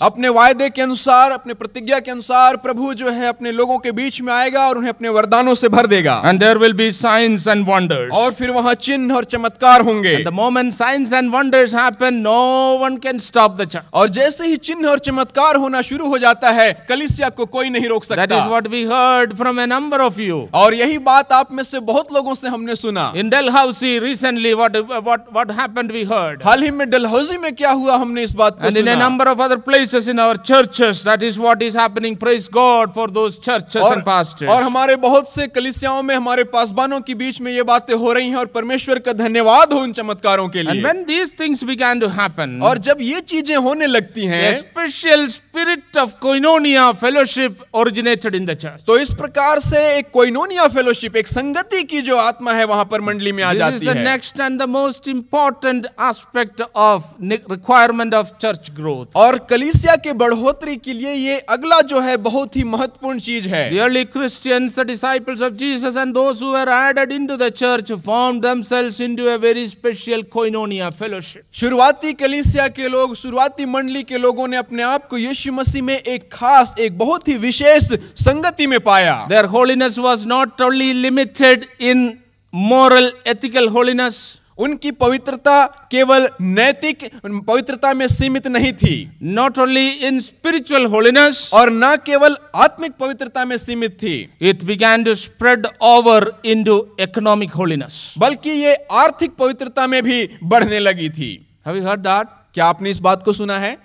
अपने 0.01 0.29
वायदे 0.31 0.69
के 0.69 0.81
अनुसार 0.81 1.31
अपने 1.31 1.53
प्रतिज्ञा 1.53 1.99
के 1.99 2.11
अनुसार 2.11 2.39
बार 2.41 2.55
प्रभु 2.57 2.93
जो 2.95 3.09
है 3.11 3.27
अपने 3.27 3.51
लोगों 3.53 3.77
के 3.79 3.91
बीच 3.93 4.19
में 4.21 4.33
आएगा 4.33 4.67
और 4.67 4.77
उन्हें 4.77 4.89
अपने 4.89 5.09
वरदानों 5.11 5.53
से 5.55 5.69
भर 5.69 5.87
देगा। 5.87 6.21
And 6.25 6.39
there 6.39 6.57
will 6.57 6.73
be 6.75 6.91
signs 6.93 7.47
and 7.47 7.65
wonders 7.67 8.13
और 8.15 8.31
फिर 8.33 8.51
वहाँ 8.51 8.73
चिन्ह 8.81 9.15
और 9.15 9.23
चमत्कार 9.33 9.81
होंगे। 9.81 10.13
Moment 10.33 10.73
signs 10.73 11.13
and 11.13 11.29
wonders 11.31 11.75
no 12.03 12.39
one 12.79 12.95
can 12.97 13.19
stop 13.21 13.57
और 13.93 14.09
जैसे 14.11 14.47
ही 14.47 14.57
चिन्ह 14.59 14.89
और 14.89 14.99
चमत्कार 14.99 15.55
होना 15.57 15.81
शुरू 15.81 16.07
हो 16.07 16.17
जाता 16.17 16.51
है 16.51 16.71
कलीसिया 16.89 17.29
को 17.31 17.45
कोई 17.47 17.69
नहीं 17.69 17.87
रोक 17.89 18.05
सकता। 18.05 18.23
Is 18.23 18.47
what 18.49 18.67
we 18.67 18.83
heard 18.85 19.35
from 19.37 19.61
a 19.61 19.65
number 19.67 20.01
of 20.01 20.19
you 20.21 20.39
और 20.53 20.73
यही 20.73 20.97
बात 21.09 21.33
आप 21.33 21.51
में 21.53 21.63
से 21.63 21.79
बहुत 21.91 22.13
लोगों 22.13 22.33
से 22.35 22.47
हमने 22.47 22.75
सुना। 22.75 23.11
In 23.17 23.29
Dalhousie 23.29 23.97
recently 23.99 24.53
what 24.53 24.77
what 24.77 25.25
what 25.33 25.51
happened 25.59 25.91
we 25.91 26.03
heard 26.11 26.43
हाल 26.45 26.63
ही 26.63 26.71
में 26.71 26.89
डलहौसी 26.89 27.37
में 27.37 27.53
क्या 27.55 27.71
हुआ 27.73 27.95
हमने 27.97 28.23
इस 28.23 28.33
बात 28.35 28.59
number 29.03 29.27
of 29.27 29.41
other 29.41 29.57
places 29.67 30.07
in 30.09 30.19
our 30.19 30.37
churches 30.45 31.03
that 31.05 31.23
is 31.23 31.39
what 31.39 31.61
is 31.63 31.77
happening 31.77 32.15
praise 32.31 32.47
God 32.53 32.91
for 32.93 33.11
those 33.11 33.29
church 33.29 33.75
and 33.77 34.03
और 34.49 34.63
हमारे 34.63 34.95
बहुत 34.95 35.33
से 35.33 35.47
कलिसियाओं 35.47 36.01
में 36.03 36.15
हमारे 36.15 36.43
पासबानों 36.43 36.99
के 37.01 37.13
बीच 37.13 37.41
में 37.41 37.51
ये 37.51 37.63
बातें 37.63 37.93
हो 37.93 38.13
रही 38.13 38.29
हैं 38.29 38.35
और 38.35 38.45
परमेश्वर 38.45 38.99
का 38.99 39.13
धन्यवाद 39.13 39.73
हो 39.73 39.79
उन 39.79 39.93
चमत्कारों 39.93 40.47
के 40.49 40.63
लिए। 40.63 40.87
And 40.87 40.97
these 40.97 41.05
these 41.07 41.39
things 41.39 41.63
began 41.63 41.99
to 41.99 42.07
happen 42.07 42.59
और 42.63 42.77
जब 42.77 42.97
ये 43.01 43.19
चीज़ें 43.21 43.55
होने 43.55 43.85
लगती 43.85 44.25
है 44.25 44.53
special 44.53 45.27
yes, 45.27 45.33
spirit 45.51 45.97
of 45.97 46.11
koinonia 46.21 46.91
fellowship 46.91 47.57
originated 47.75 48.35
in 48.35 48.45
the 48.45 48.53
church 48.55 48.83
तो 48.87 48.97
इस 48.97 49.11
प्रकार 49.13 49.59
से 49.59 49.79
एक 49.95 50.09
कोइनोनिया 50.13 50.67
फेलोशिप 50.67 51.15
एक 51.17 51.27
संगति 51.27 51.81
की 51.83 52.01
जो 52.01 52.17
आत्मा 52.17 52.53
है 52.53 52.65
वहाँ 52.65 52.85
पर 52.91 53.01
मंडली 53.01 53.31
में 53.31 53.43
आ 53.43 53.53
जाती 53.53 53.73
है। 53.73 53.79
This 53.79 53.89
is 53.89 53.97
the 53.97 54.07
next 54.07 54.39
and 54.39 54.59
the 54.61 54.67
most 54.69 55.07
important 55.07 55.85
aspect 55.85 56.61
of 56.61 57.03
requirement 57.23 58.13
of 58.13 58.29
church 58.41 58.69
growth 58.75 59.17
और 59.17 59.37
कलीसिया 59.49 59.95
के 60.05 60.13
बढ़ोतरी 60.13 60.75
के 60.77 60.93
लिए 60.93 61.13
ये 61.13 61.37
अगला 61.49 61.81
जो 61.91 61.99
है 61.99 62.15
बहुत 62.29 62.55
ही 62.57 62.63
महत्वपूर्ण 62.67 63.19
चीज़ 63.19 63.47
है। 63.47 63.63
The 63.75 63.79
early 63.79 64.05
Christians 64.15 64.79
the 64.79 64.87
disciples 64.87 65.41
of 65.41 65.53
Jesus 65.55 65.97
and 65.97 66.13
those 66.13 66.41
who 66.41 66.53
were 66.53 66.73
added 66.77 67.11
into 67.11 67.37
the 67.37 67.49
church 67.57 67.91
formed 68.07 68.41
themselves 68.41 69.01
into 69.01 69.25
a 69.25 69.35
very 69.43 69.67
special 69.67 70.23
koinonia 70.31 70.89
fellowship 71.01 71.43
शुरुआती 71.59 72.13
कलीसिया 72.23 72.67
के 72.71 72.87
लोग 72.87 73.15
शुरुआती 73.17 73.65
मंडली 73.73 74.03
के 74.03 74.17
लोगों 74.19 74.47
ने 74.47 74.57
अपने 74.57 74.83
आप 74.85 75.07
को 75.07 75.17
यीशु 75.17 75.39
यीशु 75.41 75.51
मसीह 75.51 75.81
में 75.83 75.95
एक 75.95 76.27
खास 76.33 76.73
एक 76.79 76.97
बहुत 76.97 77.27
ही 77.27 77.35
विशेष 77.37 77.83
संगति 78.17 78.65
में 78.67 78.79
पाया। 78.81 79.15
Their 79.29 79.45
holiness 79.47 79.97
was 79.99 80.25
not 80.27 80.61
only 80.61 80.91
limited 80.95 81.65
in 81.81 82.13
moral 82.53 83.11
ethical 83.27 83.67
holiness 83.69 84.19
उनकी 84.59 84.91
पवित्रता 84.93 85.63
केवल 85.91 86.27
नैतिक 86.41 87.03
पवित्रता 87.25 87.93
में 87.93 88.07
सीमित 88.07 88.47
नहीं 88.47 88.71
थी। 88.73 88.95
Not 89.23 89.57
only 89.59 89.87
in 90.07 90.19
spiritual 90.21 90.85
holiness 90.85 91.49
और 91.53 91.69
न 91.73 91.95
केवल 92.05 92.35
आत्मिक 92.55 92.91
पवित्रता 92.99 93.45
में 93.45 93.57
सीमित 93.57 93.97
थी। 94.01 94.15
It 94.41 94.63
began 94.63 95.03
to 95.03 95.15
spread 95.17 95.67
over 95.83 96.31
into 96.63 96.77
economic 96.99 97.53
holiness 97.53 98.03
बल्कि 98.17 98.49
ये 98.51 98.75
आर्थिक 99.03 99.35
पवित्रता 99.35 99.87
में 99.87 100.01
भी 100.03 100.27
बढ़ने 100.43 100.79
लगी 100.79 101.09
थी। 101.09 101.31
हैव 101.67 101.75
यू 101.75 101.87
हर्ड 101.87 102.01
दैट 102.01 102.27
क्या 102.53 102.65
आपने 102.65 102.89
इस 102.89 102.99
बात 102.99 103.23
को 103.23 103.33
सुना 103.33 103.57
है? 103.59 103.77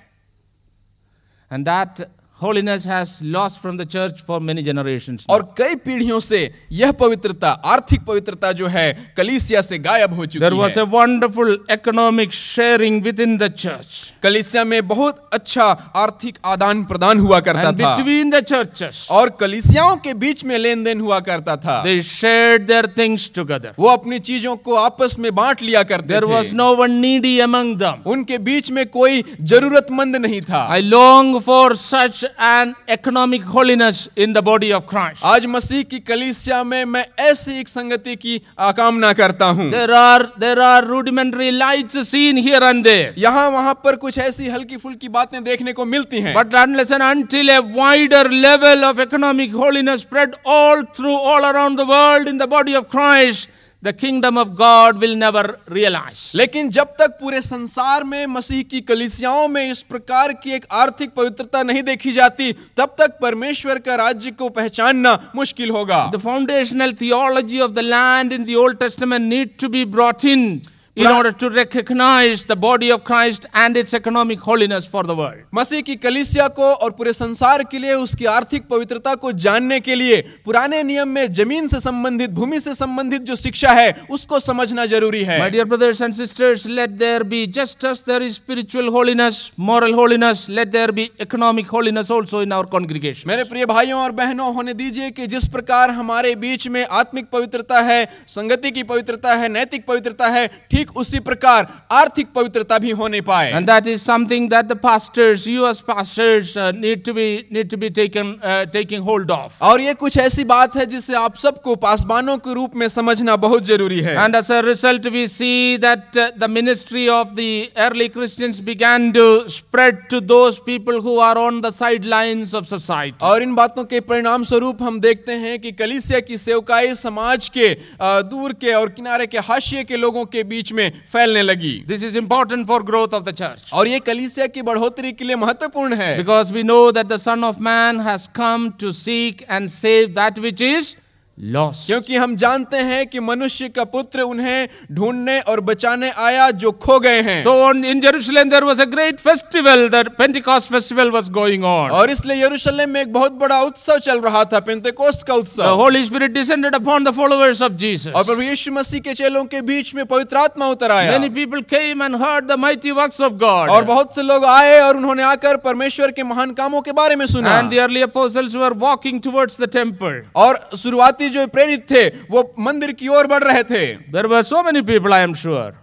And 1.50 1.66
that 1.66 2.08
holiness 2.38 2.84
has 2.84 3.22
lost 3.22 3.60
from 3.62 3.76
the 3.78 3.86
church 3.86 4.20
for 4.22 4.40
many 4.40 4.62
generations. 4.62 5.24
now. 5.26 5.34
और 5.34 5.42
कई 5.58 5.74
पीढ़ियों 5.84 6.18
से 6.20 6.40
यह 6.72 6.90
पवित्रता 7.02 7.50
आर्थिक 7.74 8.02
पवित्रता 8.06 8.50
जो 8.52 8.66
है 8.66 8.92
कलीसिया 9.16 9.60
से 9.62 9.78
गायब 9.78 10.14
हो 10.14 10.26
There 10.26 10.50
चुकी 10.50 10.58
was 10.58 10.76
a 10.76 10.84
wonderful 10.84 11.56
economic 11.70 12.32
sharing 12.32 13.00
within 13.06 13.38
the 13.38 13.48
church 13.48 13.94
कलीसिया 14.22 14.64
में 14.64 14.86
बहुत 14.88 15.28
अच्छा 15.32 15.64
आर्थिक 15.96 16.38
आदान 16.44 16.84
प्रदान 16.84 17.20
हुआ 17.20 17.40
करता 17.46 17.68
and 17.68 17.80
था 17.80 17.96
between 17.96 18.30
the 18.30 18.42
churches. 18.42 19.06
और 19.10 19.30
कलीसियाओं 19.40 19.96
के 20.04 20.14
बीच 20.14 20.44
में 20.44 20.56
लेन 20.58 20.84
देन 20.84 21.00
हुआ 21.00 21.20
करता 21.30 21.56
था 21.64 21.82
They 21.84 22.00
shared 22.02 22.66
their 22.66 22.84
things 23.00 23.28
together. 23.30 23.72
वो 23.78 23.88
अपनी 23.96 24.18
चीज़ों 24.28 24.56
को 24.56 24.74
आपस 24.84 25.18
में 25.18 25.34
बांट 25.34 25.62
लिया 25.62 25.82
करते 25.92 26.18
There 26.18 26.28
was 26.34 26.52
no 26.52 26.68
one 26.82 27.00
needy 27.00 27.40
among 27.40 27.74
them. 27.78 28.04
उनके 28.06 28.38
बीच 28.50 28.70
में 28.70 28.84
कोई 28.98 29.24
जरूरतमंद 29.40 30.16
नहीं 30.16 30.40
था 30.50 30.68
I 30.70 30.80
long 30.82 31.40
for 31.40 31.74
such 31.76 32.25
an 32.38 32.74
economic 32.88 33.42
holiness 33.42 34.08
in 34.16 34.32
the 34.32 34.42
body 34.42 34.72
of 34.72 34.86
Christ. 34.86 35.22
आज 35.24 35.46
मसीह 35.46 35.82
की 35.90 35.98
कलीसिया 36.00 36.62
में 36.64 36.84
मैं 36.84 37.04
ऐसी 37.20 37.58
एक 37.60 37.68
संगति 37.68 38.16
की 38.16 38.38
कामना 38.76 39.12
करता 39.12 39.46
हूँ 39.58 39.70
There 39.70 39.94
are 39.94 40.26
there 40.38 40.60
are 40.60 40.84
rudimentary 40.86 41.50
lights 41.52 41.98
seen 42.10 42.36
here 42.36 42.62
and 42.62 42.84
there. 42.84 43.12
यहाँ 43.18 43.48
वहाँ 43.50 43.74
पर 43.84 43.96
कुछ 43.96 44.18
ऐसी 44.18 44.48
हल्की 44.48 44.76
फुल्की 44.76 45.08
बातें 45.08 45.42
देखने 45.44 45.72
को 45.72 45.84
मिलती 45.84 46.20
हैं 46.20 46.34
But 46.34 46.54
unless 46.62 46.90
and 46.90 47.02
until 47.02 47.50
a 47.50 47.60
wider 47.80 48.24
level 48.30 48.84
of 48.84 49.00
economic 49.00 49.52
holiness 49.52 50.02
spread 50.02 50.34
all 50.44 50.82
through 50.96 51.18
all 51.32 51.44
around 51.52 51.76
the 51.76 51.86
world 51.86 52.28
in 52.28 52.38
the 52.38 52.46
body 52.46 52.74
of 52.74 52.88
Christ, 52.88 53.48
the 53.86 53.92
kingdom 53.92 54.36
of 54.36 54.48
God 54.56 55.00
will 55.00 55.16
never 55.16 55.42
realize. 55.70 56.20
लेकिन 56.34 56.70
जब 56.70 56.94
तक 57.00 57.16
पूरे 57.20 57.40
संसार 57.42 58.04
में 58.04 58.26
मसीह 58.26 58.62
की 58.70 58.80
कलिसियाओं 58.80 59.46
में 59.48 59.70
इस 59.70 59.82
प्रकार 59.90 60.32
की 60.42 60.54
एक 60.54 60.66
आर्थिक 60.72 61.10
पवित्रता 61.16 61.62
नहीं 61.62 61.82
देखी 61.82 62.12
जाती 62.12 62.52
तब 62.76 62.94
तक 62.98 63.18
परमेश्वर 63.22 63.78
का 63.78 63.94
राज्य 63.96 64.30
को 64.30 64.48
पहचानना 64.58 65.18
मुश्किल 65.36 65.70
होगा 65.70 66.04
The 66.14 66.24
foundational 66.28 66.96
theology 67.02 67.60
of 67.68 67.76
the 67.80 67.86
land 67.90 68.32
in 68.32 68.48
the 68.50 68.56
Old 68.56 68.80
Testament 68.80 69.32
need 69.34 69.58
to 69.64 69.68
be 69.68 69.84
brought 69.96 70.24
in 70.24 70.48
in 70.96 71.06
order 71.06 71.30
to 71.30 71.50
recognize 71.50 72.46
the 72.46 72.56
body 72.56 72.90
of 72.90 73.04
Christ 73.04 73.44
and 73.52 73.76
its 73.76 73.92
economic 73.92 74.40
holiness 74.40 74.86
for 74.86 75.02
the 75.02 75.14
world. 75.14 75.40
मसीह 75.54 75.80
की 75.80 75.96
कलिसिया 75.96 76.46
को 76.48 76.72
और 76.74 76.90
पूरे 76.90 77.12
संसार 77.12 77.62
के 77.70 77.78
लिए 77.78 77.94
उसकी 77.94 78.24
आर्थिक 78.26 78.66
पवित्रता 78.68 79.14
को 79.14 79.32
जानने 79.44 79.80
के 79.80 79.94
लिए 79.94 80.20
पुराने 80.44 80.82
नियम 80.82 81.08
में 81.08 81.32
ज़मीन 81.32 81.68
से 81.68 81.80
संबंधित 81.80 82.30
भूमि 82.30 82.60
से 82.60 82.74
संबंधित 82.74 83.22
जो 83.22 83.36
शिक्षा 83.36 83.72
है 83.72 84.06
उसको 84.10 84.40
समझना 84.40 84.86
ज़रूरी 84.86 85.22
है 85.24 85.38
My 85.40 85.50
dear 85.50 85.66
brothers 85.66 86.00
and 86.00 86.16
sisters, 86.16 86.64
let 86.70 86.98
there 86.98 87.24
be 87.24 87.42
just 87.48 87.84
as 87.84 88.02
there 88.04 88.22
is 88.22 88.36
spiritual 88.36 88.90
holiness, 88.90 89.42
moral 89.60 89.94
holiness, 89.94 90.48
let 90.50 90.72
there 90.72 90.92
be 90.92 91.06
economic 91.20 91.66
holiness 91.66 92.10
also 92.10 92.40
in 92.40 92.52
our 92.52 92.66
congregation. 92.68 93.28
मेरे 93.28 93.44
प्रिय 93.44 93.66
भाइयों 93.66 94.00
और 94.00 94.12
बहनों 94.14 94.52
होने 94.54 94.74
दीजिए 94.74 95.10
कि 95.10 95.26
जिस 95.26 95.48
प्रकार 95.50 95.90
हमारे 96.00 96.34
बीच 96.38 96.66
में 96.68 96.84
आत्मिक 97.02 97.30
पवित्रता 97.30 97.80
है 97.82 98.00
संगति 98.30 98.70
की 98.70 98.82
पवित्रता 98.86 99.34
है 99.34 99.48
नैतिक 99.50 99.86
पवित्रता 99.86 100.28
है 100.28 100.46
ठीक 100.70 100.85
ठीक 100.86 100.96
उसी 100.96 101.18
प्रकार 101.20 101.66
आर्थिक 101.92 102.26
पवित्रता 102.34 102.78
भी 102.78 102.90
होने 102.92 103.20
पाए। 103.20 103.50
And 103.52 103.66
that 103.66 103.86
is 103.86 104.02
something 104.02 104.48
that 104.50 104.64
the 104.66 104.76
pastors 104.78 105.46
us 105.48 105.80
pastors 105.88 106.52
need 106.56 107.04
to 107.04 107.12
be 107.12 107.26
need 107.52 107.70
to 107.70 107.76
be 107.76 107.90
taken 107.90 108.32
taking 108.72 109.02
hold 109.04 109.30
of 109.30 109.64
और 109.64 109.80
ये 109.80 109.94
कुछ 109.96 110.18
ऐसी 110.18 110.44
बात 110.46 110.76
है 110.76 110.86
जिसे 110.86 111.14
आप 111.16 111.36
सबको 111.38 111.74
पासबानों 111.76 112.36
के 112.38 112.54
रूप 112.54 112.76
में 112.76 112.86
समझना 112.88 113.36
बहुत 113.36 113.64
ज़रूरी 113.66 114.00
है। 114.00 114.14
And 114.16 114.34
as 114.36 114.50
a 114.52 114.60
result 114.66 115.06
we 115.08 115.26
see 115.28 115.78
that 115.78 116.18
the 116.38 116.50
ministry 116.50 117.06
of 117.08 117.28
the 117.30 117.48
early 117.86 118.08
Christians 118.08 118.60
began 118.68 119.10
to 119.12 119.26
spread 119.50 120.06
to 120.10 120.20
those 120.34 120.60
people 120.66 120.98
who 121.00 121.18
are 121.20 121.38
on 121.38 121.60
the 121.60 121.72
sidelines 121.74 122.54
of 122.54 122.64
society 122.66 123.26
और 123.26 123.42
इन 123.42 123.54
बातों 123.54 123.84
के 123.86 124.00
परिणाम 124.04 124.44
स्वरूप 124.44 124.82
हम 124.82 125.00
देखते 125.00 125.32
हैं 125.44 125.58
कि 125.60 125.72
कलीसिया 125.74 126.20
की 126.22 126.36
सेवकाई 126.38 126.94
समाज 126.96 127.48
के 127.48 127.74
uh, 127.74 128.22
दूर 128.26 128.52
के 128.54 128.72
और 128.74 128.88
किनारे 128.90 129.26
के 129.26 129.38
हाशिए 129.46 129.84
के 129.84 129.96
लोगों 129.96 130.24
के 130.26 130.42
बीच 130.44 130.72
में 130.76 130.90
फैलने 131.12 131.42
लगी। 131.42 131.72
This 131.88 132.04
is 132.04 132.18
important 132.18 132.66
for 132.66 132.82
growth 132.84 133.14
of 133.14 133.24
the 133.24 133.34
church 133.34 133.70
और 133.72 133.88
ये 133.88 133.98
कलिसिया 134.02 134.46
की 134.48 134.62
बढ़ोतरी 134.64 135.12
के 135.12 135.24
लिए 135.24 135.36
महत्वपूर्ण 135.36 135.94
है। 135.94 136.16
Because 136.16 136.52
we 136.52 136.62
know 136.64 136.80
that 136.92 137.06
the 137.06 137.16
Son 137.20 137.44
of 137.44 137.62
Man 137.62 138.00
has 138.00 138.28
come 138.36 138.70
to 138.80 138.92
seek 138.94 139.42
and 139.50 139.68
save 139.70 140.08
that 140.14 140.38
which 140.38 140.62
is 140.64 140.94
lost 141.38 141.84
क्योंकि 141.86 142.16
हम 142.16 142.34
जानते 142.36 142.76
हैं 142.78 143.06
कि 143.06 143.20
मनुष्य 143.20 143.68
का 143.68 143.84
पुत्र 143.86 144.20
उन्हें 144.22 144.68
ढूँढने 144.92 145.38
और 145.40 145.60
बचाने 145.60 146.10
आया 146.18 146.50
जो 146.52 146.70
खो 146.74 146.98
गए 147.00 147.20
हैं। 147.22 147.42
सो 147.42 147.70
इन 147.70 148.00
यरूशलेम 148.04 148.50
there 148.50 148.64
was 148.64 148.80
a 148.80 148.84
great 148.84 149.18
festival 149.20 149.88
Pentecost 150.18 150.70
festival 150.72 151.10
was 151.10 151.28
going 151.30 151.64
on 151.64 151.90
और 151.90 152.10
इसलिए 152.10 152.42
यरूशलेम 152.44 152.90
में 152.90 153.00
एक 153.00 153.12
बहुत 153.12 153.32
बड़ा 153.34 153.60
उत्सव 153.62 153.98
चल 153.98 154.20
रहा 154.20 154.44
था 154.44 154.60
पेंटेकोस्ट 154.60 155.26
का 155.26 155.34
उत्सव। 155.34 155.74
Holy 155.82 156.04
Spirit 156.04 156.32
descended 156.32 156.74
upon 156.74 157.04
the 157.04 157.10
followers 157.16 157.62
of 157.62 157.72
Jesus 157.74 158.12
और 158.16 158.42
यीशु 158.42 158.72
मसीह 158.72 159.00
के 159.00 159.14
चेलों 159.14 159.44
के 159.44 159.60
बीच 159.62 159.94
में 159.94 160.04
पवित्र 160.06 160.36
आत्मा 160.36 160.68
उतर 160.68 160.92
आया। 160.92 161.10
Many 161.10 161.28
people 161.30 161.60
came 161.74 162.02
and 162.02 162.16
heard 162.22 162.46
the 162.46 162.58
mighty 162.60 162.90
works 162.92 163.20
of 163.20 163.32
God 163.34 163.70
और 163.70 163.84
बहुत 163.84 164.14
से 164.14 164.22
लोग 164.22 164.44
आए 164.46 164.80
और 164.80 164.96
उन्होंने 164.96 165.22
आकर 165.24 165.56
परमेश्वर 165.66 166.10
के 166.10 166.22
महान 166.22 166.54
कामों 166.54 166.82
के 166.82 166.92
बारे 166.94 167.16
में 167.16 167.26
सुना। 167.26 167.58
And 167.58 167.70
the 167.70 167.78
early 167.80 168.02
apostles 168.02 168.54
were 168.56 168.72
walking 168.78 169.20
towards 169.22 169.60
the 169.60 169.70
temple 169.72 170.22
और 170.36 170.60
शुरुआती 170.78 171.24
आदि 171.26 171.34
जो 171.34 171.46
प्रेरित 171.48 171.90
थे 171.90 172.06
वो 172.30 172.42
मंदिर 172.58 172.92
की 172.92 173.08
ओर 173.08 173.26
बढ़ 173.26 173.44
रहे 173.44 173.62
थे। 173.64 174.42
सो 174.42 174.62
मेनी 174.62 174.80
पीपल 174.82 175.12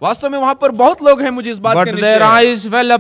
वास्तव 0.04 0.30
में 0.30 0.38
वहाँ 0.40 0.54
पर 0.62 0.72
बहुत 0.74 1.04
लोग 1.04 1.22
हैं 1.22 1.32
मुझे 1.32 1.52
इस 1.52 1.58
बात 1.60 1.88
के 1.90 2.14
आईज 2.24 2.68
वेल 2.68 2.92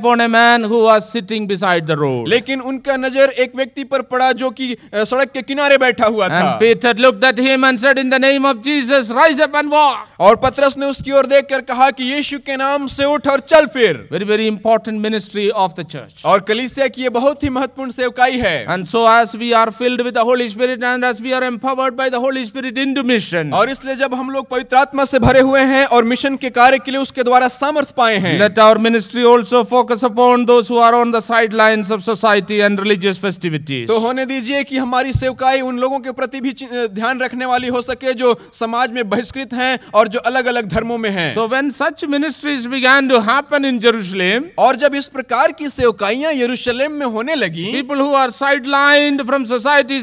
लेकिन 2.29 2.61
उनका 2.63 2.97
नज़र 2.97 3.29
एक 3.39 3.55
व्यक्ति 3.55 3.83
पर 3.85 4.01
पड़ा 4.03 4.31
जो 4.33 4.49
कि 4.51 4.75
सड़क 4.93 5.31
के 5.31 5.41
किनारे 5.43 5.77
बैठा 5.77 6.05
हुआ 6.07 6.27
था। 6.29 6.51
पीटर 6.59 6.97
लुक 6.97 7.21
और 10.19 10.35
पत्रस 10.35 10.77
ने 10.77 10.85
उसकी 10.85 11.11
ओर 11.11 11.25
देखकर 11.25 11.61
कहा 11.63 11.89
कि 11.91 12.03
यीशु 12.05 12.37
के 12.39 12.55
नाम 12.57 12.85
से 12.87 13.05
उठ 13.05 13.27
और 13.27 13.39
चल 13.49 13.65
फिर। 13.67 14.07
Very 14.11 14.25
very 14.25 14.45
important 14.47 14.99
ministry 15.01 15.49
of 15.49 15.71
the 15.79 15.85
church 15.85 16.21
और 16.25 16.39
कलीसिया 16.41 16.87
की 16.87 17.09
बहुत 17.11 17.43
ही 17.43 17.49
महत्वपूर्ण 17.49 17.91
सेवकाई 17.91 18.37
है। 18.37 18.55
And 18.63 18.85
so 18.85 19.01
as 19.11 19.35
we 19.35 19.51
are 19.51 19.69
filled 19.71 20.01
with 20.01 20.17
Holy 20.19 20.47
Spirit 20.49 20.83
and 20.83 21.03
as 21.03 21.21
we 21.21 21.31
are 21.31 21.43
empowered 21.43 21.93
by 21.93 22.09
the 22.09 22.15
Holy 22.15 22.32
Holy 22.33 22.45
Spirit 22.45 22.77
into 22.93 23.01
mission 23.03 23.51
और 23.53 23.69
इसलिए 23.69 23.95
जब 23.95 24.13
हम 24.13 24.29
लोग 24.29 24.47
पवित्र 24.49 24.75
आत्मा 24.75 25.03
से 25.05 25.19
भरे 25.19 25.39
हुए 25.39 25.59
हैं 25.61 25.85
और 25.87 26.03
मिशन 26.03 26.35
के 26.35 26.49
कार्य 26.49 26.77
के 26.77 26.91
लिए 26.91 27.01
उसके 27.01 27.23
द्वारा 27.23 27.47
सामर्थ्य 27.47 27.93
पाए 27.97 28.15
हैं 28.17 28.37
let 28.39 28.59
our 28.59 28.77
ministry 28.77 29.23
also 29.23 29.63
focus 29.63 30.05
upon 30.05 30.45
those 30.45 30.67
sidelines 31.53 31.91
of 31.91 32.01
society 32.01 32.55
and 32.57 32.79
religious 32.79 33.19
festivities 33.19 33.87
तो 33.87 33.97
होने 33.99 34.25
दीजिए 34.25 34.63
कि 34.63 34.77
हमारी 34.77 35.13
सेवकाई 35.13 35.61
उन 35.61 35.77
लोगों 35.79 35.99
के 35.99 36.11
प्रति 36.11 36.41
भी 36.41 36.53
ध्यान 36.73 37.19
रखने 37.19 37.45
वाली 37.45 37.67
हो 37.67 37.81
सके 37.81 38.13
जो 38.13 38.33
समाज 38.53 38.91
में 38.91 39.09
बहिष्कृत 39.09 39.53
है 39.53 39.79
और 39.93 40.07
जो 40.07 40.19
अलग-अलग 40.23 40.69
धर्मो 40.69 40.97
में 40.97 41.09
है। 41.09 41.33
So 41.33 41.47
when 41.47 41.69
such 41.71 42.05
ministries 42.05 42.65
began 42.65 43.09
to 43.09 43.19
happen 43.29 43.65
in 43.65 43.79
Jerusalem 43.79 44.49
और 44.59 44.75
जब 44.75 44.95
इस 44.95 45.07
प्रकार 45.13 45.51
की 45.51 45.69
सेवकाइयाँ 45.69 46.33
यरूशलेम 46.33 46.91
में 46.93 47.05
होने 47.07 47.35
लगी 47.35 47.71
people 47.71 47.99
who 47.99 48.13
are 48.15 48.31
sidelined 48.31 49.25
from 49.25 49.45
society 49.45 50.01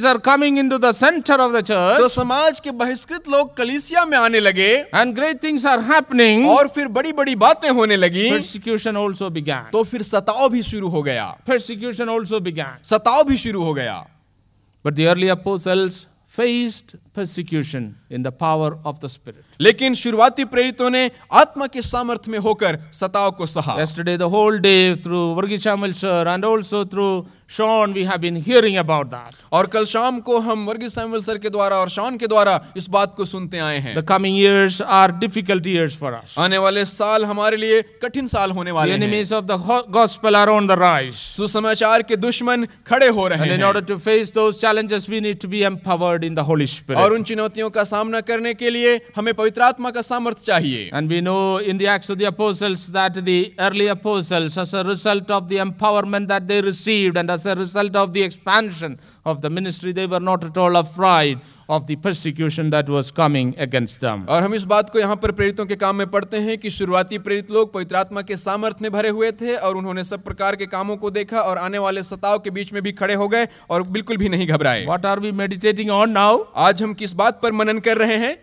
centre 1.01 1.41
of 1.41 1.53
the 1.53 1.61
church 1.61 2.01
समाज 2.21 2.59
के 2.61 2.71
बहिष्कृत 2.71 3.29
लोग 3.29 3.57
कलिसिया 3.57 4.05
में 4.05 4.17
आने 4.19 4.41
लगे। 4.41 4.69
And 4.95 5.15
great 5.15 5.43
things 5.43 5.65
are 5.67 5.81
happening 5.83 6.49
और 6.51 6.69
फिर 6.69 6.89
बड़ी 6.97 7.13
बड़ी 7.13 7.37
बातें 7.37 7.69
होने 7.71 7.97
लगी। 7.97 8.29
प्रोसिक्यूशन 8.31 8.97
ऑल्सो 8.97 9.31
बिगैन 9.31 9.71
तो 9.73 9.83
फिर 9.85 10.03
सताव 10.03 10.49
भी 10.49 10.63
शुरू 10.63 10.89
हो 10.89 11.03
गया। 11.03 11.25
प्रोसिक्यूशन 11.47 12.09
ऑल्सो 12.09 12.41
बिगैन 12.41 12.77
सताव 12.85 13.23
भी 13.25 13.37
शुरू 13.39 13.65
हो 13.65 13.75
गया। 13.75 13.97
But 14.85 14.93
the 14.93 15.05
early 15.05 15.29
apostles 15.29 16.07
faced 16.35 16.97
prosecution 17.15 17.91
in 18.13 18.23
the 18.23 18.33
power 18.41 18.77
of 18.87 18.97
the 19.05 19.09
Spirit 19.09 19.43
लेकिन 19.61 19.95
शुरुआती 19.95 20.45
प्रेरितों 20.47 20.91
ने 20.91 21.11
आत्मा 21.35 21.67
के 21.67 21.83
सामर्थ्य 21.83 22.31
में 22.31 22.39
होकर 22.41 22.79
सताव 22.95 23.31
को 23.31 23.47
सहा। 23.49 23.81
Yesterday 23.81 24.17
the 24.17 24.33
whole 24.35 24.59
day 24.61 24.79
through 25.05 25.19
वर्गी 25.35 25.59
शामिल 25.61 25.93
sir 25.95 26.29
and 26.29 26.45
also 26.45 26.85
Sean, 27.51 27.93
we 27.93 28.05
have 28.05 28.21
been 28.21 28.37
hearing 28.37 28.77
about 28.77 29.11
that. 29.11 29.35
और 29.53 29.67
कल 29.67 29.85
शाम 29.85 30.19
को 30.27 30.39
हम 30.39 30.65
वर्गीस 30.67 30.95
सैमुअल 30.95 31.23
सर 31.23 31.39
के 31.39 31.51
द्वारा 31.51 31.77
और 31.77 31.89
शॉन 31.91 32.17
के 32.19 32.27
द्वारा 32.27 32.53
इस 32.77 32.89
बात 32.89 33.15
को 33.17 33.25
सुनते 33.25 33.59
आए 33.59 33.79
हैं 33.87 33.95
The 33.95 34.05
coming 34.11 34.37
years 34.37 34.77
are 34.81 35.09
difficult 35.25 35.67
years 35.67 35.97
for 36.03 36.13
us. 36.15 36.37
आने 36.39 36.59
वाले 36.65 36.85
साल 36.85 37.25
हमारे 37.25 37.57
लिए 37.57 37.81
कठिन 38.03 38.27
साल 38.35 38.51
होने 38.51 38.71
वाले 38.71 38.93
हैं 38.93 38.99
The 39.01 39.05
enemies 39.05 39.33
of 39.33 39.49
the 39.49 39.57
gospel 39.97 40.37
are 40.37 40.51
on 40.51 40.69
the 40.71 40.77
rise. 40.83 41.23
सुसमाचार 41.39 42.03
के 42.03 42.17
दुश्मन 42.17 42.67
खड़े 42.87 43.09
हो 43.19 43.27
रहे 43.29 43.49
And 43.49 43.57
in 43.57 43.67
order 43.71 43.83
to 43.91 43.99
face 43.99 44.31
those 44.31 44.61
challenges, 44.61 45.09
we 45.09 45.21
need 45.27 45.41
to 45.41 45.51
be 45.57 45.65
empowered 45.65 46.29
in 46.31 46.39
the 46.39 46.47
Holy 46.53 46.71
Spirit. 46.75 47.01
और 47.03 47.13
उन 47.15 47.23
चुनौतियों 47.33 47.71
का 47.71 47.85
सामना 47.85 48.21
करने 48.31 48.55
के 48.55 48.71
लिए 48.71 48.95
हमें 49.17 49.33
पवित्र 49.35 49.63
आत्मा 49.63 49.91
का 49.91 50.03
सामर्थ्य 50.13 50.45
चाहिए 50.45 50.89
And 50.93 51.17
we 51.17 51.21
know 51.21 51.59
in 51.59 51.83
the 51.83 51.91
Acts 51.97 52.11
of 52.11 52.23
the 52.23 52.31
Apostles 52.33 52.87
that 53.01 53.21
the 53.25 53.39
early 53.59 53.89
apostles, 53.89 54.57
as 54.57 54.73
a 54.75 54.85
result 54.85 55.31
of 55.33 55.49
the 55.49 55.61
empowerment 55.67 56.29
that 56.29 56.47
they 56.47 56.63
received 56.71 57.17
and 57.17 57.29
as 57.31 57.40
a 57.47 57.55
result 57.55 57.97
of 57.97 58.13
the 58.13 58.23
expansion 58.23 58.99
of 59.25 59.41
the 59.43 59.51
ministry, 59.51 59.93
they 59.93 60.07
were 60.07 60.21
not 60.21 60.45
at 60.45 60.57
all 60.57 60.77
afraid 60.77 61.39
of 61.69 61.87
the 61.87 61.97
persecution 61.97 62.71
that 62.71 62.89
was 62.89 63.11
coming 63.13 63.55
against 63.59 64.01
them. 64.01 64.27
और 64.29 64.43
हम 64.43 64.55
इस 64.55 64.65
बात 64.65 64.91
को 64.91 64.99
यहाँ 64.99 65.17
पर 65.17 65.33
प्रेरितों 65.33 65.67
के 65.67 65.77
काम 65.77 65.97
में 65.97 66.07
पढ़ते 66.11 66.39
हैं 66.39 66.57
कि 66.59 66.71
शुरुआती 66.71 67.19
प्रेरित 67.19 67.51
लोग 67.51 67.73
पवित्र 67.75 67.97
आत्मा 67.97 68.23
के 68.23 68.37
सामर्थ्य 68.37 68.83
में 68.83 68.93
भरे 68.93 69.09
हुए 69.09 69.31
थे 69.41 69.57
और 69.57 69.77
उन्होंने 69.77 70.05
सब 70.05 70.25
प्रकार 70.25 70.57
के 70.57 70.67
कामों 70.67 70.97
को 70.97 71.11
देखा 71.11 71.41
और 71.41 71.59
आने 71.59 71.79
वाले 71.79 72.03
सताव 72.03 72.39
के 72.39 72.51
बीच 72.51 72.73
में 72.73 72.83
भी 72.83 72.93
खड़े 72.93 73.15
हो 73.15 73.29
गए 73.29 73.47
और 73.71 73.83
बिल्कुल 73.89 74.17
भी 74.17 74.29
नहीं 74.29 74.47
घबराए 74.47 74.87
What 74.87 75.11
are 75.13 75.19
we 75.27 75.33
meditating 75.43 75.97
on 76.01 76.17
now? 76.21 76.39
आज 76.69 76.83
हम 76.83 76.95
किस 76.95 77.13
बात 77.23 77.41
पर 77.43 77.53
मनन 77.53 77.79
कर 77.81 77.99
रहे 77.99 78.17
हैं 78.27 78.37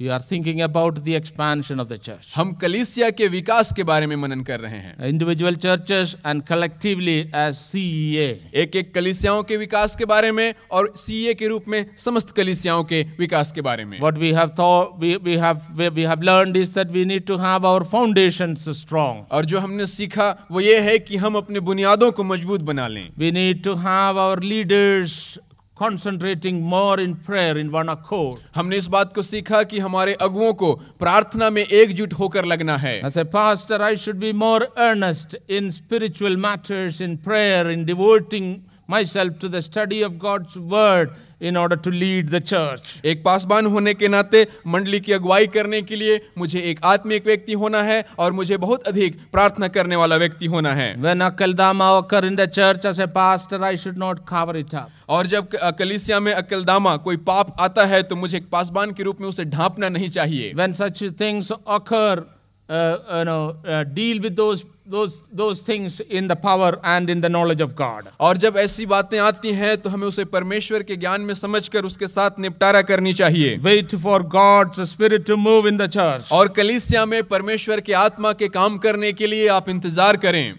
We 0.00 0.08
are 0.10 0.18
thinking 0.18 0.60
about 0.60 1.04
the 1.04 1.14
expansion 1.14 1.78
of 1.78 1.88
the 1.88 1.96
church. 1.96 2.32
हम 2.36 2.52
कलीसिया 2.62 3.10
के 3.10 3.26
विकास 3.28 3.72
के 3.72 3.82
बारे 3.82 4.06
में 4.06 4.14
मनन 4.16 4.40
कर 4.44 4.60
रहे 4.60 4.78
हैं 4.78 5.10
Individual 5.10 5.54
churches 5.64 6.14
and 6.30 6.44
collectively 6.48 7.14
as 7.32 7.60
CEA. 7.66 8.26
एक 8.62 8.74
एक 8.76 8.92
कलीसियाओं 8.94 9.42
के 9.42 9.56
विकास 9.56 9.94
के 9.96 10.04
बारे 10.04 10.32
में 10.32 10.54
और 10.70 10.92
सीए 10.96 11.34
के 11.34 11.48
रूप 11.48 11.68
में 11.68 11.84
समस्त 11.98 12.30
कलीसियाओं 12.36 12.82
के 12.84 13.02
विकास 13.18 13.52
के 13.52 13.60
बारे 13.60 13.84
में 13.84 13.98
What 14.00 14.18
we 14.18 14.32
have 14.32 14.56
thought, 14.56 14.98
we, 14.98 15.16
we 15.28 15.36
have 15.44 15.62
we, 15.76 15.88
we 15.90 16.08
have 16.10 16.26
learned 16.30 16.56
is 16.56 16.74
that 16.74 16.90
we 16.90 17.04
need 17.04 17.26
to 17.28 17.38
have 17.38 17.64
our 17.64 17.84
foundations 17.84 18.68
strong. 18.80 19.24
और 19.30 19.44
जो 19.44 19.60
हमने 19.60 19.86
सीखा 19.86 20.28
वो 20.50 20.60
ये 20.60 20.78
है 20.80 20.98
कि 20.98 21.16
हम 21.16 21.36
अपने 21.36 21.60
बुनियादों 21.70 22.10
को 22.12 22.24
मज़बूत 22.24 22.60
बना 22.72 22.88
लें 22.88 23.02
We 23.16 23.30
need 23.30 23.62
to 23.70 23.76
have 23.86 24.16
our 24.16 24.40
leaders 24.40 25.38
concentrating 25.76 26.62
more 26.62 27.00
in 27.00 27.14
prayer 27.16 27.56
in 27.58 27.70
one 27.72 27.88
accord. 27.88 28.38
हमने 28.54 28.76
इस 28.76 28.86
बात 28.86 29.14
को 29.14 29.22
सीखा 29.22 29.62
कि 29.62 29.78
हमारे 29.78 30.14
अगुओं 30.22 30.52
को 30.54 30.72
प्रार्थना 30.98 31.50
में 31.50 31.62
एकजुट 31.62 32.12
होकर 32.12 32.44
लगना 32.44 32.76
है 32.76 33.00
As 33.02 33.16
a 33.16 33.24
pastor, 33.24 33.80
I 33.82 33.94
should 33.96 34.20
be 34.20 34.32
more 34.32 34.68
earnest 34.76 35.34
in 35.48 35.72
spiritual 35.72 36.36
matters, 36.36 37.00
in 37.00 37.16
prayer, 37.18 37.70
in 37.70 37.84
devoting 37.84 38.62
myself 38.88 39.38
to 39.40 39.48
the 39.48 39.62
study 39.62 40.02
of 40.02 40.18
God's 40.18 40.56
word 40.56 41.10
in 41.40 41.56
order 41.56 41.76
to 41.76 41.90
lead 41.90 42.28
the 42.28 42.40
church. 42.40 43.00
एक 43.04 43.22
पासबान 43.24 43.66
होने 43.66 43.94
के 43.94 44.08
नाते 44.08 44.46
मंडली 44.66 45.00
की 45.00 45.12
अगुवाई 45.12 45.46
करने 45.56 45.80
के 45.82 45.96
लिए 45.96 46.20
मुझे 46.38 46.60
एक 46.70 46.80
आत्मिक 46.84 47.26
व्यक्ति 47.26 47.52
होना 47.62 47.82
है 47.82 48.04
और 48.18 48.32
मुझे 48.32 48.56
बहुत 48.56 48.88
अधिक 48.88 49.18
प्रार्थना 49.32 49.68
करने 49.68 49.96
वाला 49.96 50.16
व्यक्ति 50.16 50.46
होना 50.46 50.74
है 50.74 50.94
When 51.02 51.26
Akaldama 51.28 51.90
occur 51.98 52.24
in 52.24 52.36
the 52.36 52.46
church 52.46 52.84
as 52.84 52.98
a 52.98 53.08
pastor, 53.08 53.62
I 53.64 53.74
should 53.76 53.98
not 53.98 54.24
cover 54.26 54.56
it 54.56 54.74
up. 54.74 54.90
और 55.08 55.26
जब 55.26 55.48
कलीसिया 55.78 56.20
में 56.20 56.32
अकलदामा 56.32 56.96
कोई 56.96 57.16
पाप 57.16 57.54
आता 57.60 57.84
है 57.86 58.02
तो 58.02 58.16
मुझे 58.16 58.36
एक 58.38 58.48
पासबान 58.52 58.92
के 58.92 59.02
रूप 59.02 59.20
में 59.20 59.28
उसे 59.28 59.44
ढांपना 59.44 59.88
नहीं 59.88 60.08
चाहिए 60.08 60.52
When 60.54 60.74
such 60.74 61.02
things 61.18 61.52
occur, 61.66 62.24
uh, 62.68 62.98
you 63.18 63.24
know, 63.24 63.56
uh, 63.66 63.84
deal 63.84 64.20
with 64.22 64.36
those, 64.36 64.64
those, 64.86 65.22
those 65.32 65.62
things 65.62 66.00
in 66.00 66.28
the 66.28 66.36
power 66.36 66.78
and 66.82 67.10
in 67.10 67.20
the 67.20 67.28
knowledge 67.28 67.60
of 67.60 67.74
God. 67.76 68.08
और 68.20 68.36
जब 68.38 68.56
ऐसी 68.56 68.86
बातें 68.86 69.18
आती 69.18 69.52
हैं 69.52 69.76
तो 69.82 69.90
हमें 69.90 70.06
उसे 70.06 70.24
परमेश्वर 70.24 70.82
के 70.82 70.96
ज्ञान 70.96 71.20
में 71.20 71.34
समझकर 71.34 71.84
उसके 71.84 72.06
साथ 72.06 72.38
निपटारा 72.40 72.82
करनी 72.82 73.12
चाहिए 73.14 73.58
Wait 73.62 73.94
for 74.06 74.20
God's 74.22 74.88
Spirit 74.90 75.26
to 75.26 75.36
move 75.36 75.66
in 75.66 75.76
the 75.76 75.88
church. 75.88 76.30
और 76.32 76.48
कलीसिया 76.56 77.04
में 77.06 77.22
परमेश्वर 77.24 77.80
के 77.80 77.92
आत्मा 77.92 78.32
के 78.32 78.48
काम 78.48 78.78
करने 78.78 79.12
के 79.12 79.26
लिए 79.26 79.48
आप 79.48 79.68
इंतज़ार 79.68 80.16
करें 80.16 80.54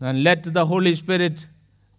And 0.00 0.22
let 0.22 0.42
the 0.52 0.66
Holy 0.66 0.94
Spirit 0.94 1.46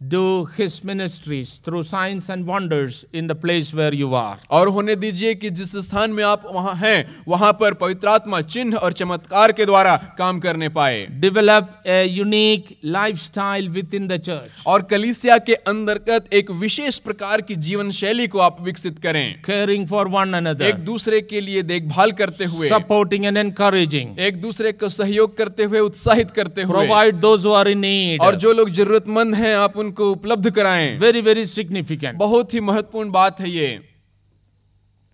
do 0.01 0.45
His 0.45 0.83
ministries 0.83 1.57
through 1.57 1.81
signs 1.83 2.29
and 2.29 2.45
wonders 2.45 3.03
in 3.11 3.25
the 3.25 3.33
place 3.33 3.73
where 3.73 3.93
you 3.93 4.13
are. 4.13 4.37
और 4.51 4.67
होने 4.67 4.95
दीजिए 4.95 5.33
कि 5.35 5.49
जिस 5.49 5.75
स्थान 5.85 6.11
में 6.11 6.23
आप 6.23 6.43
वहाँ 6.53 6.75
हैं 6.75 7.23
वहाँ 7.27 7.51
पर 7.59 7.73
पवित्र 7.73 8.07
आत्मा 8.07 8.41
चिन्ह 8.41 8.77
और 8.77 8.93
चमत्कार 8.93 9.51
के 9.51 9.65
द्वारा 9.65 9.95
काम 10.17 10.39
करने 10.39 10.69
पाए 10.69 11.07
Develop 11.21 11.69
a 11.85 12.05
unique 12.07 12.77
lifestyle 12.83 13.69
within 13.69 14.07
the 14.07 14.19
church. 14.19 14.51
और 14.67 14.81
कलीसिया 14.91 15.37
के 15.37 15.53
अंतर्गत 15.53 16.33
एक 16.33 16.51
विशेष 16.51 16.97
प्रकार 16.99 17.41
की 17.41 17.55
जीवन 17.55 17.89
शैली 17.91 18.27
को 18.27 18.39
आप 18.39 18.61
विकसित 18.61 18.99
करें 18.99 19.41
Caring 19.49 19.87
for 19.87 20.05
one 20.09 20.39
another, 20.41 20.61
एक 20.61 20.85
दूसरे 20.85 21.21
के 21.21 21.41
लिए 21.41 21.63
देखभाल 21.63 22.11
करते 22.11 22.45
हुए 22.45 22.69
supporting 22.69 23.25
and 23.25 23.43
encouraging, 23.45 24.17
एक 24.19 24.41
दूसरे 24.41 24.71
को 24.71 24.89
सहयोग 24.89 25.35
करते 25.37 25.63
हुए 25.63 25.79
उत्साहित 25.79 26.31
करते 26.31 26.61
हुए 26.61 26.75
provide 26.77 27.21
those 27.21 27.43
who 27.43 27.57
are 27.63 27.67
in 27.67 27.81
need. 27.81 28.21
और 28.21 28.35
जो 28.35 28.53
लोग 28.53 28.69
जरूरतमंद 28.69 29.35
हैं 29.35 29.55
आप 29.55 29.77
उनको 29.87 30.11
उपलब्ध 30.11 30.49
कराएँ 30.51 30.97
Very, 30.99 31.21
very 31.21 31.45
significant. 31.45 32.17
बहुत 32.17 32.53
ही 32.53 32.59
महत्वपूर्ण 32.61 33.11
बात 33.11 33.39
है 33.41 33.49
ये 33.49 33.83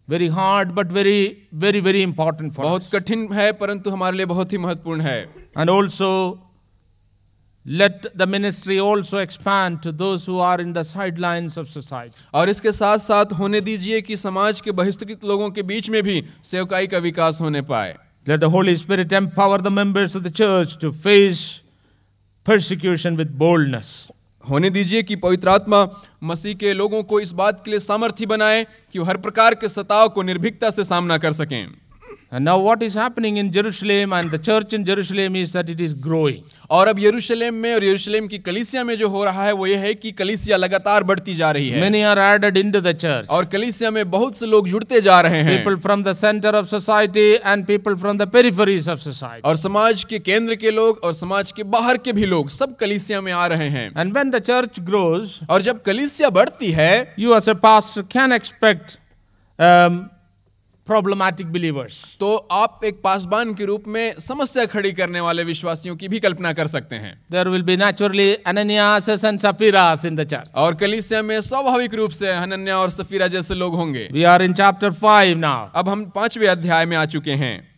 but 0.09 0.87
very, 0.91 1.47
very, 1.53 1.79
very 1.79 2.01
important 2.03 2.53
for 2.53 2.65
us. 2.65 2.69
बहुत 2.69 2.89
कठिन 2.93 3.31
है 3.33 3.51
परंतु 3.51 3.89
हमारे 3.89 4.17
लिए 4.17 4.25
बहुत 4.25 4.53
ही 4.53 4.57
महत्वपूर्ण 4.57 5.01
है 5.01 5.27
And 5.57 5.69
also, 5.69 6.39
let 7.65 8.07
the 8.13 8.27
ministry 8.27 8.79
also 8.79 9.17
expand 9.17 9.81
to 9.83 9.91
those 9.91 10.25
who 10.25 10.39
are 10.39 10.59
in 10.59 10.73
the 10.73 10.83
sidelines 10.83 11.57
of 11.57 11.69
society. 11.69 12.15
और 12.33 12.49
इसके 12.49 12.71
साथ 12.71 12.97
साथ 12.97 13.25
होने 13.39 13.61
दीजिए 13.61 14.01
कि 14.01 14.17
समाज 14.17 14.61
के 14.61 14.71
बहिष्कृत 14.71 15.23
लोगों 15.23 15.49
के 15.49 15.63
बीच 15.63 15.89
में 15.89 16.03
भी 16.03 16.23
सेवकाई 16.43 16.87
का 16.87 16.97
विकास 16.97 17.41
होने 17.41 17.61
पाए 17.61 17.95
Let 18.27 18.39
the 18.39 18.49
Holy 18.49 18.75
Spirit 18.75 19.11
empower 19.11 19.57
the 19.57 19.71
members 19.71 20.15
of 20.15 20.23
the 20.23 20.31
church 20.31 20.77
to 20.77 20.91
face 20.91 21.61
persecution 22.45 23.17
with 23.17 23.37
boldness. 23.37 24.11
होने 24.49 24.69
दीजिए 24.69 25.03
कि 25.03 25.15
पवित्र 25.15 25.49
आत्मा 25.49 25.87
मसीह 26.23 26.53
के 26.53 26.73
लोगों 26.73 27.03
को 27.03 27.19
इस 27.19 27.31
बात 27.31 27.65
के 27.65 27.71
लिए 27.71 27.79
सामर्थ्य 27.79 28.25
बनाए 28.25 28.65
कि 28.93 28.99
वो 28.99 29.05
हर 29.05 29.17
प्रकार 29.17 29.55
के 29.55 29.69
सताव 29.69 30.09
को 30.09 30.21
निर्भीकता 30.21 30.69
से 30.69 30.83
सामना 30.83 31.17
कर 31.17 31.31
सकें। 31.31 31.82
And 32.33 32.45
now 32.45 32.57
what 32.57 32.81
is 32.81 32.95
happening 32.95 33.35
in 33.37 33.51
Jerusalem 33.51 34.11
and 34.11 34.31
the 34.31 34.39
church 34.39 34.73
in 34.73 34.83
Jerusalem 34.85 35.35
is 35.35 35.51
that 35.53 35.67
it 35.69 35.81
is 35.87 35.91
growing. 36.05 36.39
और 36.71 36.87
अब 36.87 36.99
यरूशलेम 36.99 37.53
में 37.63 37.73
और 37.73 37.83
यरूशलेम 37.83 38.27
की 38.27 38.37
कलिसिया 38.47 38.83
में 38.83 38.95
जो 38.97 39.07
हो 39.09 39.23
रहा 39.25 39.43
है 39.45 39.51
वो 39.53 39.65
ये 39.67 39.75
है 39.77 39.93
कि 39.95 40.11
कलिसिया 40.11 40.57
लगातार 40.57 41.03
बढ़ती 41.03 41.35
जा 41.35 41.51
रही 41.51 41.69
है 41.69 41.81
Many 41.81 42.01
are 42.11 42.17
added 42.23 42.57
into 42.61 42.81
the 42.87 42.93
church. 43.03 43.27
और 43.29 43.45
कलिसिया 43.51 43.91
में 43.91 44.09
बहुत 44.11 44.37
से 44.37 44.45
लोग 44.45 44.69
जुड़ते 44.69 45.01
जा 45.01 45.19
रहे 45.21 45.41
हैं 45.43 45.57
people 45.57 45.75
from 45.83 46.03
the 46.03 46.13
centre 46.13 46.55
of 46.55 46.67
society 46.67 47.29
and 47.35 47.65
people 47.65 47.95
from 47.95 48.17
the 48.17 48.27
peripheries 48.37 48.89
of 48.89 48.99
society 48.99 49.47
और 49.49 49.57
समाज 49.57 50.03
के 50.03 50.19
केंद्र 50.31 50.55
के 50.63 50.71
लोग 50.71 51.03
और 51.03 51.13
समाज 51.13 51.51
के 51.51 51.63
बाहर 51.77 51.97
के 52.07 52.13
भी 52.13 52.25
लोग 52.33 52.49
सब 52.49 52.75
कलिसिया 52.79 53.21
में 53.21 53.31
आ 53.33 53.45
रहे 53.53 53.69
हैं 53.77 53.85
and 53.97 54.13
when 54.13 54.31
the 54.31 54.39
church 54.49 54.79
grows 54.89 55.39
और 55.49 55.61
जब 55.69 55.81
कलिसिया 55.83 56.29
बढ़ती 56.39 56.71
है 56.81 56.93
you 57.19 57.35
as 57.37 57.49
a 57.49 57.53
pastor 57.69 58.01
can 58.17 58.33
expect 58.33 58.97
problematic 60.91 61.45
believers 61.45 62.17
तो 62.19 62.35
आप 62.51 62.79
एक 62.85 63.01
पासबान 63.03 63.53
के 63.53 63.65
रूप 63.65 63.83
में 63.87 64.19
समस्या 64.19 64.65
खड़ी 64.65 64.91
करने 64.91 65.19
वाले 65.19 65.43
विश्वासियों 65.43 65.95
की 65.95 66.07
भी 66.07 66.19
कल्पना 66.19 66.53
कर 66.53 66.67
सकते 66.67 66.95
हैं 66.95 67.13
There 67.31 67.47
will 67.47 67.63
be 67.63 67.77
naturally 67.77 68.37
Ananias 68.47 69.09
and 69.09 69.39
Sapphira's 69.39 70.05
in 70.05 70.15
the 70.15 70.25
church. 70.25 70.53
और 70.55 70.75
कलीसिया 70.75 71.21
में 71.21 71.41
स्वाभाविक 71.41 71.93
रूप 71.93 72.11
से 72.11 72.29
अनन्या 72.29 72.77
और 72.77 72.89
सफीरा 72.89 73.27
जैसे 73.27 73.55
लोग 73.55 73.75
होंगे 73.75 74.09
We 74.13 74.25
are 74.25 74.41
in 74.41 74.53
chapter 74.53 74.91
5 74.91 75.35
now. 75.35 75.69
अब 75.75 75.89
हम 75.89 76.05
पांचवे 76.05 76.47
अध्याय 76.47 76.85
में 76.85 76.97
आ 76.97 77.05
चुके 77.05 77.31
हैं 77.31 77.72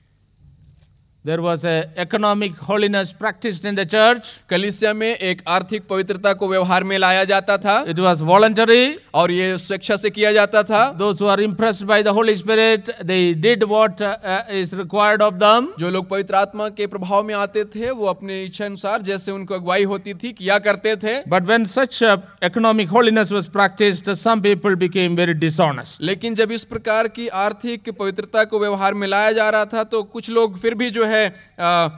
There 1.26 1.41
was 1.41 1.65
a 1.65 1.89
economic 1.97 2.55
holiness 2.55 3.11
practiced 3.11 3.65
in 3.65 3.73
the 3.73 3.84
church. 3.84 4.28
कलीसिया 4.49 4.93
में 4.93 5.07
एक 5.07 5.41
आर्थिक 5.47 5.88
पवित्रता 5.88 6.34
को 6.34 6.47
व्यवहार 6.47 6.84
में 6.84 6.97
लाया 6.97 7.23
जाता 7.23 7.55
था 7.57 7.78
It 7.88 7.99
was 7.99 8.21
voluntary. 8.21 8.97
और 9.13 9.32
ये 9.32 9.57
स्वेच्छा 9.57 9.95
से 9.95 10.09
किया 10.09 10.32
जाता 10.34 10.61
था 10.63 10.82
Those 10.97 11.17
who 11.19 11.28
are 11.28 11.39
impressed 11.41 11.88
by 11.88 12.03
the 12.03 12.13
Holy 12.13 12.36
Spirit, 12.36 12.91
they 13.03 13.34
did 13.34 13.63
what 13.63 14.01
uh, 14.01 14.17
uh, 14.23 14.43
is 14.51 14.76
required 14.76 15.23
of 15.30 15.39
them. 15.39 15.69
जो 15.80 15.89
लोग 15.89 16.07
पवित्र 16.09 16.36
आत्मा 16.36 16.69
के 16.69 16.88
प्रभाव 16.88 17.23
में 17.23 17.34
आते 17.36 17.63
थे 17.73 17.89
वो 17.91 18.05
अपने 18.05 18.43
इच्छा 18.43 18.65
अनुसार 18.65 19.01
जैसे 19.01 19.32
उनको 19.32 19.55
अगुवाई 19.55 19.84
होती 19.93 20.13
थी 20.13 20.34
किया 20.34 20.59
करते 20.59 20.95
थे 20.97 21.15
But 21.28 21.49
when 21.53 21.65
such 21.65 22.03
uh, 22.03 22.17
economic 22.43 22.89
holiness 22.89 23.32
was 23.32 23.49
practiced, 23.57 24.15
some 24.15 24.43
people 24.43 24.76
became 24.76 25.17
very 25.23 25.38
dishonest. 25.39 26.01
लेकिन 26.01 26.36
जब 26.36 26.51
इस 26.51 26.63
प्रकार 26.65 27.07
की 27.17 27.28
आर्थिक 27.47 27.89
पवित्रता 27.89 28.43
को 28.43 28.59
व्यवहार 28.59 28.93
में 28.93 29.07
लाया 29.07 29.32
जा 29.32 29.49
रहा 29.49 29.65
था 29.73 29.84
तो 29.84 30.03
कुछ 30.15 30.30
लोग 30.30 30.59
फिर 30.59 30.73
भी 30.76 30.89
जो 30.91 31.03
है 31.05 31.13
है 31.16 31.34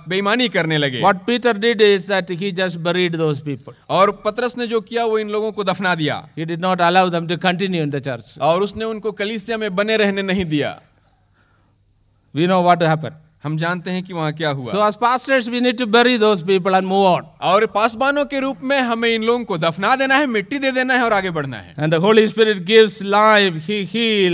बेईमानी 0.09 0.47
करने 0.49 0.77
लगे। 0.77 1.01
What 1.01 1.25
Peter 1.25 1.57
did 1.57 1.81
is 1.81 2.07
that 2.07 2.31
he 2.31 2.51
just 2.53 2.77
buried 2.79 3.15
those 3.15 3.41
people 3.41 3.73
और 3.89 4.11
पत्रस 4.25 4.57
ने 4.57 4.67
जो 4.67 4.81
किया 4.81 5.05
वो 5.05 5.19
इन 5.19 5.29
लोगों 5.29 5.51
को 5.51 5.63
दफना 5.63 5.95
दिया। 5.95 6.17
He 6.37 6.45
did 6.45 6.61
not 6.61 6.81
allow 6.81 7.09
them 7.09 7.27
to 7.27 7.37
continue 7.39 7.83
in 7.83 7.89
the 7.89 7.99
church 7.99 8.35
और 8.41 8.61
उसने 8.61 8.85
उनको 8.85 9.11
कलिसिया 9.13 9.57
में 9.57 9.75
बने 9.75 9.97
रहने 9.97 10.21
नहीं 10.23 10.45
दिया। 10.47 10.79
वी 12.35 12.47
नो 12.47 12.61
वॉट 12.61 12.83
हैपेंड 12.83 13.13
हम 13.43 13.57
जानते 13.57 13.91
हैं 13.91 14.03
कि 14.03 14.13
वहाँ 14.13 14.33
क्या 14.33 14.49
हुआ। 14.49 14.71
सो 14.71 14.77
और 17.41 17.65
पासबानों 17.65 18.25
के 18.25 18.39
रूप 18.39 18.57
में 18.63 18.79
हमें 18.81 19.09
इन 19.09 19.23
लोगों 19.23 19.45
को 19.45 19.57
दफना 19.57 19.95
देना 19.95 20.15
है 20.15 20.25
मिट्टी 20.25 20.59
दे 20.59 20.71
देना 20.71 20.93
है 20.93 21.03
और 21.03 21.13
आगे 21.13 21.29
बढ़ना 21.29 21.57
है। 21.57 21.75
And 21.79 21.95
Holy 21.95 22.27
Spirit 22.27 22.57
gives 22.57 23.01
life 23.03 23.53
he 23.69 24.29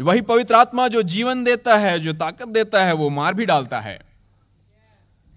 वही 0.00 0.20
पवित्र 0.20 0.54
आत्मा 0.54 0.88
जो 0.88 1.02
जीवन 1.02 1.44
देता 1.44 1.76
है 1.76 1.98
जो 2.00 2.12
ताकत 2.12 2.48
देता 2.48 2.84
है 2.84 2.92
वो 2.92 3.10
मार 3.10 3.34
भी 3.34 3.46
डालता 3.46 3.80
है। 3.80 3.98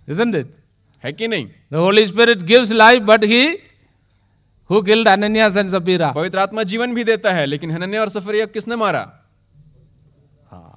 इजंट 0.09 0.35
इट 0.35 0.47
है 1.03 1.13
कि 1.13 1.27
नहीं? 1.27 1.47
The 1.73 1.75
Holy 1.75 2.05
Spirit 2.05 2.37
gives 2.43 2.71
life 2.71 3.01
but 3.01 3.23
he 3.23 3.57
who 4.69 4.81
killed 4.81 5.07
Ananias 5.07 5.57
and 5.57 5.69
Sapphira 5.69 6.11
पवित्र 6.11 6.39
आत्मा 6.39 6.63
जीवन 6.63 6.93
भी 6.93 7.03
देता 7.03 7.31
है 7.31 7.45
लेकिन 7.45 7.71
हनन्या 7.71 8.01
और 8.01 8.09
सफरिया 8.09 8.45
किसने 8.45 8.75
मारा? 8.75 9.22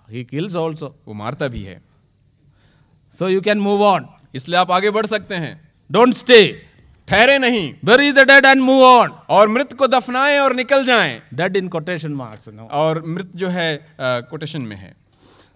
ही 0.08 0.24
किल्स 0.24 0.56
ऑल्सो 0.56 0.94
वो 1.06 1.14
मारता 1.14 1.48
भी 1.48 1.62
है। 1.62 1.80
So 3.18 3.28
you 3.28 3.40
can 3.40 3.58
move 3.60 3.82
on 3.84 4.06
इसलिए 4.34 4.58
आप 4.58 4.70
आगे 4.70 4.90
बढ़ 4.90 5.06
सकते 5.06 5.34
हैं। 5.34 5.60
डोंट 5.90 6.14
स्टे 6.14 6.40
ठहरे 7.08 7.38
नहीं। 7.38 7.72
Bury 7.84 8.12
the 8.12 8.26
dead 8.28 8.44
and 8.44 8.60
move 8.62 8.82
on 8.84 9.10
और 9.30 9.48
मृत 9.48 9.72
को 9.72 9.86
दफनाएँ 9.86 10.38
और 10.38 10.54
निकल 10.54 10.84
जाएँ। 10.84 11.20
डेड 11.34 11.56
इन 11.56 11.68
कोटेशन 11.68 12.12
मार्क्स 12.12 12.48
और 12.48 13.02
मृत 13.06 13.30
जो 13.34 13.48
है 13.48 13.76
कोटेशन 14.00 14.60
uh, 14.60 14.66
में 14.66 14.76
है। 14.76 14.94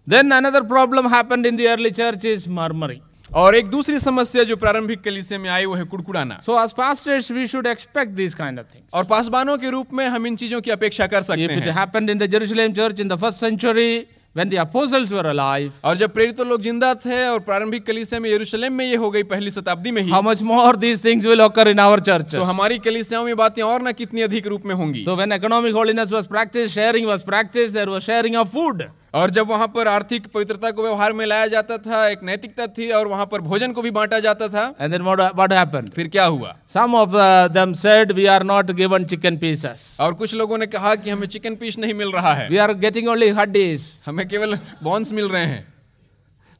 Then 0.06 0.30
another 0.30 0.62
problem 0.68 1.08
happened 1.14 1.46
in 1.46 1.56
the 1.56 1.90
church 1.92 2.24
is 2.26 2.48
murmuring 2.50 3.34
और 3.36 3.54
एक 3.54 3.66
दूसरी 3.70 3.98
समस्या 3.98 4.44
जो 4.44 4.56
प्रारंभिक 4.56 5.02
कलिसे 5.02 5.38
में 5.38 5.48
आई 5.50 5.64
वो 5.64 5.74
है 5.74 5.84
कुड़कुड़ाना। 5.84 6.38
So 6.46 6.62
as 6.62 6.72
pass 6.72 7.06
we 7.08 7.46
should 7.46 7.66
expect 7.66 8.12
this 8.12 8.34
kind 8.34 8.58
of 8.58 8.74
thing 8.74 8.82
और 8.94 9.04
पासबानों 9.06 9.56
के 9.58 9.70
रूप 9.70 9.92
में 9.92 10.06
हम 10.06 10.26
इन 10.26 10.36
चीज़ों 10.36 10.60
की 10.60 10.70
अपेक्षा 10.70 11.06
कर 11.06 11.22
सकते 11.22 11.42
हैं। 11.42 12.10
In 12.10 12.18
the 12.18 12.26
Jerusalem 12.26 12.72
church 12.72 13.00
in 13.00 13.08
the 13.08 13.16
first 13.16 13.40
century 13.40 14.06
when 14.32 14.48
the 14.48 14.56
apostles 14.56 15.10
were 15.10 15.26
alive, 15.30 15.72
और 15.84 15.96
जब 15.96 16.12
प्रेरित 16.14 16.40
लोग 16.40 16.62
ज़िंदा 16.62 16.94
थे 17.04 17.26
और 17.28 17.40
प्रारंभिक 17.40 17.84
कलीसिया 17.86 18.20
में 18.20 18.30
यरूशलेम 18.30 18.72
में 18.72 18.84
ये 18.84 18.96
हो 18.96 19.10
गई 19.10 19.22
पहली 19.32 19.50
शताब्दी 19.50 19.90
में 19.90 20.00
ही 20.02 20.10
how 20.10 20.22
much 20.22 20.42
more 20.42 20.76
these 20.84 21.02
things 21.06 21.26
will 21.26 21.42
occur 21.46 21.66
in 21.72 21.80
our 21.86 21.98
churches? 22.08 22.34
तो 22.34 22.42
हमारी 22.42 22.78
कलीसियाओं 22.78 23.24
में 23.24 23.36
बातें 23.36 23.62
और 23.62 23.82
ना 23.82 23.92
कितनी 23.92 24.22
अधिक 24.22 24.46
रूप 24.46 24.66
में 24.66 24.74
होंगी 24.74 25.04
So 25.04 25.16
when 25.16 25.32
economic 25.32 25.74
holiness 25.74 26.12
was 26.12 26.28
practiced, 26.28 26.74
sharing 26.74 27.06
was 27.06 27.24
practiced, 27.24 27.74
there 27.74 27.90
was 27.90 28.04
sharing 28.04 28.36
of 28.36 28.52
food. 28.52 28.88
और 29.14 29.30
जब 29.30 29.48
वहाँ 29.48 29.66
पर 29.68 29.88
आर्थिक 29.88 30.26
पवित्रता 30.26 30.70
को 30.70 30.82
व्यवहार 30.82 31.12
में 31.12 31.24
लाया 31.26 31.46
जाता 31.46 31.76
था 31.78 32.06
एक 32.08 32.22
नैतिकता 32.22 32.66
थी 32.68 32.90
और 32.90 33.08
वहाँ 33.08 33.26
पर 33.26 33.40
भोजन 33.40 33.72
को 33.72 33.82
भी 33.82 33.90
बांटा 33.90 34.18
जाता 34.18 34.48
था। 34.48 34.64
एंड 34.80 34.92
देन 34.92 35.90
फिर 35.94 36.08
क्या 36.08 36.24
हुआ? 36.24 36.54
Some 36.68 36.94
of 36.94 37.10
them 37.52 37.72
said 37.72 38.12
we 38.12 38.26
are 38.26 38.42
not 38.44 38.70
given 38.72 39.04
chicken 39.04 39.36
pieces 39.36 39.96
और 40.00 40.14
कुछ 40.14 40.34
लोगों 40.34 40.58
ने 40.58 40.66
कहा 40.66 40.94
कि 40.94 41.10
हमें 41.10 41.26
चिकन 41.26 41.56
पीस 41.56 41.78
नहीं 41.78 41.94
मिल 41.94 42.12
रहा 42.12 42.34
है। 42.34 42.48
वी 42.48 42.56
आर 42.56 42.74
गेटिंग 42.76 43.08
ओनली 43.08 43.28
हड्डीज 43.30 43.90
हमें 44.06 44.26
केवल 44.28 44.58
बोन्स 44.82 45.12
मिल 45.12 45.28
रहे 45.28 45.46
हैं। 45.46 45.66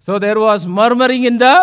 So 0.04 0.18
there 0.18 0.38
was 0.38 0.68
murmuring 0.70 1.26
in 1.26 1.38
the 1.38 1.56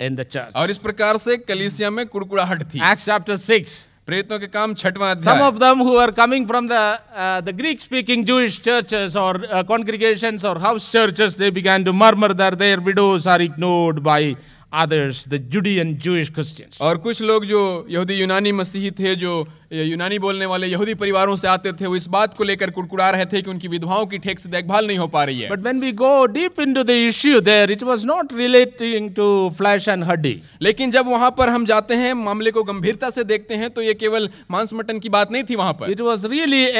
in 0.00 0.16
the 0.16 0.22
church 0.22 0.56
और 0.56 0.70
इस 0.70 0.78
प्रकार 0.78 1.16
से 1.18 1.36
कलिसिया 1.38 1.90
में 1.90 2.06
कुड़कुड़ाहट 2.06 2.62
थी। 2.64 2.80
एक्स 2.90 3.04
चैप्टर 3.06 3.36
सिक्स 3.38 3.88
प्रेतों 4.08 4.38
के 4.38 4.46
काम 4.48 4.72
छठवां 4.74 5.10
अध्याय। 5.14 5.34
Some 5.34 5.42
of 5.44 5.54
them 5.56 5.82
who 5.88 5.96
are 5.96 6.10
coming 6.10 6.46
from 6.46 6.68
the 6.68 7.44
the 7.46 7.54
Greek 7.56 7.80
speaking 7.80 8.24
Jewish 8.26 8.60
churches 8.60 9.16
और 9.16 9.38
कॉन्ग्रीगेशंस 9.68 10.44
और 10.44 10.58
house 10.60 10.90
churches 10.92 11.38
they 11.38 11.50
began 11.58 11.84
to 11.84 11.92
murmur 11.94 12.32
that 12.40 12.54
their 12.54 12.80
widows 12.88 13.28
are 13.28 13.42
ignored 13.42 13.98
by 14.08 14.34
others 14.82 15.24
the 15.28 15.38
Judean 15.54 15.94
Jewish 16.02 16.28
Christians 16.30 16.80
और 16.82 16.98
कुछ 16.98 17.22
लोग 17.22 17.44
जो 17.46 17.62
यहूदी 17.90 18.14
यूनानी 18.14 18.52
मसीही 18.52 18.90
थे 18.98 19.14
जो 19.16 19.34
यूनानी 19.72 20.18
बोलने 20.18 20.46
वाले 20.46 20.66
यहूदी 20.66 20.94
परिवारों 20.94 21.34
से 21.36 21.48
आते 21.48 21.72
थे 21.72 21.86
वो 21.86 21.96
इस 21.96 22.06
बात 22.08 22.34
को 22.36 22.44
लेकर 22.44 22.70
कुड़कुड़ा 22.70 23.08
रहे 23.10 23.24
थे 23.26 23.40
कि 23.42 23.50
उनकी 23.50 23.68
विधवाओं 23.68 24.06
की 24.06 24.18
ठीक 24.18 24.40
से 24.40 24.48
देखभाल 24.48 24.86
नहीं 24.86 24.98
हो 24.98 25.06
पा 25.08 25.22
रही 25.24 25.40
है। 25.40 25.48
But 25.50 25.62
when 25.66 25.80
we 25.84 25.92
go 25.92 26.10
deep 26.26 26.58
into 26.64 26.84
the 26.84 26.96
issue 27.06 27.40
there, 27.40 27.70
it 27.70 27.82
was 27.82 28.04
not 28.04 28.34
relating 28.40 29.08
to 29.14 29.28
flesh 29.60 29.88
and 29.94 30.04
huddy. 30.04 30.34
लेकिन 30.62 30.90
जब 30.90 31.06
वहाँ 31.10 31.30
पर 31.38 31.48
हम 31.48 31.64
जाते 31.64 31.94
हैं 31.94 32.12
मामले 32.14 32.50
को 32.50 32.62
गंभीरता 32.64 33.10
से 33.10 33.24
देखते 33.24 33.54
हैं 33.54 33.70
तो 33.70 33.82
ये 33.82 33.94
केवल 33.94 34.28
मांस 34.50 34.74
मटन 34.74 34.98
की 34.98 35.08
बात 35.08 35.32
नहीं 35.32 35.44
थी 35.50 35.56
वहाँ 35.56 35.72
पर। 35.80 35.90
It 35.90 36.00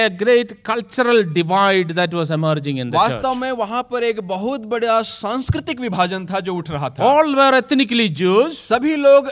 a 0.03 0.09
great 0.23 0.53
cultural 0.65 1.23
divide 1.23 1.95
that 1.97 2.13
was 2.15 2.31
emerging 2.31 2.77
in 2.79 2.91
the 2.91 2.99
church. 2.99 3.15
वास्तव 3.15 3.35
में 3.35 3.51
वहाँ 3.53 3.83
पर 3.91 4.05
एक 4.05 4.21
बहुत 4.29 4.67
बड़ा 4.67 5.01
सांस्कृतिक 5.03 5.81
विभाजन 5.81 6.27
था 6.27 6.41
जो 6.41 6.55
उठ 6.55 6.71
रहा 6.71 6.89
था। 6.91 7.05
All 7.05 7.35
were 7.37 7.53
ethnically 7.61 8.09
Jews, 8.21 8.55
सभी 8.71 8.97
लोग 8.97 9.27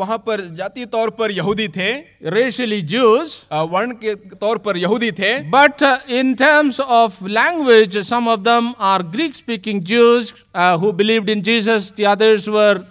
वहाँ 0.00 0.18
पर 0.26 0.40
जातीय 0.56 0.86
तौर 0.86 1.10
पर 1.20 1.30
यहूदी 1.30 1.68
थे। 1.68 1.92
Racially 2.36 2.82
Jews, 2.85 3.45
अ, 3.51 3.61
वर्ण 3.61 3.91
के 3.91 4.15
तौर 4.15 4.57
पर 4.57 4.77
यहूदी 4.77 5.11
थे 5.11 5.51
But 5.51 5.81
uh, 5.81 5.97
in 6.09 6.35
terms 6.35 6.79
of 6.79 7.21
language, 7.21 7.97
some 8.03 8.27
of 8.27 8.43
them 8.43 8.73
are 8.79 9.01
Greek 9.03 9.33
speaking 9.35 9.83
Jews 9.83 10.33
uh, 10.55 10.77
who 10.77 10.93
believed 10.93 11.29
in 11.29 11.41
Jesus, 11.41 11.91
the 11.91 12.05
others 12.05 12.49
were 12.49 12.85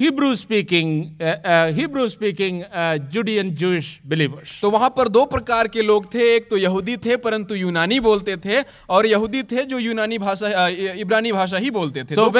Hebrew 0.00 0.34
speaking 0.34 0.90
Hebrew 1.76 2.06
speaking 2.08 2.62
Judean 3.12 3.50
Jewish 3.54 3.88
believers 4.06 4.60
तो 4.62 4.70
वहाँ 4.70 4.88
पर 4.96 5.08
दो 5.08 5.24
प्रकार 5.26 5.68
के 5.68 5.82
लोग 5.82 6.12
थे। 6.14 6.34
एक 6.36 6.48
तो 6.50 6.56
यहूदी 6.56 6.96
थे 6.96 7.16
परंतु 7.16 7.54
यूनानी 7.54 7.98
बोलते 8.00 8.36
थे 8.36 8.62
और 8.90 9.06
यहूदी 9.06 9.42
थे 9.42 9.64
जो 9.64 9.78
यूनानी 9.78 10.18
भाषा 10.18 10.66
इब्रानी 11.00 11.32
भाषा 11.32 11.56
ही 11.56 11.70
बोलते 11.70 12.04
थे। 12.04 12.14
So 12.14 12.30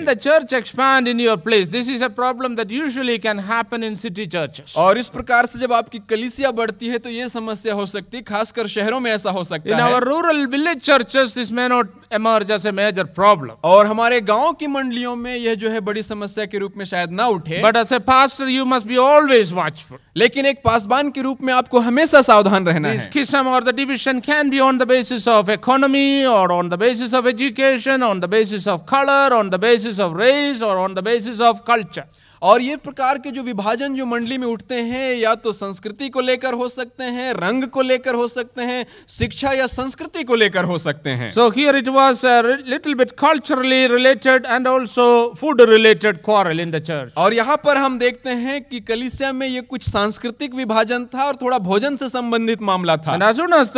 the 0.00 0.14
church 0.14 0.54
expand 0.54 1.08
in 1.08 1.20
your 1.20 1.36
place 1.38 1.68
this 1.68 1.90
is 1.90 2.04
a 2.04 2.08
problem 2.10 2.56
that 2.56 2.72
usually 2.72 3.18
can 3.18 3.38
happen 3.50 3.84
in 3.84 3.94
city 3.96 4.26
churches 4.26 4.74
और 4.76 4.98
इस 4.98 5.08
प्रकार 5.10 5.46
से 5.46 5.58
जब 5.58 5.72
आपकी 5.72 5.98
कलिसिया 6.10 6.50
बढ़ती 6.52 6.86
है 6.86 6.98
तो 6.98 7.10
ये 7.10 7.28
समस्या 7.28 7.74
हो 7.74 7.86
सकती 7.86 8.16
है 8.16 8.22
खासकर 8.24 8.66
शहरों 8.66 9.00
में 9.00 9.10
ऐसा 9.12 9.30
हो 9.30 9.44
सकता 9.44 9.68
है। 9.68 9.74
In 9.74 9.80
our 9.80 10.04
rural 10.04 10.44
village 10.46 10.80
churches 10.80 11.34
this 11.34 11.52
may 11.52 11.68
not 11.68 11.92
emerge 12.14 12.50
as 12.50 12.66
a 12.66 12.72
major 12.72 13.04
problem 13.16 13.54
और 13.64 13.86
हमारे 13.86 14.20
गाँव 14.32 14.52
की 14.52 14.66
मंडलियों 14.66 15.16
में 15.16 15.34
यह 15.36 15.54
जो 15.54 15.70
है 15.70 15.80
बड़ी 15.80 16.02
समस्या 16.02 16.44
के 16.46 16.58
रूप 16.58 16.76
में 16.76 16.79
में 16.80 16.84
शायद 16.86 17.10
ना 17.12 17.26
उठे। 17.28 17.60
But 17.62 17.76
as 17.76 17.92
a 17.92 17.98
pastor 18.06 18.48
you 18.48 18.64
must 18.66 18.86
be 18.86 18.96
always 18.98 19.52
watchful 19.52 19.98
लेकिन 20.16 20.46
एक 20.46 20.60
पासबान 20.64 21.10
के 21.10 21.22
रूप 21.22 21.42
में 21.42 21.52
आपको 21.54 21.80
हमेशा 21.80 22.20
सावधान 22.22 22.66
रहना 22.66 22.88
है। 22.88 23.06
किसम 23.12 23.48
और 23.48 23.72
division 23.72 24.20
can 24.20 24.50
be 24.50 24.58
on 24.60 24.78
the 24.78 24.88
basis 24.88 25.28
of 25.28 25.50
economy 25.50 26.24
और 26.26 26.52
on 26.52 26.68
the 26.68 26.78
basis 26.78 27.14
of 27.14 27.28
education 27.28 28.02
on 28.02 28.20
the 28.20 28.28
basis 28.30 28.68
of 28.68 28.80
colour 28.90 29.32
on 29.34 29.50
the 29.50 29.60
basis 29.60 30.00
of 30.00 30.16
race 30.20 30.62
और 30.62 30.76
on 30.78 30.94
the 30.94 31.04
basis 31.04 31.40
of 31.40 31.58
culture 31.68 32.04
और 32.42 32.62
ये 32.62 32.76
प्रकार 32.78 33.18
के 33.18 33.30
जो 33.30 33.42
विभाजन 33.42 33.94
जो 33.94 34.04
मंडली 34.06 34.38
में 34.38 34.46
उठते 34.46 34.74
हैं 34.74 35.14
या 35.14 35.34
तो 35.36 35.52
संस्कृति 35.52 36.08
को 36.08 36.20
लेकर 36.20 36.54
हो 36.54 36.68
सकते 36.68 37.04
हैं 37.06 37.32
रंग 37.34 37.64
को 37.66 37.82
लेकर 37.82 38.14
हो 38.14 38.28
सकते 38.28 38.62
हैं 38.62 38.84
शिक्षा 39.08 39.52
या 39.52 39.66
संस्कृति 39.66 40.24
को 40.24 40.34
लेकर 40.34 40.64
हो 40.64 40.78
सकते 40.78 41.10
हैं। 41.12 41.30
So 41.32 41.48
here 41.50 41.76
it 41.76 41.88
was 41.88 42.22
little 42.68 42.94
bit 42.94 43.10
culturally 43.20 43.86
related 43.86 44.46
and 44.46 44.68
also 44.68 45.08
food 45.40 45.60
related 45.70 46.22
quarrel 46.24 46.60
in 46.60 46.70
the 46.70 46.78
church 46.80 47.12
और 47.16 47.34
यहाँ 47.34 47.56
पर 47.64 47.76
हम 47.76 47.98
देखते 47.98 48.30
हैं 48.30 48.60
कि 48.62 48.80
कलिसिया 48.82 49.32
में 49.32 49.46
ये 49.46 49.60
कुछ 49.62 49.88
सांस्कृतिक 49.88 50.54
विभाजन 50.54 51.04
था 51.04 51.24
और 51.24 51.36
थोड़ा 51.42 51.58
भोजन 51.60 51.96
से 51.96 52.08
संबंधित 52.08 52.62
मामला 52.62 52.96
था। 52.96 53.18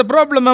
प्रॉब्लम 0.05 0.49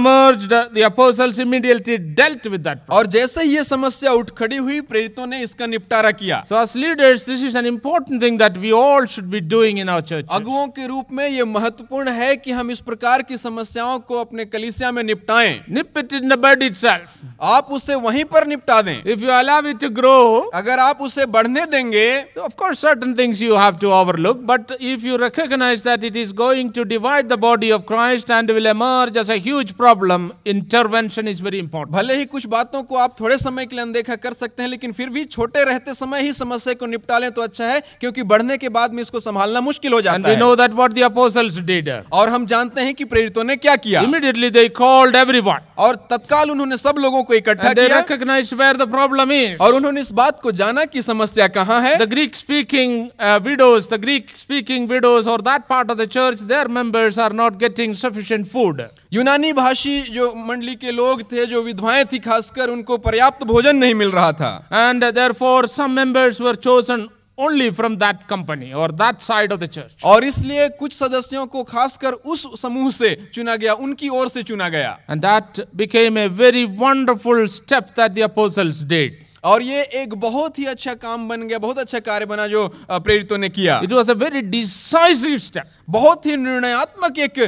इमीडिएटली 1.40 1.96
डेल्ट 1.98 2.46
विद 2.46 2.68
और 2.90 3.06
जैसे 3.08 3.42
ही 3.42 3.56
ये 3.56 3.64
समस्या 3.64 4.12
उठ 4.12 4.30
खड़ी 4.30 4.56
हुई 4.56 4.80
प्रेरितों 4.82 5.26
ने 5.26 5.42
इसका 5.42 5.66
निपटारा 5.66 6.10
किया। 6.12 6.42
So 6.48 6.64
leaders 6.78 7.26
this 7.26 7.44
is 7.44 7.56
an 7.58 7.66
important 7.66 7.96
thing 8.06 8.38
that 8.38 8.56
we 8.58 8.72
all 8.72 9.04
should 9.06 9.30
be 9.30 9.40
doing 9.40 9.78
in 9.78 9.88
our 9.88 10.02
church. 10.02 10.26
अगुओं 10.30 10.66
के 10.68 10.86
रूप 10.86 11.12
में 11.12 11.26
ये 11.28 11.44
महत्वपूर्ण 11.44 12.08
है 12.08 12.36
कि 12.36 12.52
हम 12.52 12.70
इस 12.70 12.80
प्रकार 12.80 13.22
की 13.22 13.36
समस्याओं 13.36 13.98
को 13.98 14.20
अपने 14.20 14.44
कलिसिया 14.44 14.92
में 14.92 15.02
निपटाएँ 15.02 15.64
Nip 15.68 15.96
it 15.96 16.12
in 16.12 16.28
the 16.28 16.36
bud 16.36 16.62
itself. 16.62 17.18
आप 17.42 17.68
उसे 17.72 17.94
वहीं 17.94 18.24
पर 18.24 18.46
निपटा 18.46 18.80
दें 18.82 19.02
If 19.04 19.22
you 19.22 19.30
allow 19.30 19.60
it 19.72 19.80
to 19.80 19.90
grow, 19.90 20.50
अगर 20.54 20.78
आप 20.78 21.00
उसे 21.02 21.26
बढ़ने 21.26 21.66
देंगे 21.66 22.08
of 22.36 22.56
course, 22.56 22.78
certain 22.78 23.14
things 23.14 23.42
you 23.42 23.54
have 23.54 23.78
to 23.80 23.92
overlook. 23.92 24.44
But 24.46 24.76
if 24.80 25.02
you 25.02 25.18
recognize 25.18 25.82
that 25.82 26.04
it 26.04 26.16
is 26.16 26.32
going 26.32 26.72
to 26.72 26.84
divide 26.84 27.28
the 27.28 27.36
body 27.36 27.72
of 27.72 27.86
Christ 27.86 28.30
and 28.30 28.48
will 28.48 28.66
emerge 28.66 29.16
as 29.16 29.28
a 29.28 29.36
huge 29.36 29.76
problem, 29.76 30.32
intervention 30.44 31.26
is 31.26 31.40
very 31.40 31.58
important. 31.58 31.96
भले 31.96 32.14
ही 32.16 32.24
कुछ 32.24 32.46
बातों 32.46 32.82
को 32.82 32.96
आप 32.96 33.16
थोड़े 33.20 33.38
समय 33.38 33.66
के 33.66 33.76
लिए 33.76 33.82
अनदेखा 33.82 34.16
कर 34.16 34.32
सकते 34.32 34.62
हैं 34.62 34.70
लेकिन 34.70 34.92
फिर 34.92 35.08
भी 35.10 35.24
छोटे 35.24 35.64
रहते 35.64 35.94
समय 35.94 36.22
ही 36.22 36.32
समस्या 36.32 36.74
को 36.74 36.86
निपटा 36.86 37.18
लें 37.18 37.30
तो 37.32 37.42
अच्छा 37.42 37.66
है 37.66 37.82
क्योंकि 38.00 38.22
बढ़ने 38.24 38.56
के 38.58 38.68
बाद 38.70 38.92
में 38.92 39.02
इसको 39.02 39.20
संभालना 39.20 39.60
मुश्किल 39.62 39.92
हो 39.92 40.00
जाता 40.00 40.28
है। 40.28 42.02
और 42.12 42.28
हम 42.28 42.46
जानते 42.46 42.80
हैं 42.80 42.94
कि 42.94 43.04
प्रेरितों 43.06 43.44
ने 43.44 43.56
क्या 43.58 43.76
किया। 43.78 44.00
इमीडिएटली 44.02 44.50
दे 44.50 44.68
कॉल्ड 44.70 45.16
एवरीवन 45.16 45.66
और 45.78 45.94
तत्काल 46.10 46.50
उन्होंने 46.50 46.76
सब 46.76 46.94
लोगों 46.98 47.22
को 47.22 47.34
इकट्ठा 47.34 47.62
किया। 47.62 47.72
They 47.74 47.94
recognise 47.94 48.52
where 48.54 48.76
the 48.76 48.88
problem 48.90 49.32
is 49.32 49.56
और 49.58 49.74
उन्होंने 49.74 50.00
इस 50.00 50.10
बात 50.14 50.40
को 50.40 50.52
जाना 50.54 50.84
कि 50.86 51.02
समस्या 51.02 51.48
कहाँ 51.50 51.80
है। 51.82 51.96
The 51.96 52.08
Greek 52.10 52.36
speaking 52.36 53.08
widows 53.44 53.88
the 53.92 54.00
Greek 54.00 54.36
speaking 54.36 54.88
widows 54.88 55.28
और 55.28 55.40
that 55.42 55.62
part 55.70 55.90
of 55.90 55.98
the 55.98 56.04
church 56.08 56.40
their 56.42 56.68
members 56.70 57.18
are 57.18 57.32
not 57.34 57.58
getting 57.58 57.94
sufficient 57.96 58.46
food 58.46 58.82
यूनानी 59.12 59.52
भाषी 59.52 60.00
जो 60.14 60.32
मंडली 60.38 60.74
के 60.76 60.90
लोग 60.92 61.22
थे 61.32 61.46
जो 61.46 61.62
विधवाएँ 61.62 62.04
थी 62.04 62.18
खासकर 62.20 62.70
उनको 62.70 62.96
पर्याप्त 62.98 63.44
भोजन 63.46 63.76
नहीं 63.76 63.94
मिल 63.94 64.10
रहा 64.10 64.32
था। 64.32 64.68
And 64.72 65.04
therefore 65.32 65.66
some 65.68 65.90
members 65.90 66.40
were 66.40 66.54
chosen 66.56 67.06
only 67.38 67.70
from 67.70 67.96
that 67.98 68.26
company 68.26 68.72
or 68.74 68.88
that 68.88 69.22
side 69.22 69.52
of 69.52 69.60
the 69.60 69.68
church. 69.68 69.94
और 70.04 70.24
इसलिए 70.24 70.68
कुछ 70.78 70.92
सदस्यों 70.92 71.46
को 71.46 71.62
खासकर 71.64 72.12
उस 72.12 72.60
समूह 72.62 72.90
से 72.90 73.14
चुना 73.34 73.56
गया 73.56 73.74
उनकी 73.86 74.08
ओर 74.10 74.28
से 74.28 74.42
चुना 74.42 74.68
गया 74.68 74.98
And 75.08 75.22
that 75.22 75.60
became 75.76 76.16
a 76.16 76.28
very 76.28 76.66
wonderful 76.84 77.46
step 77.48 77.94
that 77.94 78.14
the 78.14 78.28
apostles 78.28 78.82
did. 78.94 79.24
और 79.44 79.62
ये 79.62 79.82
एक 80.02 80.14
बहुत 80.20 80.58
ही 80.58 80.64
अच्छा 80.66 80.94
काम 80.94 81.28
बन 81.28 81.42
गया 81.48 81.58
बहुत 81.58 81.78
अच्छा 81.78 81.98
कार्य 82.00 82.26
बना 82.26 82.46
जो 82.46 82.66
प्रेरितों 82.90 83.38
ने 83.38 83.48
किया 83.48 83.80
it 83.84 83.92
was 83.92 84.10
a 84.10 84.14
very 84.14 84.40
decisive 84.54 85.36
step. 85.38 85.66
बहुत 85.88 86.26
ही 86.26 86.36
निर्णयात्मक 86.36 87.18
एक 87.18 87.38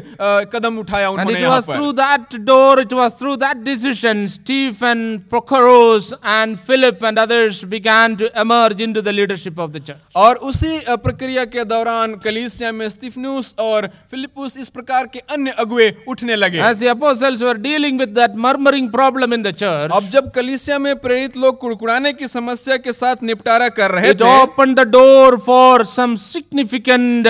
कदम 0.52 0.78
उठाया 0.78 1.08
उन्होंने 1.10 1.38
it 1.38 1.46
was 1.46 1.66
through 1.66 1.90
that 1.92 2.36
door 2.42 2.80
it 2.80 2.92
was 2.92 3.12
through 3.18 3.34
that 3.36 3.56
decision 3.64 4.26
Stephen 4.26 5.02
Prochorus 5.30 6.12
and 6.26 6.56
Philip 6.66 7.04
and 7.04 7.18
others 7.18 7.64
began 7.72 8.16
to 8.20 8.26
emerge 8.40 8.82
into 8.82 9.00
the 9.00 9.08
leadership 9.18 9.60
of 9.60 9.70
the 9.70 9.82
church 9.86 10.16
और 10.16 10.36
उसी 10.50 10.78
प्रक्रिया 11.04 11.44
के 11.44 11.64
दौरान 11.64 12.14
कलीसिया 12.24 12.72
में 12.72 12.88
स्टीफनस 12.88 13.54
और 13.60 13.88
फिलिपस 14.10 14.56
इस 14.60 14.68
प्रकार 14.70 15.06
के 15.06 15.18
अन्य 15.30 15.54
अगुए 15.58 15.92
उठने 16.08 16.36
लगे। 16.36 16.62
As 16.70 16.82
the 16.84 16.86
apostles 16.94 17.42
were 17.42 17.56
dealing 17.68 18.00
with 18.00 18.08
that 18.18 18.36
murmuring 18.46 18.90
problem 18.90 19.34
in 19.34 19.42
the 19.42 19.50
church 19.58 19.96
अब 19.96 20.08
जब 20.08 20.30
कलीसिया 20.30 20.78
में 20.78 20.94
प्रेरित 21.00 21.36
लोग 21.36 21.58
कुड़कुड़ाने 21.60 22.12
की 22.12 22.28
समस्या 22.28 22.76
के 22.76 22.92
साथ 22.94 23.22
निपटारा 23.22 23.68
कर 23.78 23.90
रहे 23.90 24.14
थे 24.14 24.34
open 24.34 24.74
the 24.74 24.88
door 24.90 25.38
for 25.46 25.84
some 25.86 26.16
significant 26.24 27.28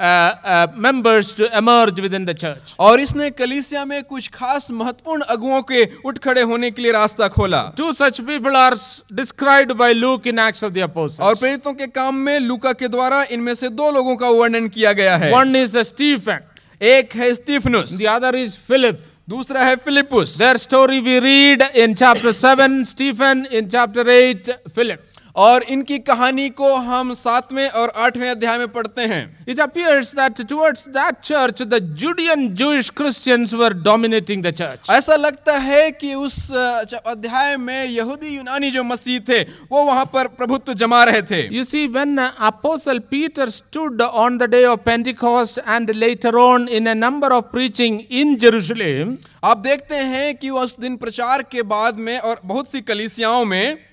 members 0.00 1.34
to 1.36 1.44
emerge 1.54 2.00
within 2.14 2.24
the 2.24 2.32
church 2.34 2.74
और 2.80 3.00
इसने 3.00 3.30
कलीसिया 3.32 3.84
में 3.84 4.02
कुछ 4.04 4.28
खास 4.30 4.70
महत्वपूर्ण 4.70 5.22
अगुओं 5.30 5.60
के 5.62 5.84
उठ 6.04 6.18
खड़े 6.18 6.42
होने 6.42 6.70
के 6.70 6.82
लिए 6.82 6.92
रास्ता 6.92 7.28
खोला। 7.28 7.62
Two 7.76 7.92
such 7.92 8.20
people 8.20 8.56
are 8.56 8.76
described 9.12 9.72
by 9.74 9.92
Luke 9.94 10.26
in 10.26 10.38
Acts 10.38 10.64
of 10.64 10.72
the 10.72 11.18
और 11.20 11.34
प्रेरितों 11.34 11.72
के 11.74 11.86
काम 11.88 12.16
में 12.16 12.38
लूका 12.40 12.72
के 12.72 12.88
द्वारा 12.88 13.22
इनमें 13.30 13.54
से 13.54 13.68
दो 13.70 13.90
लोगों 13.90 14.16
का 14.16 14.28
वर्णन 14.30 14.68
किया 14.68 14.92
गया 14.92 15.16
है। 15.16 15.32
वन 15.34 15.56
इज़ 15.56 15.78
स्टीफन 15.84 16.40
एक 16.80 17.14
है 17.14 17.32
स्टीफनस। 17.34 17.92
द 17.92 18.34
इज़ 18.34 18.56
फिलिप 18.68 18.98
दूसरा 19.28 19.64
है 19.64 19.76
Philip. 19.78 20.36
Their 20.38 20.56
story 20.56 21.00
we 21.00 21.18
read 21.20 21.62
in 21.62 21.94
chapter 21.94 22.32
7 22.34 22.84
Stephen 22.86 23.46
in 23.52 23.68
chapter 23.68 24.10
8 24.10 24.50
Philip 24.74 25.00
और 25.36 25.62
इनकी 25.62 25.98
कहानी 25.98 26.48
को 26.50 26.74
हम 26.76 27.12
सातवें 27.14 27.68
और 27.68 27.92
आठवें 27.96 28.28
अध्याय 28.30 28.58
में 28.58 28.68
पढ़ते 28.68 29.02
हैं। 29.02 29.46
It 29.48 29.60
appears 29.60 30.14
that 30.14 30.40
towards 30.48 30.88
that 30.88 31.20
church 31.24 31.62
the 31.62 31.78
Judean 32.00 32.48
Jewish 32.54 32.88
Christians 32.90 33.54
were 33.54 33.74
dominating 33.82 34.42
the 34.42 34.50
church 34.50 34.90
ऐसा 34.90 35.16
लगता 35.16 35.56
है 35.58 35.90
कि 35.90 36.14
उस 36.14 36.36
अध्याय 36.52 37.56
में 37.56 37.84
यहूदी 37.84 38.34
यूनानी 38.36 38.70
जो 38.70 38.82
मसीह 38.84 39.20
थे 39.28 39.40
वो 39.42 39.84
वहाँ 39.84 40.04
पर 40.04 40.28
प्रभुत्व 40.28 40.72
जमा 40.74 41.02
रहे 41.04 41.22
थे। 41.22 41.40
You 41.56 41.64
see 41.64 41.86
when 41.86 42.16
apostle 42.18 42.98
Peter 43.10 43.50
stood 43.50 44.02
on 44.02 44.36
the 44.38 44.50
day 44.50 44.64
of 44.64 44.80
Pentecost 44.80 45.58
and 45.58 45.90
later 45.90 46.34
on 46.34 46.68
in 46.68 46.86
a 46.86 46.94
number 46.94 47.32
of 47.32 47.44
preaching 47.44 48.00
in 48.10 48.36
Jerusalem 48.36 49.16
आप 49.44 49.58
देखते 49.58 49.96
हैं 49.96 50.34
कि 50.36 50.50
उस 50.50 50.78
दिन 50.80 50.96
प्रचार 50.96 51.42
के 51.42 51.62
बाद 51.62 51.96
में 51.98 52.18
और 52.18 52.40
बहुत 52.44 52.70
सी 52.72 52.80
कलीसियाओं 52.80 53.44
में 53.44 53.91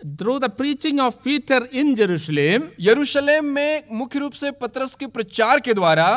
through 0.00 0.38
the 0.38 0.48
preaching 0.50 1.00
of 1.00 1.14
Peter 1.24 1.68
in 1.72 1.94
Jerusalem 1.94 2.62
यरूशलेम 2.80 3.44
में 3.46 3.82
मुख्य 3.92 4.18
रूप 4.18 4.32
से 4.32 4.50
पत्रस 4.50 4.94
के 4.94 5.06
प्रचार 5.08 5.60
के 5.60 5.74
द्वारा 5.74 6.08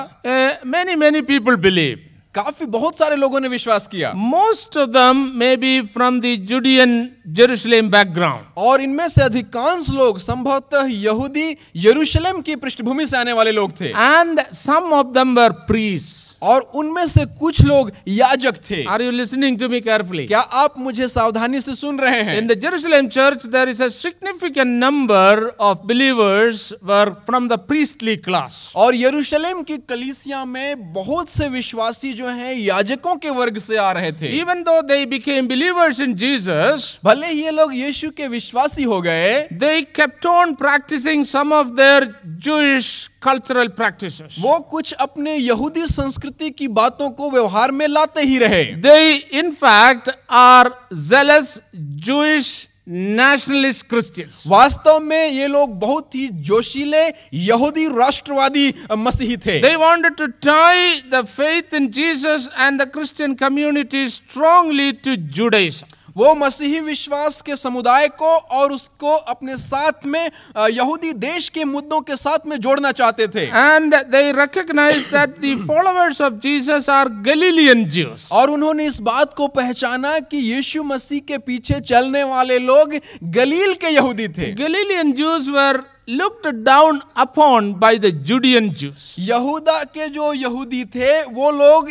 मेनी 0.65 0.95
मेनी 0.95 1.21
पीपल 1.21 1.55
बिलीव 1.57 2.09
काफ़ी 2.36 2.65
बहुत 2.65 2.97
सारे 2.97 3.15
लोगों 3.15 3.39
ने 3.39 3.47
विश्वास 3.47 3.88
किया। 3.88 4.11
Most 4.13 4.77
of 4.77 4.89
them 4.89 5.17
may 5.36 5.55
be 5.57 5.81
from 5.93 6.19
the 6.21 6.36
Judean 6.49 7.09
Jerusalem 7.29 7.89
background 7.89 8.45
और 8.57 8.81
इनमें 8.81 9.07
से 9.09 9.21
अधिकांश 9.21 9.89
लोग 9.89 10.19
संभवतः 10.19 10.88
यहूदी 10.91 11.55
यरूशलेम 11.75 12.41
की 12.41 12.55
पृष्ठभूमि 12.55 13.05
से 13.05 13.17
आने 13.17 13.34
वाले 13.34 13.51
लोग 13.51 13.79
थे। 13.81 13.89
एंड 13.89 14.41
सम 14.53 14.93
ऑफ़ 14.93 15.13
दम 15.13 15.36
वर 15.36 15.51
प्रीस्ट 15.67 16.32
और 16.43 16.61
उनमें 16.75 17.07
से 17.07 17.25
कुछ 17.39 17.61
लोग 17.61 17.91
याजक 18.07 18.55
थे। 18.69 18.83
Are 18.83 19.01
you 19.01 19.11
listening 19.11 19.59
to 19.59 19.69
me 19.69 19.81
carefully 19.81 20.25
क्या 20.27 20.39
आप 20.39 20.79
मुझे 20.79 21.07
सावधानी 21.07 21.61
से 21.61 21.73
सुन 21.73 21.99
रहे 21.99 22.21
हैं? 22.21 22.37
In 22.37 22.47
the 22.47 22.53
Jerusalem 22.53 23.07
church 23.07 23.45
there 23.45 23.69
is 23.69 23.83
a 23.83 24.63
number 24.63 25.55
of 25.59 25.77
believers 25.85 26.73
were 26.83 27.09
from 27.25 27.47
the 27.47 27.53
priestly 27.53 28.15
class 28.17 28.73
और 28.75 28.95
यरूशलेम 28.95 29.61
की 29.61 29.77
कलिसिया 29.77 30.45
में 30.45 30.93
बहुत 30.93 31.29
से 31.29 31.49
विश्वासी 31.49 32.13
जो 32.13 32.27
हैं 32.27 32.53
याजकों 32.55 33.15
के 33.15 33.29
वर्ग 33.29 33.57
से 33.57 33.77
आ 33.77 33.91
रहे 33.91 34.11
थे। 34.11 34.27
Even 34.39 34.63
though 34.63 34.81
they 34.81 35.05
became 35.05 35.47
believers 35.47 35.99
in 35.99 36.13
Jesus 36.13 36.99
भले 37.05 37.27
ही 37.27 37.43
ये 37.43 37.51
लोग 37.51 37.75
यीशु 37.75 38.09
के 38.09 38.27
विश्वासी 38.27 38.83
हो 38.83 39.01
गए 39.01 39.47
they 39.53 39.81
kept 39.81 40.25
on 40.25 40.53
practising 40.53 41.25
some 41.25 41.53
of 41.53 41.67
their 41.67 42.15
Jewish 42.25 43.09
cultural 43.23 43.67
practice 43.67 44.21
वो 44.39 44.59
कुछ 44.59 44.93
अपने 44.93 45.35
यहूदी 45.35 45.81
संस्कृति 45.81 46.32
संस्कृति 46.34 46.49
की 46.51 46.67
बातों 46.69 47.09
को 47.11 47.29
व्यवहार 47.31 47.71
में 47.71 47.88
लाते 47.88 48.21
ही 48.21 48.38
रहे। 48.39 48.63
They 48.81 49.13
in 49.39 49.51
fact 49.53 50.09
are 50.31 50.69
jealous 50.93 51.59
Jewish 51.75 52.67
nationalist 52.89 53.86
Christian 53.89 54.29
वास्तव 54.47 54.99
में 54.99 55.29
ये 55.29 55.47
लोग 55.47 55.79
बहुत 55.79 56.15
ही 56.15 56.27
जोशीले 56.43 57.05
यहूदी 57.34 57.88
राष्ट्रवादी 57.89 58.73
मसीही 58.97 59.38
थे। 59.38 59.59
They 59.61 59.75
wanted 59.75 60.15
to 60.15 60.27
try 60.27 60.99
the 61.11 61.23
faith 61.27 61.73
in 61.75 61.88
Jesus 61.89 62.49
and 62.59 62.81
the 62.81 62.89
Christian 62.93 63.34
community 63.36 64.07
strongly 64.09 64.91
to 65.05 65.15
Judaism 65.38 65.84
वो 66.16 66.34
मसीही 66.36 66.80
विश्वास 66.80 67.41
के 67.41 67.55
समुदाय 67.55 68.07
को 68.18 68.36
और 68.57 68.72
उसको 68.72 69.16
अपने 69.34 69.57
साथ 69.57 70.05
में 70.05 70.32
यहूदी 70.57 71.14
देश 71.14 71.47
के 71.49 71.64
मुद्दों 71.66 72.01
के 72.01 72.16
साथ 72.16 72.47
में 72.47 72.57
जोड़ना 72.57 72.91
चाहते 72.91 73.28
थे। 73.28 73.45
And 73.45 73.95
they 73.95 74.32
recognise 74.32 75.05
that 75.14 75.39
the 75.39 75.55
followers 75.68 76.22
of 76.22 76.34
Jesus 76.43 76.89
are 76.89 77.09
Galilean 77.26 77.86
Jews 77.89 78.30
और 78.32 78.49
उन्होंने 78.49 78.86
इस 78.86 78.99
बात 79.01 79.34
को 79.34 79.47
पहचाना 79.53 80.18
कि 80.22 80.38
यीशु 80.51 80.84
मसीह 80.84 81.20
के 81.28 81.38
पीछे 81.39 81.80
चलने 81.82 82.24
वाले 82.26 82.59
लोग 82.59 82.99
गलील 83.34 83.74
के 83.76 83.93
यहूदी 83.93 84.28
थे। 84.28 84.51
Galilean 84.55 85.14
Jews 85.14 85.49
were 85.49 85.80
looked 86.08 86.64
down 86.64 87.01
upon 87.16 87.74
by 87.74 87.97
the 87.97 88.12
Judean 88.12 88.74
Jews. 88.74 89.16
यहूदा 89.20 89.84
के 89.84 90.08
जो 90.10 90.34
यहूदी 90.34 90.84
थे 90.95 91.12
वो 91.34 91.51
लोग 91.51 91.89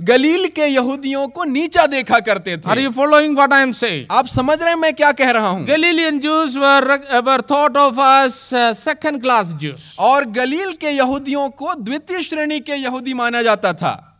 गलील 0.00 0.46
के 0.56 0.66
यहूदियों 0.66 1.26
को 1.28 1.44
नीचा 1.44 1.86
देखा 1.86 2.20
करते 2.20 2.56
थे. 2.56 2.70
Are 2.70 2.78
you 2.78 2.92
following 2.92 3.34
what 3.34 3.52
I 3.52 3.60
am 3.66 3.74
saying? 3.74 4.06
आप 4.10 4.26
समझ 4.26 4.60
रहे 4.62 4.70
हैं 4.70 4.80
मैं 4.80 4.92
क्या 4.94 5.12
कह 5.12 5.30
रहा 5.30 5.48
हूँ 5.48 5.66
Galilean 5.66 6.20
Jews 6.20 6.56
were, 6.56 6.98
were 7.22 7.42
thought 7.42 7.76
of 7.76 7.98
as 7.98 8.52
uh, 8.52 8.72
second 8.74 9.22
class 9.22 9.52
Jews. 9.54 9.94
और 9.98 10.24
गलील 10.30 10.72
के 10.80 10.90
यहूदियों 10.90 11.48
को 11.50 11.74
द्वितीय 11.74 12.22
श्रेणी 12.22 12.60
के 12.60 12.74
यहूदी 12.74 13.14
माना 13.14 13.42
जाता 13.42 13.72
था 13.72 14.13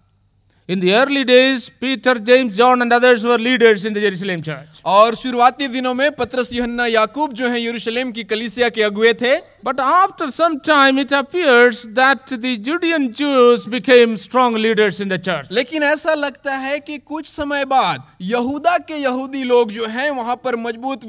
In 0.69 0.81
the 0.81 0.95
early 0.95 1.25
days, 1.25 1.69
Peter, 1.69 2.15
James, 2.15 2.57
John, 2.57 2.81
and 2.81 2.91
others 2.91 3.23
were 3.23 3.37
leaders 3.39 3.85
in 3.85 3.93
the 3.93 4.01
Jerusalem 4.01 4.41
church. 4.41 4.81
और 4.85 5.15
शुरुआती 5.15 5.67
दिनों 5.69 5.93
में 5.95 6.11
पत्रस 6.13 6.53
यूहन्ना 6.53 6.87
याकूब 6.87 7.33
जो 7.33 7.49
हैं 7.49 7.59
यरूशलेम 7.59 8.13
की 8.13 8.25
कलीसिया 8.25 8.69
के 8.69 8.83
अगुए 8.83 9.13
थे 9.21 9.35
But 9.65 9.81
after 9.81 10.31
some 10.31 10.61
time, 10.61 10.99
it 10.99 11.11
appears 11.11 11.85
that 11.99 12.27
the 12.27 12.59
Judean 12.59 13.15
Jews 13.15 13.65
became 13.67 14.19
strong 14.19 14.53
leaders 14.55 15.01
in 15.01 15.09
the 15.09 15.19
church. 15.19 15.47
लेकिन 15.51 15.83
ऐसा 15.83 16.15
लगता 16.15 16.57
है 16.65 16.79
कि 16.81 16.99
कुछ 16.99 17.27
समय 17.27 17.65
बाद 17.65 18.03
यहूदा 18.23 18.77
के 18.89 18.97
यहूदी 19.03 19.45
लोग 19.45 19.71
जो 19.73 19.87
हैं 19.87 20.11
वहाँ 20.11 20.37
पर 20.45 20.57
मज़बूत 20.57 21.05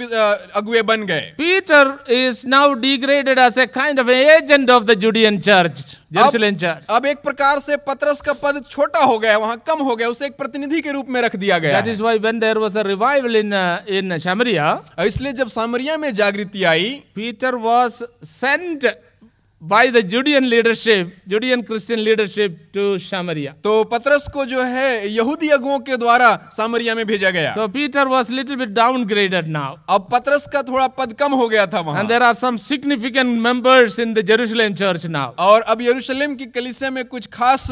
अगुए 0.56 0.82
बन 0.92 1.04
गए 1.06 1.34
Peter 1.38 2.00
is 2.10 2.46
now 2.46 2.74
degraded 2.76 3.42
as 3.48 3.58
a 3.58 3.68
kind 3.68 4.00
of 4.00 4.08
an 4.08 4.24
agent 4.38 4.70
of 4.70 4.88
the 4.88 4.96
Judean 4.96 5.42
church, 5.42 5.84
Jerusalem 6.10 6.56
church. 6.56 6.88
अब 6.90 7.06
एक 7.06 7.22
प्रकार 7.24 7.60
से 7.60 7.78
पत्रस 7.90 8.22
का 8.22 8.34
पद 8.46 8.64
छोटा 8.70 9.04
हो 9.04 9.20
गया 9.20 9.38
वहाँ 9.38 9.62
कम 9.68 9.84
हो 9.90 9.96
गया 9.96 10.10
उसे 10.16 10.26
एक 10.26 10.38
प्रतिनिधि 10.38 10.82
के 10.82 10.92
रूप 10.92 11.10
में 11.10 11.22
रख 11.22 11.36
दिया 11.36 11.60
गया 11.60 11.82
That 11.82 11.92
is 11.96 12.02
why 12.02 12.16
when 12.28 12.40
there 12.40 12.64
was 12.66 12.78
a 12.78 12.84
revival 12.86 13.36
in, 13.36 13.52
uh, 13.52 13.82
in 13.90 14.18
Samaria, 14.20 14.72
इसलिए 15.08 15.34
जब 15.44 15.50
सामरिया 15.60 15.98
में 15.98 16.14
जागृति 16.14 16.64
आई 16.74 17.04
Peter 17.16 17.54
was 17.58 18.02
sent 18.46 18.86
by 19.62 19.90
the 19.90 20.04
Judean 20.04 20.48
leadership, 20.50 21.12
Judean 21.28 21.64
Christian 21.64 22.04
leadership 22.04 22.58
to 22.74 23.00
Samaria. 23.00 23.54
तो 23.64 23.84
पत्रस 23.90 24.28
को 24.34 24.46
जो 24.46 24.62
है 24.62 25.08
यहूदी 25.10 25.50
अगुओं 25.58 25.80
के 25.88 25.98
द्वारा 25.98 26.30
सामरिया 26.54 26.96
में 26.96 27.06
भेजा 27.08 27.32
गया 27.32 27.54
So 27.56 27.68
Peter 27.68 28.08
was 28.08 28.30
little 28.30 28.58
bit 28.58 28.74
downgraded 28.74 29.48
now. 29.48 29.78
अब 29.90 30.08
पत्रस 30.12 30.46
का 30.54 30.62
थोड़ा 30.70 30.88
पद 31.00 31.14
कम 31.20 31.34
हो 31.34 31.48
गया 31.50 31.66
था 31.74 31.80
वहाँ 31.80 32.02
And 32.02 32.10
there 32.10 32.22
are 32.22 32.36
some 32.36 32.60
significant 32.60 33.42
members 33.48 33.98
in 33.98 34.14
the 34.14 34.24
Jerusalem 34.24 34.76
church 34.76 35.08
now. 35.08 35.34
और 35.40 35.62
अब 35.62 35.82
यरूशलेम 35.82 36.36
की 36.36 36.46
कलीसिया 36.58 36.90
में 36.92 37.04
कुछ 37.06 37.28
खास 37.34 37.70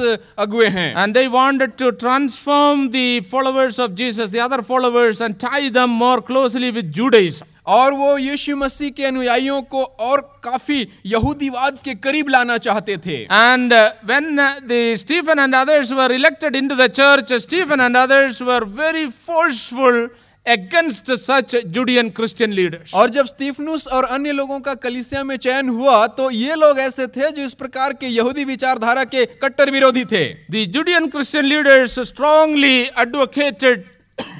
अगुए 0.47 0.67
हैं 0.79 0.93
And 0.95 1.15
they 1.15 1.27
wanted 1.27 1.77
to 1.83 1.91
transform 1.91 2.89
the 2.91 3.21
followers 3.21 3.77
of 3.77 3.95
Jesus, 3.95 4.31
the 4.31 4.39
other 4.39 4.63
followers, 4.63 5.21
and 5.21 5.39
tie 5.39 5.69
them 5.69 5.89
more 5.89 6.21
closely 6.21 6.71
with 6.71 6.91
Judaism. 6.91 7.52
और 7.67 7.93
वो 7.93 8.17
यीशु 8.17 8.55
मसीह 8.55 8.89
के 8.89 9.05
अनुयायियों 9.05 9.61
को 9.63 9.83
और 9.83 10.21
काफ़ी 10.43 10.87
यहूदीवाद 11.05 11.77
के 11.83 11.93
करीब 11.97 12.29
लाना 12.29 12.57
चाहते 12.59 12.97
थे। 12.97 13.21
And 13.21 13.73
when 14.05 14.35
the 14.63 14.81
Stephen 14.97 15.39
and 15.39 15.55
others 15.55 15.91
were 15.91 16.11
elected 16.11 16.55
into 16.55 16.75
the 16.75 16.87
church 16.89 17.33
Stephen 17.43 17.81
and 17.81 17.97
others 17.97 18.41
were 18.41 18.63
very 18.75 19.07
forceful 19.07 20.07
against 20.45 21.11
such 21.13 21.55
Judean 21.67 22.09
Christian 22.09 22.51
leaders 22.53 22.93
और 22.93 23.09
जब 23.09 23.25
स्टीफनुस 23.25 23.87
और 23.87 24.05
अन्य 24.05 24.31
लोगों 24.31 24.59
का 24.59 24.73
कलिसिया 24.75 25.23
में 25.23 25.35
चयन 25.37 25.69
हुआ 25.69 26.05
तो 26.17 26.29
ये 26.31 26.55
लोग 26.55 26.79
ऐसे 26.79 27.07
थे 27.07 27.29
जो 27.31 27.43
इस 27.43 27.53
प्रकार 27.53 27.93
के 27.93 28.07
यहूदी 28.07 28.43
विचारधारा 28.45 29.03
के 29.05 29.25
कट्टर 29.43 29.71
विरोधी 29.71 30.03
थे। 30.05 30.23
The 30.51 30.65
Judean 30.69 31.07
Christian 31.07 31.45
leaders 31.45 31.99
strongly 32.07 32.79
advocated 32.81 33.85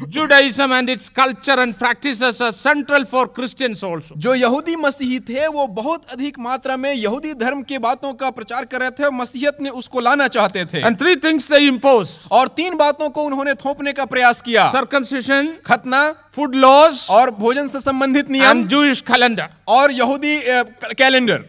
Judaism 0.09 0.71
and 0.71 0.89
its 0.89 1.09
culture 1.09 1.55
and 1.59 1.77
practices 1.77 2.39
as 2.41 2.55
central 2.59 3.05
for 3.05 3.27
Christians 3.27 3.83
also. 3.83 4.15
जो 4.17 4.33
यहूदी 4.35 4.75
मसीही 4.75 5.19
थे 5.29 5.47
वो 5.47 5.65
बहुत 5.67 6.11
अधिक 6.13 6.37
मात्रा 6.39 6.75
में 6.77 6.91
यहूदी 6.93 7.33
धर्म 7.33 7.61
के 7.69 7.77
बातों 7.85 8.13
का 8.13 8.29
प्रचार 8.29 8.65
कर 8.65 8.79
रहे 8.81 8.89
थे 8.99 9.03
और 9.03 9.11
मसीहत 9.11 9.57
ने 9.61 9.69
उसको 9.69 9.99
लाना 9.99 10.27
चाहते 10.27 10.65
थे 10.73 10.81
And 10.89 10.97
three 10.99 11.15
things 11.15 11.47
they 11.49 11.61
imposed 11.67 12.27
और 12.31 12.47
तीन 12.57 12.77
बातों 12.77 13.09
को 13.09 13.23
उन्होंने 13.23 13.53
थोपने 13.65 13.93
का 13.93 14.05
प्रयास 14.05 14.41
किया 14.41 14.71
circumcision, 14.73 15.47
खतना 15.65 16.03
food 16.37 16.55
laws, 16.55 17.09
और 17.09 17.31
भोजन 17.39 17.67
से 17.67 17.79
संबंधित 17.79 18.29
नियम 18.29 18.51
and 18.51 18.69
Jewish 18.69 19.01
calendar. 19.11 19.47
और 19.67 19.91
यहूदी 19.91 20.37
अ, 20.39 20.63
calendar 20.97 21.43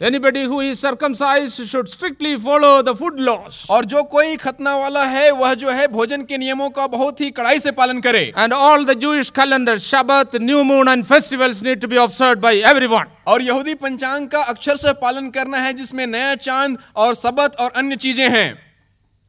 Anybody 0.00 0.44
who 0.44 0.60
is 0.60 0.78
circumcised 0.78 1.68
should 1.68 1.88
strictly 1.88 2.36
follow 2.38 2.82
the 2.82 2.94
food 2.94 3.18
laws. 3.18 3.66
और 3.70 3.84
जो 3.84 4.02
कोई 4.02 4.36
खतना 4.36 4.74
वाला 4.76 5.04
है 5.04 5.30
वह 5.30 5.54
जो 5.54 5.70
है 5.70 5.86
भोजन 5.88 6.22
के 6.22 6.38
नियमों 6.38 6.68
का 6.70 6.86
बहुत 6.86 7.20
ही 7.20 7.30
कड़ाई 7.30 7.58
से 7.58 7.70
पालन 7.72 8.00
करे 8.00 8.32
And 8.36 8.52
all 8.52 8.84
the 8.84 8.94
Jewish 8.94 9.30
calendar, 9.30 9.74
Shabbat, 9.76 10.38
new 10.40 10.62
moon, 10.62 10.86
and 10.86 11.04
festivals 11.04 11.62
need 11.62 11.80
to 11.80 11.88
be 11.88 11.96
observed 11.96 12.40
by 12.40 12.54
everyone. 12.72 13.10
और 13.26 13.42
यहूदी 13.42 13.74
पंचांग 13.74 14.28
का 14.28 14.42
अक्षर 14.42 14.76
से 14.76 14.92
पालन 15.02 15.30
करना 15.30 15.58
है 15.58 15.72
जिसमें 15.72 16.06
नया 16.06 16.34
चाँद 16.34 16.78
और 16.96 17.14
सबत 17.14 17.56
और 17.60 17.70
अन्य 17.76 17.96
चीज़ें 17.96 18.28
हैं 18.28 18.67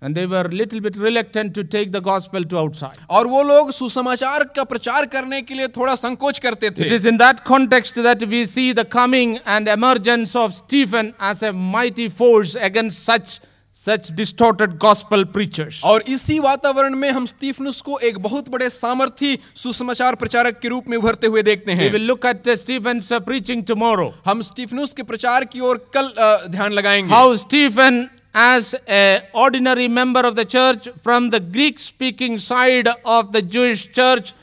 And 0.03 0.15
they 0.19 0.27
were 0.27 0.43
little 0.53 0.81
bit 0.85 0.97
reluctant 1.03 1.55
to 1.59 1.63
take 1.65 1.91
the 1.93 2.01
gospel 2.07 2.43
to 2.49 2.59
outside. 2.63 2.97
और 3.11 3.27
वो 3.27 3.43
लोग 3.43 3.71
सुसमाचार 3.73 4.45
का 4.57 4.65
प्रचार 4.73 5.07
करने 5.15 5.41
के 5.43 5.55
लिए 5.55 5.69
थोड़ा 5.77 5.95
संकोच 5.95 6.39
करते 6.39 6.67
It 6.71 6.79
थे 6.79 6.89
is 6.97 7.07
in 7.13 7.17
that 7.19 7.43
context 7.45 8.03
that 8.07 8.25
we 8.35 8.45
see 8.45 8.67
the 8.73 8.85
coming 8.85 9.39
and 9.47 9.69
emergence 9.77 10.35
of 10.37 10.53
Stephen 10.55 11.13
as 11.31 11.43
a 11.43 11.53
mighty 11.53 12.09
force 12.21 12.55
against 12.69 13.05
such 13.11 13.41
such 13.77 14.11
distorted 14.19 14.75
gospel 14.83 15.25
preachers. 15.37 15.81
और 15.85 16.03
इसी 16.17 16.39
वातावरण 16.41 16.95
में 16.97 17.11
हम 17.11 17.25
स्टीफनुस 17.27 17.81
को 17.89 17.99
एक 18.09 18.19
बहुत 18.27 18.49
बड़े 18.49 18.69
सामर्थी 18.71 19.39
सुसमाचार 19.63 20.15
प्रचारक 20.17 20.59
के 20.63 20.69
रूप 20.69 20.89
में 20.89 20.97
उभरते 20.99 21.27
हुए 21.27 21.43
देखते 21.49 21.73
We 21.73 21.79
हैं 21.81 21.91
will 21.93 22.07
look 22.11 22.25
at 22.33 22.47
uh, 22.47 22.57
Stephen's 22.57 23.11
uh, 23.11 23.21
preaching 23.31 23.65
tomorrow. 23.73 24.11
हम 24.27 24.43
स्टीफनुस 24.51 24.93
के 24.93 25.03
प्रचार 25.03 25.45
की 25.55 25.61
ओर 25.61 25.79
कल 25.95 26.09
अ, 26.09 26.47
ध्यान 26.49 26.73
लगाएंगे 26.73 27.15
How 27.15 27.35
Stephen, 27.47 27.99
as 28.34 28.76
a 28.88 29.24
ordinary 29.34 29.88
member 29.88 30.22
of 30.22 30.36
the 30.36 30.46
church 30.46 30.88
from 31.02 31.30
the 31.30 31.40
Greek-speaking 31.40 32.38
side 32.38 32.88
of 33.04 33.32
the 33.32 33.42
Jewish 33.42 33.92
church, 33.92 34.34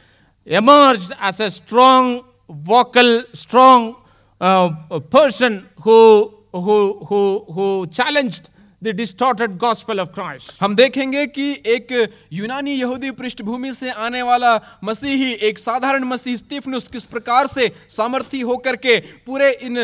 emerged 0.45 1.13
as 1.21 1.41
a 1.41 1.51
strong, 1.51 2.25
vocal, 2.49 3.23
strong 3.33 3.97
uh, 4.41 4.71
person 5.11 5.69
who, 5.83 6.35
who, 6.53 7.05
who, 7.07 7.45
who 7.53 7.87
challenged 7.89 8.51
the 8.83 8.93
distorted 8.93 9.59
gospel 9.59 9.99
of 9.99 10.13
Christ. 10.13 10.53
हम 10.61 10.75
देखेंगे 10.77 11.27
कि 11.27 11.51
एक 11.67 11.93
यूनानी 12.33 12.73
यहूदी 12.73 13.11
पृष्ठभूमि 13.11 13.73
से 13.73 13.91
आने 13.91 14.23
वाला 14.23 14.55
मसीही 14.85 15.33
एक 15.49 15.59
साधारण 15.59 16.05
मसीह 16.05 16.37
स्टीफनुस 16.37 16.89
किस 16.89 17.07
प्रकार 17.07 17.47
से 17.47 17.71
सामर्थी 17.91 18.41
होकर 18.41 18.77
के 18.77 18.99
पूरे 19.27 19.51
इन 19.63 19.79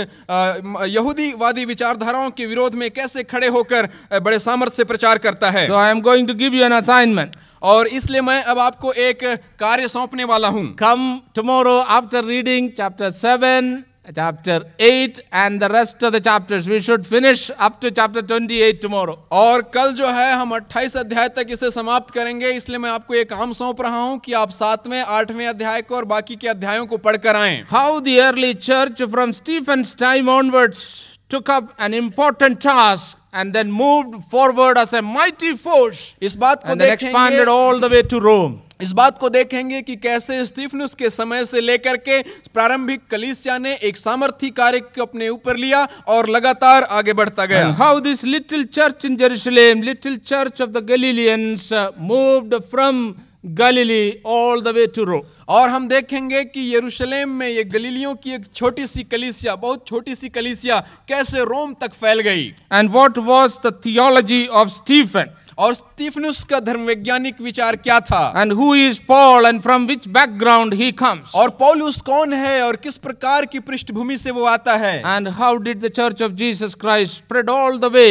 यहूदीवादी 0.89 1.65
विचारधाराओं 1.65 2.31
के 2.31 2.47
विरोध 2.47 2.75
में 2.75 2.91
कैसे 2.91 3.23
खड़े 3.25 3.49
होकर 3.49 3.89
बड़े 4.23 4.39
सामर्थ्य 4.39 4.77
से 4.77 4.85
प्रचार 4.85 5.19
करता 5.19 5.51
है 5.51 5.67
So 5.69 5.77
I 5.77 5.89
am 5.91 6.03
going 6.03 6.27
to 6.27 6.35
give 6.35 6.55
you 6.55 6.65
an 6.65 6.73
assignment. 6.73 7.37
और 7.63 7.87
इसलिए 7.87 8.21
मैं 8.21 8.43
अब 8.43 8.59
आपको 8.59 8.93
एक 8.93 9.25
कार्य 9.59 9.89
सौंपने 9.89 10.25
वाला 10.25 10.49
हूँ 10.49 10.65
Come 10.77 11.07
tomorrow 11.35 11.79
after 11.97 12.23
reading 12.25 12.71
chapter 12.77 13.11
7, 13.13 13.85
chapter 14.16 14.64
8, 14.80 15.20
and 15.32 15.62
the 15.62 15.70
rest 15.70 16.02
of 16.04 16.14
the 16.14 16.22
chapters. 16.22 16.70
We 16.70 16.80
should 16.82 17.06
finish 17.06 17.52
up 17.58 17.82
to 17.82 17.92
chapter 17.92 18.22
28 18.22 18.82
tomorrow. 18.82 19.18
और 19.32 19.62
कल 19.74 19.92
जो 19.96 20.08
है 20.08 20.34
हम 20.34 20.56
28 20.56 20.96
अध्याय 20.98 21.30
तक 21.36 21.48
इसे 21.52 21.72
समाप्त 21.72 22.14
करेंगे 22.14 22.52
इसलिए 22.52 22.78
मैं 22.78 22.90
आपको 22.90 23.14
एक 23.16 23.30
काम 23.30 23.54
सौंप 23.54 23.82
रहा 23.82 24.04
हूं 24.04 24.18
कि 24.26 24.34
आप 24.34 24.52
सातवें 24.52 25.02
आठवें 25.02 25.46
अध्याय 25.48 25.82
को 25.82 25.96
और 25.96 26.06
बाकी 26.06 26.36
के 26.36 26.48
अध्यायों 26.48 26.86
को 26.86 26.98
पढ़कर 26.98 27.36
आएं 27.36 27.64
How 27.74 28.00
the 28.00 28.18
early 28.22 28.54
church 28.70 29.04
from 29.16 29.34
Stephen's 29.42 29.94
time 29.94 30.30
onwards 30.30 30.84
took 31.30 31.50
up 31.50 31.74
an 31.78 31.94
important 31.94 32.62
task 32.62 33.18
and 33.34 33.54
then 33.54 33.72
moved 33.72 34.24
forward 34.32 34.78
as 34.78 34.94
a 34.94 35.02
mighty 35.02 35.56
force 35.66 36.06
इस 36.22 36.36
बात 36.46 36.64
को 36.64 36.72
and 36.72 36.82
then 36.82 36.94
expanded 36.94 37.46
देखेंगे 37.46 37.58
all 37.58 37.80
the 37.80 37.90
way 37.90 38.02
to 38.14 38.24
Rome. 38.30 38.62
इस 38.83 38.93
बात 38.93 39.19
को 39.19 39.29
देखेंगे 39.29 39.81
कि 39.83 39.97
कैसे 39.97 40.45
स्टीफन 40.47 40.87
के 40.99 41.11
समय 41.11 41.45
से 41.45 41.61
लेकर 41.61 41.97
के 41.99 42.21
प्रारंभिक 42.55 43.01
कलिसिया 43.11 43.59
ने 43.59 43.75
एक 43.83 43.97
सामर्थ्य 43.97 44.51
कार्य 44.53 44.81
को 44.81 45.03
अपने 45.03 45.29
ऊपर 45.29 45.57
लिया 45.57 45.87
और 46.09 46.29
लगातार 46.29 46.83
आगे 46.93 47.13
बढ़ता 47.13 47.47
गया। 47.47 47.69
How 47.73 48.01
this 48.01 48.25
little 48.25 48.65
church 48.75 49.05
in 49.05 49.17
Jerusalem 49.17 49.83
little 49.83 50.17
church 50.27 50.63
of 50.63 50.71
the 50.71 50.87
Galileans 50.89 51.69
moved 52.01 52.55
from 52.71 53.15
Galilee 53.59 54.13
all 54.27 54.61
the 54.63 54.69
way 54.69 54.87
to 54.87 55.05
Rome 55.05 55.23
और 55.49 55.69
हम 55.69 55.87
देखेंगे 55.89 56.43
कि 56.45 56.75
यरूशलेम 56.75 57.31
में 57.39 57.49
ये 57.49 57.65
गलीलियों 57.67 58.15
की 58.15 58.35
एक 58.35 58.45
छोटी 58.55 58.87
सी 58.87 59.03
कलिसिया 59.05 59.55
बहुत 59.57 59.87
छोटी 59.87 60.15
सी 60.15 60.29
कलिसिया 60.29 60.79
कैसे 61.09 61.45
रोम 61.45 61.73
तक 61.81 61.95
फैल 61.95 62.21
गई। 62.21 62.45
And 62.73 62.91
what 62.91 63.19
was 63.21 63.59
the 63.67 63.73
theology 63.87 64.47
of 64.47 64.69
Stephen 64.71 65.31
और 65.59 65.75
स्टीफनुस 65.75 66.43
का 66.45 66.61
धर्म 66.61 66.81
वैज्ञानिक 66.81 67.41
विचार 67.41 67.77
क्या 67.77 68.01
था? 68.01 68.23
And 68.37 68.53
who 68.53 68.75
is 68.75 69.01
Paul 69.09 69.47
and 69.47 69.61
from 69.61 69.87
which 69.87 70.09
background 70.09 70.75
he 70.75 70.93
comes 70.93 71.35
और 71.35 71.51
पॉलस 71.51 72.01
कौन 72.01 72.33
है 72.33 72.63
और 72.63 72.77
किस 72.77 72.97
प्रकार 72.97 73.47
की 73.47 73.59
पृष्ठभूमि 73.59 74.17
से 74.17 74.31
वो 74.31 74.45
आता 74.45 74.77
है? 74.77 74.99
And 74.99 75.29
how 75.29 75.57
did 75.57 75.81
the 75.81 75.89
church 75.89 76.23
of 76.23 76.33
Jesus 76.33 76.75
Christ 76.75 77.15
spread 77.15 77.51
all 77.51 77.79
the 77.79 77.85
way 77.85 78.09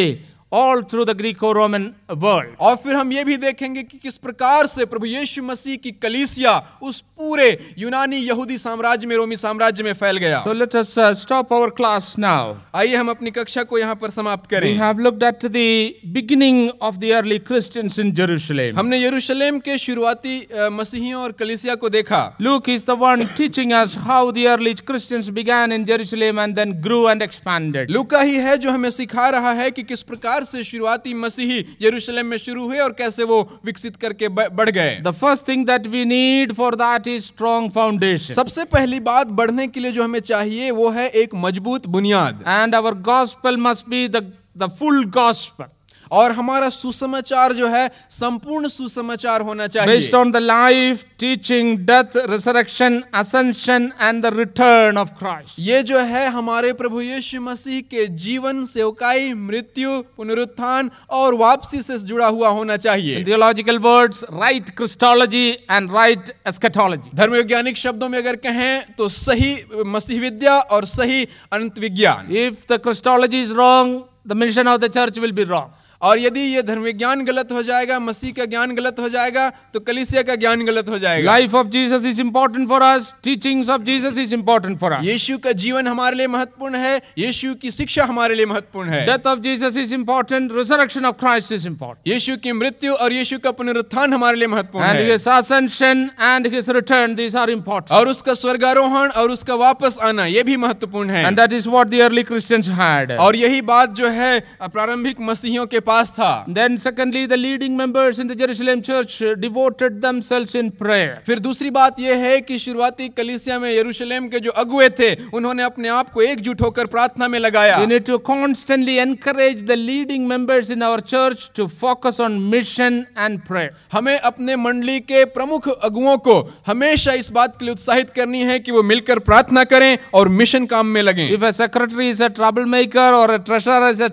all 0.51 0.81
through 0.91 1.05
the 1.05 1.17
Greco 1.17 1.51
Roman 1.53 1.89
world 2.11 2.55
और 2.59 2.75
फिर 2.75 2.95
हम 2.95 3.11
ये 3.13 3.23
भी 3.23 3.37
देखेंगे 3.37 3.83
कि 3.83 3.97
किस 3.97 4.17
प्रकार 4.19 4.67
से 4.67 4.85
प्रभु 4.85 5.05
यीशु 5.05 5.43
मसीह 5.43 5.75
की 5.75 5.91
कलीसिया 6.03 6.55
उस 6.83 6.99
पूरे 7.17 7.47
यूनानी 7.77 8.17
यहूदी 8.17 8.57
साम्राज्य 8.57 9.07
में 9.07 9.15
रोमी 9.15 9.35
साम्राज्य 9.37 9.83
में 9.83 9.93
फैल 9.93 10.17
गया। 10.17 10.39
So 10.39 10.53
let 10.53 10.75
us 10.75 10.93
stop 11.21 11.53
our 11.53 11.69
class 11.77 12.15
now 12.19 12.53
आइए 12.75 12.95
हम 12.95 13.09
अपनी 13.09 13.31
कक्षा 13.31 13.63
को 13.63 13.77
यहाँ 13.77 13.95
पर 13.95 14.09
समाप्त 14.09 14.49
करें। 14.49 14.67
We 14.67 14.73
have 14.77 14.99
looked 14.99 15.23
at 15.23 15.45
the 15.45 16.11
beginning 16.13 16.69
of 16.81 16.95
the 16.95 17.11
early 17.17 17.37
Christians 17.41 17.99
in 17.99 18.13
यरूशलेम 18.19 18.77
हमने 18.79 19.01
यरूशलेम 19.03 19.59
के 19.59 19.77
शुरुआती 19.77 20.35
मसीहियों 20.71 21.21
और 21.23 21.31
कलीसिया 21.39 21.75
को 21.75 21.89
देखा। 21.89 22.21
Luke 22.41 22.69
is 22.69 22.85
the 22.87 22.97
one 22.99 23.25
teaching 23.37 23.71
us 23.73 23.95
how 23.99 24.31
the 24.31 24.45
early 24.49 24.73
Christians 24.83 25.29
began 25.31 25.71
in 25.71 25.85
यरूशलेम 25.89 26.39
and 26.39 26.55
then 26.55 26.73
grew 26.81 27.07
and 27.09 27.21
expanded 27.21 27.91
लुका 27.91 28.21
ही 28.21 28.35
है 28.39 28.57
जो 28.57 28.71
हमें 28.71 28.89
सिखा 28.91 29.29
रहा 29.29 29.51
है 29.53 29.71
कि 29.71 29.83
किस 29.83 30.01
प्रकार 30.03 30.40
बाहर 30.41 30.45
से 30.47 30.63
शुरुआती 30.63 31.13
मसीही 31.15 31.65
यरूशलेम 31.81 32.25
में 32.25 32.37
शुरू 32.37 32.65
हुए 32.65 32.79
और 32.79 32.93
कैसे 32.93 33.23
वो 33.23 33.41
विकसित 33.65 33.95
करके 33.97 34.27
बढ़ 34.29 34.69
गए। 34.69 34.95
The 35.03 35.11
first 35.13 35.47
thing 35.47 35.65
that 35.65 35.87
we 35.87 36.05
need 36.05 36.53
for 36.53 36.75
that 36.75 37.07
is 37.07 37.23
strong 37.25 37.71
foundation 37.71 38.33
सबसे 38.33 38.65
पहली 38.67 38.99
बात 39.01 39.27
बढ़ने 39.39 39.67
के 39.67 39.79
लिए 39.79 39.91
जो 39.91 40.03
हमें 40.03 40.19
चाहिए 40.21 40.71
वो 40.73 40.89
है 40.91 41.07
एक 41.23 41.35
मज़बूत 41.37 41.87
बुनियाद। 41.89 42.43
And 42.47 42.75
our 42.75 42.93
gospel 43.03 43.57
must 43.59 43.89
be 43.89 44.07
the 44.09 44.69
full 44.79 45.03
gospel 45.11 45.65
और 46.11 46.31
हमारा 46.31 46.69
सुसमाचार 46.71 47.53
जो 47.53 47.67
है 47.67 47.87
संपूर्ण 48.11 48.67
सुसमाचार 48.67 49.41
होना 49.41 49.67
चाहिए। 49.67 49.87
Based 49.87 50.15
on 50.15 50.31
the 50.31 50.37
life 50.37 51.03
teaching 51.19 51.77
death 51.87 52.17
resurrection 52.29 53.01
ascension 53.15 53.91
and 54.01 54.21
the 54.23 54.33
return 54.35 54.97
of 54.97 55.09
Christ 55.19 55.59
ये 55.59 55.81
जो 55.83 55.99
है 56.07 56.27
हमारे 56.31 56.73
प्रभु 56.73 57.01
यीशु 57.01 57.41
मसीह 57.41 57.81
के 57.91 58.07
जीवन 58.19 58.63
सेवकाई 58.65 59.33
मृत्यु 59.35 60.01
पुनरुत्थान 60.17 60.91
और 61.11 61.35
वापसी 61.35 61.81
से 61.81 61.97
जुड़ा 61.99 62.27
हुआ 62.27 62.49
होना 62.51 62.77
चाहिए। 62.77 63.23
Theological 63.25 63.77
words 63.79 64.23
right 64.33 64.69
Christology 64.77 65.49
and 65.71 65.91
right 65.93 66.33
eschatology 66.47 67.09
धर्म 67.15 67.33
वैज्ञानिक 67.33 67.77
शब्दों 67.77 68.09
में 68.09 68.17
अगर 68.19 68.35
कहें 68.45 68.93
तो 68.97 69.07
सही 69.09 69.55
मसीह 69.87 70.21
विद्या 70.21 70.57
और 70.57 70.85
सही 70.87 71.23
अंत 71.53 71.79
विज्ञान। 71.79 72.31
If 72.37 72.73
the 72.73 72.79
Christology 72.79 73.41
is 73.41 73.53
wrong 73.55 74.01
the 74.27 74.37
mission 74.37 74.67
of 74.67 74.81
the 74.81 74.87
church 74.89 75.19
will 75.19 75.31
be 75.31 75.43
wrong 75.43 75.79
और 76.01 76.19
यदि 76.19 76.41
ये 76.41 76.61
धर्म 76.63 76.89
ज्ञान 76.93 77.23
गलत 77.25 77.51
हो 77.51 77.61
जाएगा 77.63 77.99
मसीह 78.01 78.31
का 78.33 78.45
ज्ञान 78.47 78.75
गलत 78.75 78.99
हो 78.99 79.09
जाएगा 79.09 79.49
तो 79.73 79.79
कलिसिया 79.81 80.21
का 80.21 80.35
ज्ञान 80.35 80.65
गलत 80.65 80.89
हो 80.89 80.99
जाएगा। 80.99 81.31
Life 81.31 81.55
of 81.55 81.67
Jesus 81.69 82.05
is 82.05 82.21
important 82.21 82.67
for 82.69 82.81
us 82.83 83.13
teachings 83.23 83.69
of 83.69 83.81
Jesus 83.83 84.17
is 84.17 84.33
important 84.35 84.79
for 84.79 84.91
us 84.91 85.05
यीशु 85.05 85.37
का 85.37 85.51
जीवन 85.63 85.87
हमारे 85.87 86.15
लिए 86.15 86.27
महत्वपूर्ण 86.27 86.75
है 86.77 86.95
यीशु 87.17 87.53
की 87.55 87.71
शिक्षा 87.71 88.05
हमारे 88.05 88.35
लिए 88.35 88.45
महत्वपूर्ण 88.45 88.89
है। 88.89 89.05
Death 89.05 89.27
of 89.27 89.39
Jesus 89.39 89.77
is 89.77 89.93
important 89.93 90.51
resurrection 90.55 91.05
of 91.05 91.15
Christ 91.19 91.51
is 91.51 91.67
important 91.67 92.13
यीशु 92.13 92.37
की 92.37 92.51
मृत्यु 92.53 92.93
और 92.95 93.13
यीशु 93.13 93.39
का 93.39 93.51
पुनरुत्थान 93.53 94.13
हमारे 94.13 94.37
लिए 94.37 94.47
महत्वपूर्ण 94.47 94.85
है। 94.85 94.95
And 94.95 95.11
his 95.11 95.27
ascension 95.29 96.09
and 96.21 96.47
his 96.53 96.69
return 96.71 97.15
these 97.15 97.35
और 97.35 98.07
उसका 98.07 98.33
स्वर्गारोहण 98.35 99.09
और 99.11 99.31
उसका 99.31 99.55
वापस 99.57 99.97
आना 100.03 100.25
ये 100.27 100.43
भी 100.43 100.57
महत्वपूर्ण 100.57 101.09
है। 101.09 101.25
And 101.27 101.37
that 101.37 101.53
is 101.53 101.69
what 101.69 101.87
the 101.87 102.01
early 102.01 102.23
Christians 102.23 102.69
had 102.79 103.11
और 103.19 103.35
यही 103.35 103.61
बात 103.63 103.89
जो 103.95 104.07
है 104.11 104.39
प्रारंभिक 104.63 105.21
मसीहियों 105.21 105.65
के 105.65 105.79
पास 105.79 105.89
पास 105.91 106.09
था। 106.11 106.33
Then 106.49 106.77
secondly 106.79 107.25
the 107.27 107.33
leading 107.35 107.77
members 107.77 108.19
in 108.19 108.27
the 108.27 108.37
Jerusalem 108.39 108.81
church 108.81 109.17
devoted 109.39 109.93
themselves 110.01 110.55
in 110.55 110.69
prayer 110.77 111.17
फिर 111.25 111.39
दूसरी 111.41 111.69
बात 111.71 111.99
यह 111.99 112.25
है 112.25 112.39
कि 112.41 112.59
शुरुआती 112.59 113.07
कलीसिया 113.11 113.59
में 113.59 113.69
यरूशलेम 113.71 114.27
के 114.27 114.39
जो 114.39 114.51
अगुवे 114.61 114.89
थे 114.99 115.09
उन्होंने 115.33 115.63
अपने 115.63 115.89
आप 115.91 116.09
को 116.11 116.21
एकजुट 116.23 116.61
होकर 116.61 116.85
प्रार्थना 116.87 117.27
में 117.27 117.39
लगाया। 117.39 117.79
You 117.79 117.85
need 117.87 118.05
to 118.05 118.17
constantly 118.27 118.95
encourage 118.97 119.63
the 119.65 119.77
leading 119.79 120.27
members 120.27 120.71
in 120.71 120.83
our 120.83 120.99
church 121.07 121.49
to 121.55 121.67
focus 121.79 122.19
on 122.21 122.39
mission 122.51 123.03
and 123.17 123.39
prayer 123.47 123.71
हमें 123.91 124.17
अपने 124.19 124.55
मंडली 124.57 124.99
के 125.01 125.23
प्रमुख 125.31 125.67
अगुओं 125.69 126.17
को 126.19 126.37
हमेशा 126.67 127.13
इस 127.15 127.31
बात 127.31 127.57
के 127.59 127.65
लिए 127.65 127.73
उत्साहित 127.73 128.09
करनी 128.15 128.41
है 128.43 128.59
कि 128.59 128.71
वो 128.71 128.83
मिलकर 128.83 129.19
प्रार्थना 129.21 129.63
करें 129.65 129.97
और 130.13 130.29
मिशन 130.31 130.65
काम 130.67 130.87
में 130.87 131.01
लगें। 131.01 131.27
If 131.29 131.45
a 131.45 131.51
secretary 131.53 132.09
is 132.09 132.23
a 132.23 132.27
troublemaker 132.71 133.13
or 133.13 133.31
a 133.31 133.37
treasurer 133.45 133.89
is 133.89 134.03
a 134.03 134.07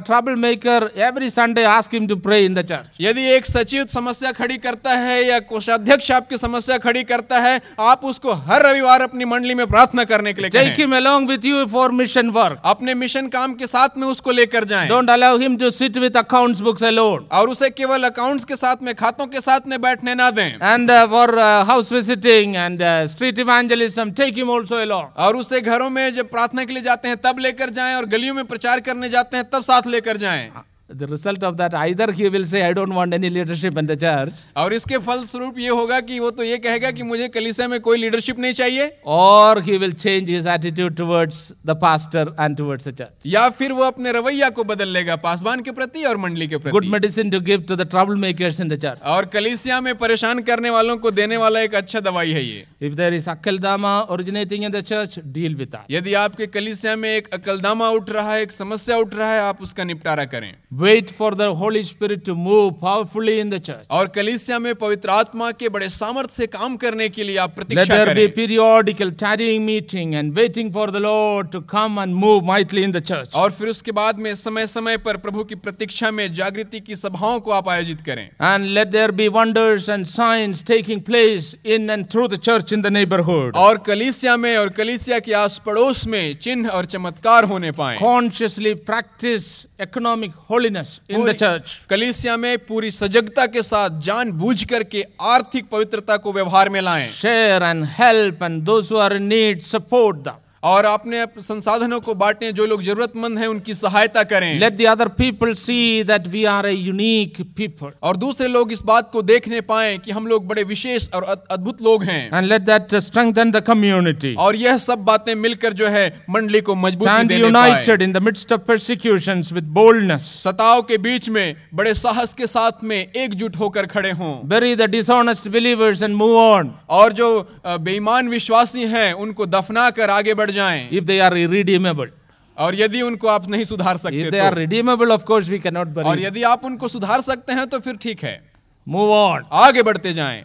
troublemaker 0.40 0.88
every 0.96 1.30
Sunday 1.30 1.64
ask 1.64 1.92
him 1.92 2.06
to 2.08 2.16
pray 2.16 2.44
in 2.44 2.54
the 2.54 2.62
church. 2.62 2.96
यदि 3.00 3.22
एक 3.32 3.46
सचिव 3.46 3.84
समस्या 3.90 4.30
खड़ी 4.32 4.56
करता 4.58 4.92
है 4.98 5.24
या 5.24 5.38
कोषाध्यक्ष 5.40 6.10
आपकी 6.12 6.36
समस्या 6.36 6.78
खड़ी 6.78 7.02
करता 7.04 7.40
है 7.40 7.60
आप 7.80 8.04
उसको 8.04 8.32
हर 8.48 8.66
रविवार 8.66 9.02
अपनी 9.02 9.24
मंडली 9.24 9.54
में 9.54 9.66
प्रार्थना 9.66 10.04
करने 10.04 10.32
के 10.32 10.42
लिए 10.42 10.50
Take 10.50 10.76
कहें 10.76 10.86
him 10.86 10.92
along 10.92 11.26
with 11.30 11.44
you 11.44 11.66
for 11.68 11.88
mission 12.00 12.32
work. 12.34 12.58
अपने 12.64 12.94
मिशन 12.94 13.28
काम 13.28 13.54
के 13.54 13.66
साथ 13.66 13.96
में 13.98 14.06
उसको 14.08 14.30
लेकर 14.30 14.64
जाएँ 14.64 14.88
Don't 14.88 15.10
allow 15.16 15.36
him 15.38 15.56
to 15.58 15.72
sit 15.72 15.96
with 15.96 16.20
accounts 16.22 16.60
books 16.60 16.82
alone. 16.82 17.24
और 17.32 17.48
उसे 17.48 17.70
केवल 17.70 18.04
अकाउंट्स 18.04 18.44
के 18.44 18.56
साथ 18.56 18.82
में 18.82 18.94
खातों 18.94 19.26
के 19.26 19.40
साथ 19.40 19.66
में 19.66 19.80
बैठने 19.82 20.14
ना 20.14 20.30
दें 20.30 20.58
And 20.58 20.90
uh, 20.90 21.08
for 21.08 21.38
uh, 21.38 21.64
house 21.64 21.90
visiting 21.90 22.56
and 22.56 22.82
uh, 22.82 23.06
street 23.06 23.38
evangelism, 23.38 24.14
take 24.14 24.36
him 24.36 24.50
also 24.50 24.82
along. 24.84 25.08
और 25.16 25.36
उसे 25.36 25.60
घरों 25.60 25.90
में 25.90 26.14
जब 26.14 26.30
प्रार्थना 26.30 26.64
के 26.64 26.72
लिए 26.72 26.82
जाते 26.82 27.08
हैं 27.08 27.16
तब 27.24 27.38
लेकर 27.38 27.70
जाएँ 27.70 27.94
और 27.96 28.06
गलियों 28.06 28.34
में 28.34 28.44
प्रचार 28.44 28.80
करने 28.80 29.08
जाते 29.08 29.36
हैं 29.36 29.48
तब 29.50 29.62
साथ 29.62 29.86
लेकर 29.86 30.16
जाएँ 30.16 30.50
The 30.90 31.06
result 31.06 31.42
of 31.42 31.56
that, 31.56 31.72
either 31.72 32.12
he 32.12 32.28
will 32.28 32.44
say, 32.44 32.62
I 32.62 32.74
don't 32.74 32.94
want 32.94 33.14
any 33.14 33.30
leadership 33.30 33.78
in 33.78 33.86
the 33.86 33.96
church, 33.96 34.32
और 34.54 34.72
इसके 34.74 34.98
फलस्वरूप 34.98 35.58
ये 35.58 35.68
होगा 35.68 36.00
कि 36.00 36.18
वो 36.20 36.30
तो 36.30 36.42
ये 36.42 36.58
कहेगा 36.58 36.90
कि 36.90 37.02
मुझे 37.02 37.28
कलीसिया 37.28 37.68
में 37.68 37.80
कोई 37.80 37.98
लीडरशिप 37.98 38.38
नहीं 38.38 38.52
चाहिए 38.52 38.90
or 39.06 39.62
he 39.62 39.78
will 39.78 39.94
change 40.04 40.28
his 40.28 40.44
attitude 40.44 40.94
towards 40.94 41.54
the 41.64 41.74
pastor 41.74 42.26
and 42.38 42.58
towards 42.58 42.84
the 42.84 42.92
church. 42.92 43.26
या 43.26 43.48
फिर 43.50 43.72
वो 43.72 43.84
अपने 43.84 44.12
रवैया 44.12 44.50
को 44.50 44.64
बदल 44.64 44.88
लेगा 44.88 45.16
पासवान 45.24 45.62
के 45.62 45.72
प्रति 45.72 46.04
और 46.04 46.16
मंडली 46.16 46.48
के 46.48 46.58
Good 46.70 46.90
medicine 46.96 47.30
to 47.30 47.40
give 47.40 47.64
to 47.66 47.76
the 47.76 47.86
troublemakers 47.86 48.60
in 48.60 48.68
the 48.68 48.76
church. 48.76 49.00
और 49.14 49.24
कलीसिया 49.32 49.80
में 49.80 49.94
परेशान 49.94 50.42
करने 50.42 50.70
वालों 50.70 50.96
को 50.98 51.10
देने 51.10 51.36
वाला 51.36 51.60
एक 51.60 51.74
अच्छा 51.74 52.00
दवाई 52.00 52.32
है 52.32 52.44
ये 52.44 52.64
If 52.82 52.96
there 52.96 53.14
is 53.14 53.26
akeldama 53.26 53.94
originating 54.10 54.64
in 54.64 54.72
the 54.72 54.82
church, 54.82 55.18
deal 55.32 55.56
with 55.56 55.70
that. 55.70 55.86
यदि 55.90 56.14
आपके 56.26 56.46
कलीसिया 56.58 56.96
में 56.96 57.08
एक 57.08 57.32
अकलदामा 57.34 57.88
उठ 57.88 58.10
रहा 58.10 58.32
है 58.34 58.42
एक 58.42 58.52
समस्या 58.52 58.96
उठ 58.98 59.14
रहा 59.14 59.32
है 59.32 59.40
आप 59.40 59.62
उसका 59.62 59.84
निपटारा 59.84 60.24
करें 60.36 60.52
Wait 60.84 61.10
for 61.10 61.30
the 61.30 61.54
Holy 61.54 61.82
Spirit 61.82 62.24
to 62.24 62.34
move 62.34 62.78
powerfully 62.78 63.34
in 63.40 63.48
the 63.48 63.58
church. 63.58 63.86
और 63.90 64.08
कलीसिया 64.14 64.58
में 64.58 64.74
पवित्र 64.74 65.10
आत्मा 65.10 65.50
के 65.52 65.68
बड़े 65.68 65.88
सामर्थ्य 65.88 66.34
से 66.36 66.46
काम 66.46 66.76
करने 66.76 67.08
के 67.08 67.24
लिए 67.24 67.36
आप 67.38 67.50
Let 67.50 67.56
Pratiksha 67.56 67.94
there 67.94 68.14
be 68.14 68.26
periodical 68.28 69.12
tarrying 69.22 69.64
meeting 69.64 70.14
and 70.14 70.36
waiting 70.38 70.72
for 70.72 70.86
the 70.90 71.00
Lord 71.00 71.50
to 71.52 71.62
come 71.62 71.96
and 72.02 72.14
move 72.24 72.44
mightily 72.44 72.82
in 72.82 72.92
the 72.96 73.00
church. 73.00 73.34
और 73.34 73.50
फिर 73.52 73.68
उसके 73.68 73.92
बाद 73.92 74.18
में 74.18 74.34
समय 74.34 74.66
समय 74.66 74.96
पर 75.06 75.16
प्रभु 75.24 75.44
की 75.44 75.54
प्रतीक्षा 75.54 76.10
में 76.10 76.32
जागृति 76.34 76.80
की 76.80 76.96
सभाओं 76.96 77.40
को 77.40 77.50
आप 77.60 77.68
आयोजित 77.68 78.00
करें 78.08 78.28
And 78.50 78.74
let 78.74 78.92
there 78.92 79.12
be 79.12 79.28
wonders 79.38 79.88
and 79.88 80.06
signs 80.06 80.62
taking 80.72 81.02
place 81.02 81.54
in 81.64 81.88
and 81.88 82.10
through 82.10 82.28
the 82.34 82.40
church 82.48 82.72
in 82.72 82.82
the 82.82 82.94
neighborhood. 82.98 83.56
और 83.56 83.78
कलीसिया 83.86 84.36
में 84.36 84.56
और 84.56 84.68
कलीसिया 84.80 85.18
के 85.20 85.32
आस 85.44 85.60
पड़ोस 85.66 86.06
में 86.06 86.34
चिन्ह 86.42 86.68
और 86.68 86.86
चमत्कार 86.96 87.44
होने 87.54 87.72
पाए 87.80 87.96
Consciously 87.98 88.74
practice 88.92 89.66
economic 89.80 90.32
holiness 90.64 91.00
in 91.10 91.24
the 91.24 91.32
church 91.34 91.80
कलीसिया 91.90 92.36
में 92.36 92.58
पूरी 92.66 92.90
सजगता 92.90 93.46
के 93.46 93.62
साथ 93.62 94.00
जान 94.00 94.30
बूझ 94.32 94.64
करके 94.64 95.04
आर्थिक 95.32 95.68
पवित्रता 95.68 96.16
को 96.16 96.32
व्यवहार 96.32 96.68
में 96.68 96.80
लाए। 96.80 97.10
Share 97.12 97.62
and 97.62 97.84
help 97.98 98.42
and 98.42 98.62
do 98.62 98.80
need 99.18 99.60
support 99.62 100.16
them 100.18 100.40
और 100.64 100.84
अपने 100.84 101.24
संसाधनों 101.38 102.00
को 102.00 102.14
बांटे 102.14 102.50
जो 102.52 102.66
लोग 102.66 102.82
जरूरतमंद 102.82 103.38
हैं 103.38 103.46
उनकी 103.46 103.74
सहायता 103.74 104.22
करें। 104.24 104.58
Let 104.60 104.72
the 104.72 104.84
other 104.86 105.08
people 105.16 105.52
see 105.54 106.02
that 106.04 106.26
we 106.26 106.44
are 106.50 106.66
a 106.66 106.72
unique 106.72 107.40
people 107.56 107.90
और 108.02 108.16
दूसरे 108.16 108.48
लोग 108.48 108.72
इस 108.72 108.82
बात 108.82 109.10
को 109.12 109.22
देखने 109.24 109.60
पाए 109.62 109.96
कि 109.98 110.10
हम 110.10 110.26
लोग 110.26 110.46
बड़े 110.46 110.62
विशेष 110.64 111.08
और 111.14 111.24
अद्भुत 111.50 111.82
लोग 111.82 112.04
हैं। 112.04 112.26
And 112.28 112.46
let 112.46 112.62
that 112.62 112.94
strengthen 113.04 113.50
the 113.50 113.60
community 113.66 114.34
और 114.36 114.56
यह 114.56 114.78
सब 114.78 115.04
बातें 115.04 115.34
मिलकर 115.36 115.72
जो 115.72 115.88
है 115.88 116.06
मंडली 116.30 116.60
को 116.60 116.74
मज़बूत 116.76 117.08
देने 117.08 117.36
united 117.36 118.02
in 118.02 118.12
the 118.12 118.22
midst 118.22 118.52
of 118.52 118.60
prosecution 118.62 119.42
with 119.52 119.68
boldness 119.74 120.30
सताव 120.44 120.82
के 120.82 120.98
बीच 120.98 121.28
में 121.28 121.56
बड़े 121.74 121.94
साहस 121.94 122.34
के 122.34 122.46
साथ 122.46 122.84
में 122.84 122.96
एकजुट 122.96 123.56
होकर 123.56 123.86
खड़े 123.86 124.10
हों। 124.12 124.32
Bury 124.48 124.74
the 124.76 124.90
dishonest 124.90 125.48
believers 125.48 126.02
and 126.02 126.14
move 126.16 126.36
on 126.38 126.74
और 126.90 127.12
जो 127.12 127.28
बेईमान 127.66 128.28
विश्वासी 128.28 128.84
हैं 128.88 129.12
उनको 129.14 129.46
दफना 129.48 129.88
कर 129.92 130.10
आगे 130.10 130.34
बढ़ 130.34 130.50
जाएँ। 130.54 130.88
इफ़ 130.90 131.04
दे 131.04 131.18
आर 131.20 131.36
इरिडीमेबल 131.38 132.10
और 132.56 132.74
यदि 132.74 133.02
उनको 133.02 133.28
आप 133.28 133.48
नहीं 133.50 133.64
सुधार 133.64 133.96
सकते 133.96 134.20
if 134.20 134.30
they 134.30 134.38
are 134.40 134.54
redeemable 134.54 135.12
of 135.12 135.24
course 135.24 135.48
we 135.48 135.58
can 135.58 135.74
not 135.74 135.88
believe 135.90 136.08
और 136.08 136.20
यदि 136.20 136.42
आप 136.44 136.64
उनको 136.64 136.88
सुधार 136.88 137.20
सकते 137.22 137.52
हैं 137.52 137.66
तो 137.66 137.78
फिर 137.80 137.96
ठीक 138.02 138.24
है। 138.24 138.40
मूव 138.86 139.12
ऑन 139.12 139.44
आगे 139.60 139.82
बढ़ते 139.82 140.12
जाएँ। 140.12 140.44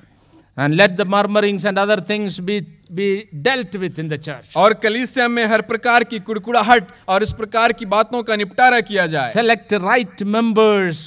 And 0.58 0.74
let 0.74 0.92
the 0.92 1.08
murmurings 1.08 1.66
and 1.66 1.80
other 1.80 2.02
things 2.10 2.40
be 2.42 2.60
be 2.92 3.08
dealt 3.44 3.76
with 3.76 4.00
in 4.00 4.08
the 4.10 4.18
church 4.20 4.56
और 4.58 4.74
कलीसिया 4.84 5.28
में 5.28 5.46
हर 5.46 5.62
प्रकार 5.64 6.04
की 6.04 6.20
कुड़कुड़ाहट 6.22 6.88
और 7.08 7.24
इस 7.24 7.34
प्रकार 7.34 7.74
की 7.74 7.86
बातों 7.88 8.24
का 8.24 8.36
निपटारा 8.36 8.80
किया 8.82 9.06
जाए। 9.08 9.32
Select 9.34 9.74
right 9.76 10.24
members 10.26 11.00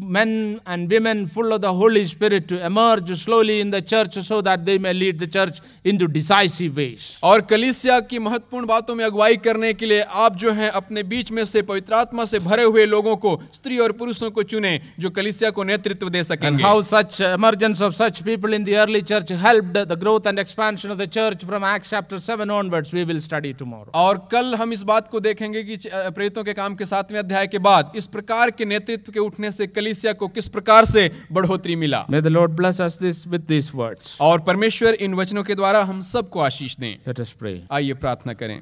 men 0.00 0.60
and 0.66 0.90
women 0.90 1.26
full 1.26 1.52
of 1.52 1.60
the 1.60 1.72
Holy 1.72 2.04
Spirit 2.06 2.46
to 2.48 2.64
emerge 2.64 3.10
slowly 3.18 3.60
in 3.60 3.70
the 3.70 3.80
church 3.82 4.14
so 4.22 4.40
that 4.42 4.64
they 4.64 4.78
may 4.78 4.92
lead 4.92 5.18
the 5.18 5.26
church 5.26 5.60
into 5.84 6.06
decisive 6.08 6.76
ways. 6.76 7.18
और 7.22 7.40
कलीसिया 7.50 7.98
की 8.10 8.18
महत्वपूर्ण 8.18 8.66
बातों 8.66 8.94
में 8.94 9.04
अगुवाई 9.04 9.36
करने 9.46 9.72
के 9.74 9.86
लिए 9.86 10.00
आप 10.26 10.36
जो 10.38 10.52
हैं 10.52 10.70
अपने 10.82 11.02
बीच 11.02 11.30
में 11.32 11.44
से 11.44 11.62
पवित्र 11.62 11.94
आत्मा 11.94 12.24
से 12.24 12.38
भरे 12.38 12.64
हुए 12.64 12.84
लोगों 12.86 13.16
को 13.16 13.38
स्त्री 13.54 13.78
और 13.78 13.92
पुरुषों 14.02 14.30
को 14.30 14.42
चुने 14.42 14.80
जो 15.00 15.10
कलीसिया 15.18 15.50
को 15.50 15.64
नेतृत्व 15.64 16.08
दे 16.08 16.22
And 16.48 16.60
how 16.60 16.80
such 16.82 17.20
emergence 17.20 17.80
of 17.80 17.94
such 17.94 18.22
people 18.24 18.52
in 18.52 18.64
the 18.64 18.76
early 18.76 19.02
church 19.02 19.28
helped 19.30 19.74
the 19.88 19.96
growth 19.96 20.26
and 20.26 20.38
expansion 20.38 20.90
of 20.90 20.98
the 20.98 21.06
church 21.06 21.44
from 21.44 21.64
Acts 21.64 21.90
chapter 21.90 22.18
7 22.20 22.50
onwards, 22.50 22.92
we 22.92 23.04
will 23.04 23.20
study 23.20 23.52
tomorrow. 23.52 23.90
और 23.94 24.18
कल 24.32 24.54
हम 24.54 24.72
इस 24.72 24.82
बात 24.82 25.08
को 25.10 25.20
देखेंगे 25.20 25.62
कि 25.64 25.74
अ, 25.88 26.08
प्रेरितों 26.10 26.44
के 26.44 26.52
काम 26.54 26.74
के 26.76 26.84
सातवें 26.86 27.18
अध्याय 27.18 27.46
के 27.46 27.58
बाद 27.68 27.92
इस 27.96 28.06
प्रकार 28.06 28.50
के 28.50 28.64
नेतृत्व 28.64 29.12
के 29.12 29.20
उठने 29.20 29.50
से 29.52 29.66
कलीसिया 29.88 30.12
को 30.12 30.28
किस 30.28 30.48
प्रकार 30.48 30.84
से 30.84 31.08
बढ़ोतरी 31.32 31.76
मिला? 31.76 32.04
May 32.10 32.20
the 32.20 32.26
Lord 32.26 32.52
bless 32.52 32.80
us 32.80 32.98
this 33.02 33.26
with 33.26 33.40
this 33.48 33.74
words 33.74 34.16
और 34.20 34.40
परमेश्वर 34.40 34.94
इन 34.94 35.14
वचनों 35.14 35.44
के 35.44 35.54
द्वारा 35.54 35.84
हम 35.84 36.00
सबको 36.00 36.40
आशीष 36.40 36.76
दें। 36.76 36.92
लेट 37.08 37.20
अस 37.20 37.32
प्रे 37.32 37.62
आइए 37.72 37.94
प्रार्थना 37.94 38.32
करें। 38.32 38.60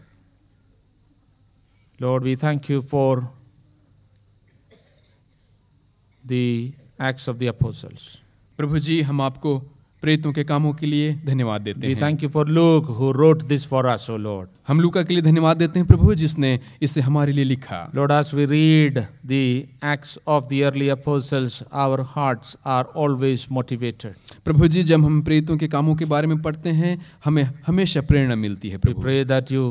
Lord 2.03 2.25
we 2.25 2.37
thank 2.37 2.71
you 2.71 2.81
for 2.83 3.21
the 6.27 6.33
Acts 6.33 7.29
of 7.29 7.37
the 7.37 7.45
Apostles 7.45 8.07
प्रभु 8.57 8.79
जी 8.79 9.01
हम 9.03 9.21
आपको 9.21 9.59
प्रेतों 10.03 10.33
के 10.33 10.45
कामों 10.45 10.73
के 10.73 10.87
लिए 10.87 11.13
धन्यवाद 11.27 11.63
देते 11.63 11.87
हैं। 11.87 11.97
Thank 12.03 12.23
you 12.23 12.29
for 12.29 12.49
Luke 12.49 12.87
who 12.99 13.11
wrote 13.13 13.43
this 13.45 13.67
for 13.69 13.87
us 13.87 14.07
O 14.11 14.17
Lord 14.19 14.49
हम 14.69 14.81
लुका 14.81 15.03
के 15.03 15.15
लिए 15.15 15.23
धन्यवाद 15.23 15.57
देते 15.57 15.79
हैं 15.79 15.89
प्रभु 15.89 16.15
जिसने 16.15 16.59
इसे 16.83 17.01
हमारे 17.01 17.33
लिए 17.33 17.45
लिखा। 17.45 17.81
Lord 17.95 18.13
as 18.13 18.33
we 18.35 18.45
read 18.47 18.99
the 18.99 19.33
Acts 19.33 20.19
of 20.29 20.45
the 20.45 20.61
early 20.63 20.89
Apostles 20.89 21.63
our 21.73 22.01
hearts 22.09 22.57
are 22.67 22.85
always 22.97 23.47
motivated 23.53 24.15
प्रभु 24.45 24.69
जी 24.69 24.83
जब 24.83 25.05
हम 25.05 25.21
प्रेतों 25.23 25.57
के 25.57 25.69
कामों 25.69 25.95
के 25.97 26.05
बारे 26.05 26.27
में 26.27 26.41
पढ़ते 26.43 26.71
हैं 26.75 26.97
हमें 27.25 27.43
हमेशा 27.67 28.01
प्रेरणा 28.03 28.35
मिलती 28.37 28.69
है 28.69 28.79
प्रभु। 28.79 29.01
Pray 29.03 29.25
that 29.25 29.53
you 29.53 29.69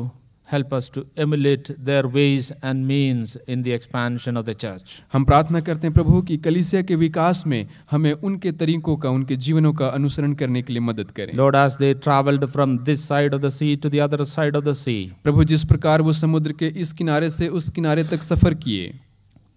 help 0.48 0.72
us 0.72 0.88
to 0.88 1.04
emulate 1.16 1.70
their 1.86 2.06
ways 2.06 2.52
and 2.62 2.86
means 2.86 3.36
in 3.48 3.62
the 3.62 3.72
expansion 3.72 4.36
of 4.36 4.44
the 4.48 4.54
church. 4.54 5.00
हम 5.12 5.24
प्रार्थना 5.24 5.60
करते 5.60 5.86
हैं 5.86 5.94
प्रभु 5.94 6.20
कि 6.28 6.36
कलीसिया 6.44 6.82
के 6.82 6.96
विकास 6.96 7.46
में 7.46 7.66
हमें 7.90 8.12
उनके 8.12 8.52
तरीकों 8.60 8.96
का 8.96 9.10
उनके 9.10 9.36
जीवनों 9.46 9.72
का 9.80 9.88
अनुसरण 9.88 10.34
करने 10.42 10.62
के 10.62 10.72
लिए 10.72 10.82
मदद 10.82 11.10
करें 11.16 11.34
Lord, 11.36 11.56
as 11.56 11.78
they 11.78 11.92
traveled 12.06 12.48
from 12.52 12.78
this 12.90 13.08
side 13.10 13.34
of 13.34 13.42
the 13.46 13.50
sea 13.50 13.74
to 13.76 13.92
the 13.96 14.04
other 14.08 14.24
side 14.34 14.60
of 14.60 14.64
the 14.68 14.76
sea, 14.84 15.02
प्रभु 15.24 15.44
जिस 15.52 15.64
प्रकार 15.64 16.02
वो 16.02 16.12
समुद्र 16.12 16.52
के 16.62 16.72
इस 16.84 16.92
किनारे 16.92 17.30
से 17.30 17.48
उस 17.48 17.70
किनारे 17.70 18.04
तक 18.04 18.22
सफ़र 18.22 18.54
किए 18.54 18.94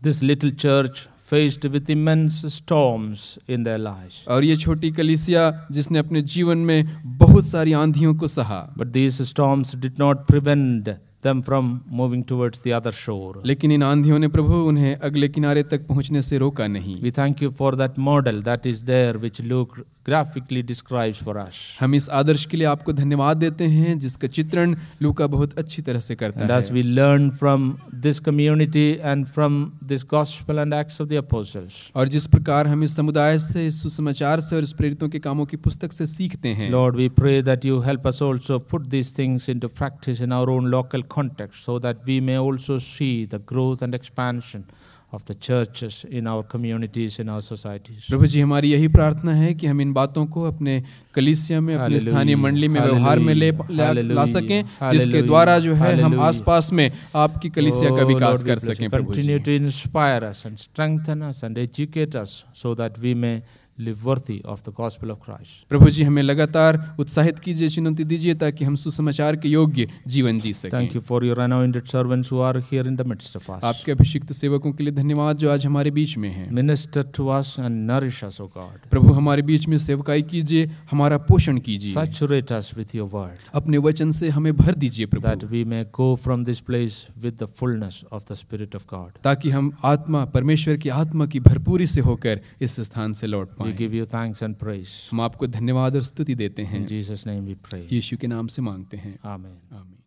this 0.01 0.23
little 0.23 0.51
church 0.65 1.07
faced 1.31 1.65
with 1.73 1.89
immense 1.89 2.37
storms 2.53 3.37
in 3.47 3.63
their 3.63 3.79
lives. 3.79 4.15
और 4.27 4.43
ये 4.43 4.55
छोटी 4.55 4.91
कलीसिया 4.91 5.43
जिसने 5.71 5.99
अपने 5.99 6.21
जीवन 6.21 6.57
में 6.57 7.01
बहुत 7.05 7.45
सारी 7.45 7.73
आंधियों 7.73 8.15
को 8.15 8.27
सहा 8.27 8.61
But 8.77 8.93
these 8.93 9.21
storms 9.33 9.75
did 9.85 9.99
not 9.99 10.25
prevent 10.27 10.89
them 11.21 11.41
from 11.41 11.69
moving 11.91 12.23
towards 12.23 12.61
the 12.63 12.73
other 12.79 12.91
shore. 12.91 13.41
लेकिन 13.45 13.71
इन 13.71 13.83
आंधियों 13.83 14.19
ने 14.19 14.27
प्रभु 14.27 14.53
उन्हें 14.67 14.95
अगले 14.95 15.29
किनारे 15.29 15.63
तक 15.63 15.87
पहुँचने 15.87 16.21
से 16.21 16.37
रोका 16.37 16.67
नहीं 16.67 17.01
We 17.01 17.11
thank 17.11 17.41
you 17.45 17.51
for 17.61 17.71
that 17.83 17.97
model 18.09 18.41
that 18.41 18.65
is 18.73 18.83
there, 18.83 19.17
which 19.25 19.41
Luke 19.53 19.85
graphically 20.05 20.61
describes 20.63 21.17
for 21.17 21.37
us. 21.37 21.55
हम 21.79 21.95
इस 21.95 22.09
आदर्श 22.19 22.45
के 22.45 22.57
लिए 22.57 22.67
आपको 22.67 22.93
धन्यवाद 22.93 23.37
देते 23.37 23.63
हैं 23.67 23.97
जिसका 23.99 24.27
चित्रण 24.27 24.75
लूका 25.01 25.27
बहुत 25.27 25.57
अच्छी 25.59 25.81
तरह 25.81 25.99
से 25.99 26.15
करता 26.15 26.41
And 26.41 26.51
है 26.51 26.59
as 26.61 26.71
we 26.71 26.83
learn 26.99 27.29
from 27.41 27.67
this 28.05 28.19
community 28.27 28.87
and 29.11 29.27
from 29.27 29.59
this 29.91 30.03
gospel 30.15 30.63
and 30.63 30.73
acts 30.73 30.99
of 30.99 31.09
the 31.09 31.19
apostles, 31.23 31.77
और 31.95 32.07
जिस 32.07 32.27
प्रकार 32.27 32.67
हम 32.67 32.83
इस 32.83 32.95
समुदाय 32.95 33.37
से 33.39 33.65
इस 33.67 33.81
सुसमाचार 33.83 34.39
से 34.39 34.55
और 34.55 34.63
इस 34.63 34.73
प्रेरितों 34.73 35.09
के 35.09 35.19
कामों 35.19 35.45
की 35.45 35.57
पुस्तक 35.57 35.93
से 35.93 36.05
सीखते 36.05 36.49
हैं 36.59 36.71
Lord, 36.71 36.95
we 36.95 37.09
pray 37.21 37.37
that 37.41 37.65
you 37.69 37.81
help 37.81 38.05
us 38.13 38.21
also 38.21 38.59
put 38.59 38.89
these 38.89 39.11
things 39.21 39.49
into 39.49 39.69
practice 39.81 40.21
in 40.27 40.31
our 40.31 40.49
own 40.49 40.71
local 40.71 41.03
context 41.17 41.63
so 41.63 41.79
that 41.79 42.05
we 42.05 42.19
may 42.21 42.37
also 42.37 42.77
see 42.77 43.25
the 43.25 43.39
growth 43.53 43.81
and 43.81 43.99
expansion 44.01 44.65
of 45.11 45.25
the 45.25 45.33
churches 45.33 46.05
in 46.11 46.27
our 46.27 46.43
communities, 46.43 47.19
in 47.19 47.29
our 47.29 47.41
societies. 47.41 48.07
प्रभु 48.09 48.25
जी 48.25 48.41
हमारी 48.41 48.71
यही 48.71 48.87
प्रार्थना 48.87 49.33
है 49.33 49.53
कि 49.53 49.67
हम 49.67 49.81
इन 49.81 49.93
बातों 49.93 50.25
को 50.25 50.43
अपने 50.43 50.83
कलीसिया 51.15 51.61
में 51.61 51.75
अपने 51.75 51.99
sthaniya 51.99 52.11
स्थानीय 52.11 52.35
मंडली 52.35 52.67
में 52.67 52.81
व्यवहार 52.81 53.19
में 53.19 53.33
ले 53.33 53.51
ला, 53.51 53.93
jiske 53.93 54.13
dwara 54.13 54.33
सकें 54.33 54.63
जिसके 54.91 55.17
hum 55.17 55.25
द्वारा 55.25 55.59
जो 55.59 55.73
है 55.73 56.01
हम 56.01 56.11
kalisya 56.11 56.25
आसपास 56.25 56.73
में 56.73 56.91
आपकी 57.15 57.49
कलीसिया 57.49 57.89
का 57.89 57.95
ji 57.95 58.13
विकास 58.13 58.43
कर 58.43 58.59
सकें 58.59 58.89
प्रभु 58.89 59.13
जी 59.13 59.21
Continue 59.21 59.43
to 59.45 59.65
inspire 59.65 60.23
us 60.31 60.45
and 60.45 60.59
strengthen 60.59 61.23
us 61.31 61.43
and 61.43 61.57
educate 61.57 62.15
us 62.15 62.45
so 62.63 62.75
that 62.75 63.01
we 63.05 63.15
may 63.15 63.41
live 63.79 64.09
of 64.09 64.61
the 64.69 64.73
gospel 64.77 65.11
of 65.11 65.19
Christ 65.25 65.67
प्रभु 65.69 65.89
जी 65.89 66.03
हमें 66.03 66.21
लगातार 66.23 66.77
उत्साहित 66.99 67.39
कीजिए 67.39 67.69
चुनौती 67.69 68.03
दीजिए 68.03 68.33
ताकि 68.35 68.65
हम 68.65 68.75
सुसमाचार 68.75 69.35
के 69.35 69.49
योग्य 69.49 69.87
जीवन 70.07 70.39
जी 70.39 70.53
सकें। 70.53 70.71
Thank 70.73 70.95
you 70.95 71.01
for 71.01 71.25
your 71.25 71.39
anointed 71.39 71.85
servants 71.87 72.31
who 72.31 72.39
are 72.41 72.57
here 72.61 72.87
in 72.87 72.95
the 72.95 73.07
midst 73.07 73.35
of 73.37 73.51
us 73.51 73.63
आपके 73.63 73.91
अभिषिक्त 73.91 74.31
सेवकों 74.33 74.71
के 74.71 74.83
लिए 74.83 74.93
धन्यवाद 74.93 75.37
जो 75.37 75.51
आज 75.51 75.65
हमारे 75.65 75.91
बीच 75.91 76.17
में 76.17 76.29
हैं। 76.29 76.49
Minister 76.51 77.03
to 77.17 77.27
us 77.27 77.55
and 77.59 77.91
nourish 77.91 78.23
us 78.23 78.39
O 78.41 78.45
God 78.47 78.89
प्रभु 78.89 79.13
हमारे 79.13 79.41
बीच 79.41 79.67
में 79.67 79.77
सेवकाई 79.77 80.21
कीजिए 80.23 80.69
हमारा 80.91 81.17
पोषण 81.29 81.57
कीजिए। 81.59 81.93
Saturate 81.93 82.51
us 82.51 82.71
with 82.77 82.95
your 82.95 83.09
word 83.09 83.49
अपने 83.55 83.77
वचन 83.79 84.11
से 84.11 84.29
हमें 84.29 84.55
भर 84.57 84.75
दीजिए 84.75 85.05
प्रभु। 85.05 85.27
That 85.27 85.43
we 85.51 85.63
may 85.65 85.83
go 85.95 86.13
from 86.23 86.43
this 86.45 86.59
place 86.61 87.05
with 87.17 87.37
the 87.41 87.45
fullness 87.59 88.03
of 88.11 88.23
the 88.31 88.35
spirit 88.35 88.75
of 88.75 88.85
God 88.89 89.21
ताकि 89.23 89.49
हम 89.49 89.71
आत्मा 89.85 90.25
परमेश्वर 90.35 90.77
की 90.77 90.89
आत्मा 90.97 91.25
की 91.25 91.39
भरपूरी 91.39 91.87
से 91.87 92.01
होकर 92.01 92.41
इस 92.61 92.79
स्थान 92.81 93.13
से 93.13 93.27
लौट 93.27 93.49
पाए। 93.49 93.68
We 93.69 93.77
give 93.77 93.93
you 93.93 94.05
thanks 94.15 94.43
and 94.47 94.59
praise. 94.63 94.93
हम 95.11 95.21
आपको 95.21 95.47
धन्यवाद 95.47 95.95
और 95.95 96.03
स्तुति 96.03 96.35
देते 96.35 96.63
हैं 96.63 96.81
In 96.81 96.87
Jesus' 96.91 97.25
name 97.27 97.47
we 97.49 97.55
pray. 97.69 97.81
यीशु 97.93 98.17
के 98.17 98.27
नाम 98.27 98.47
से 98.47 98.61
मांगते 98.61 98.97
हैं 98.97 99.17
आमीन 99.25 99.57
आमीन 99.73 99.98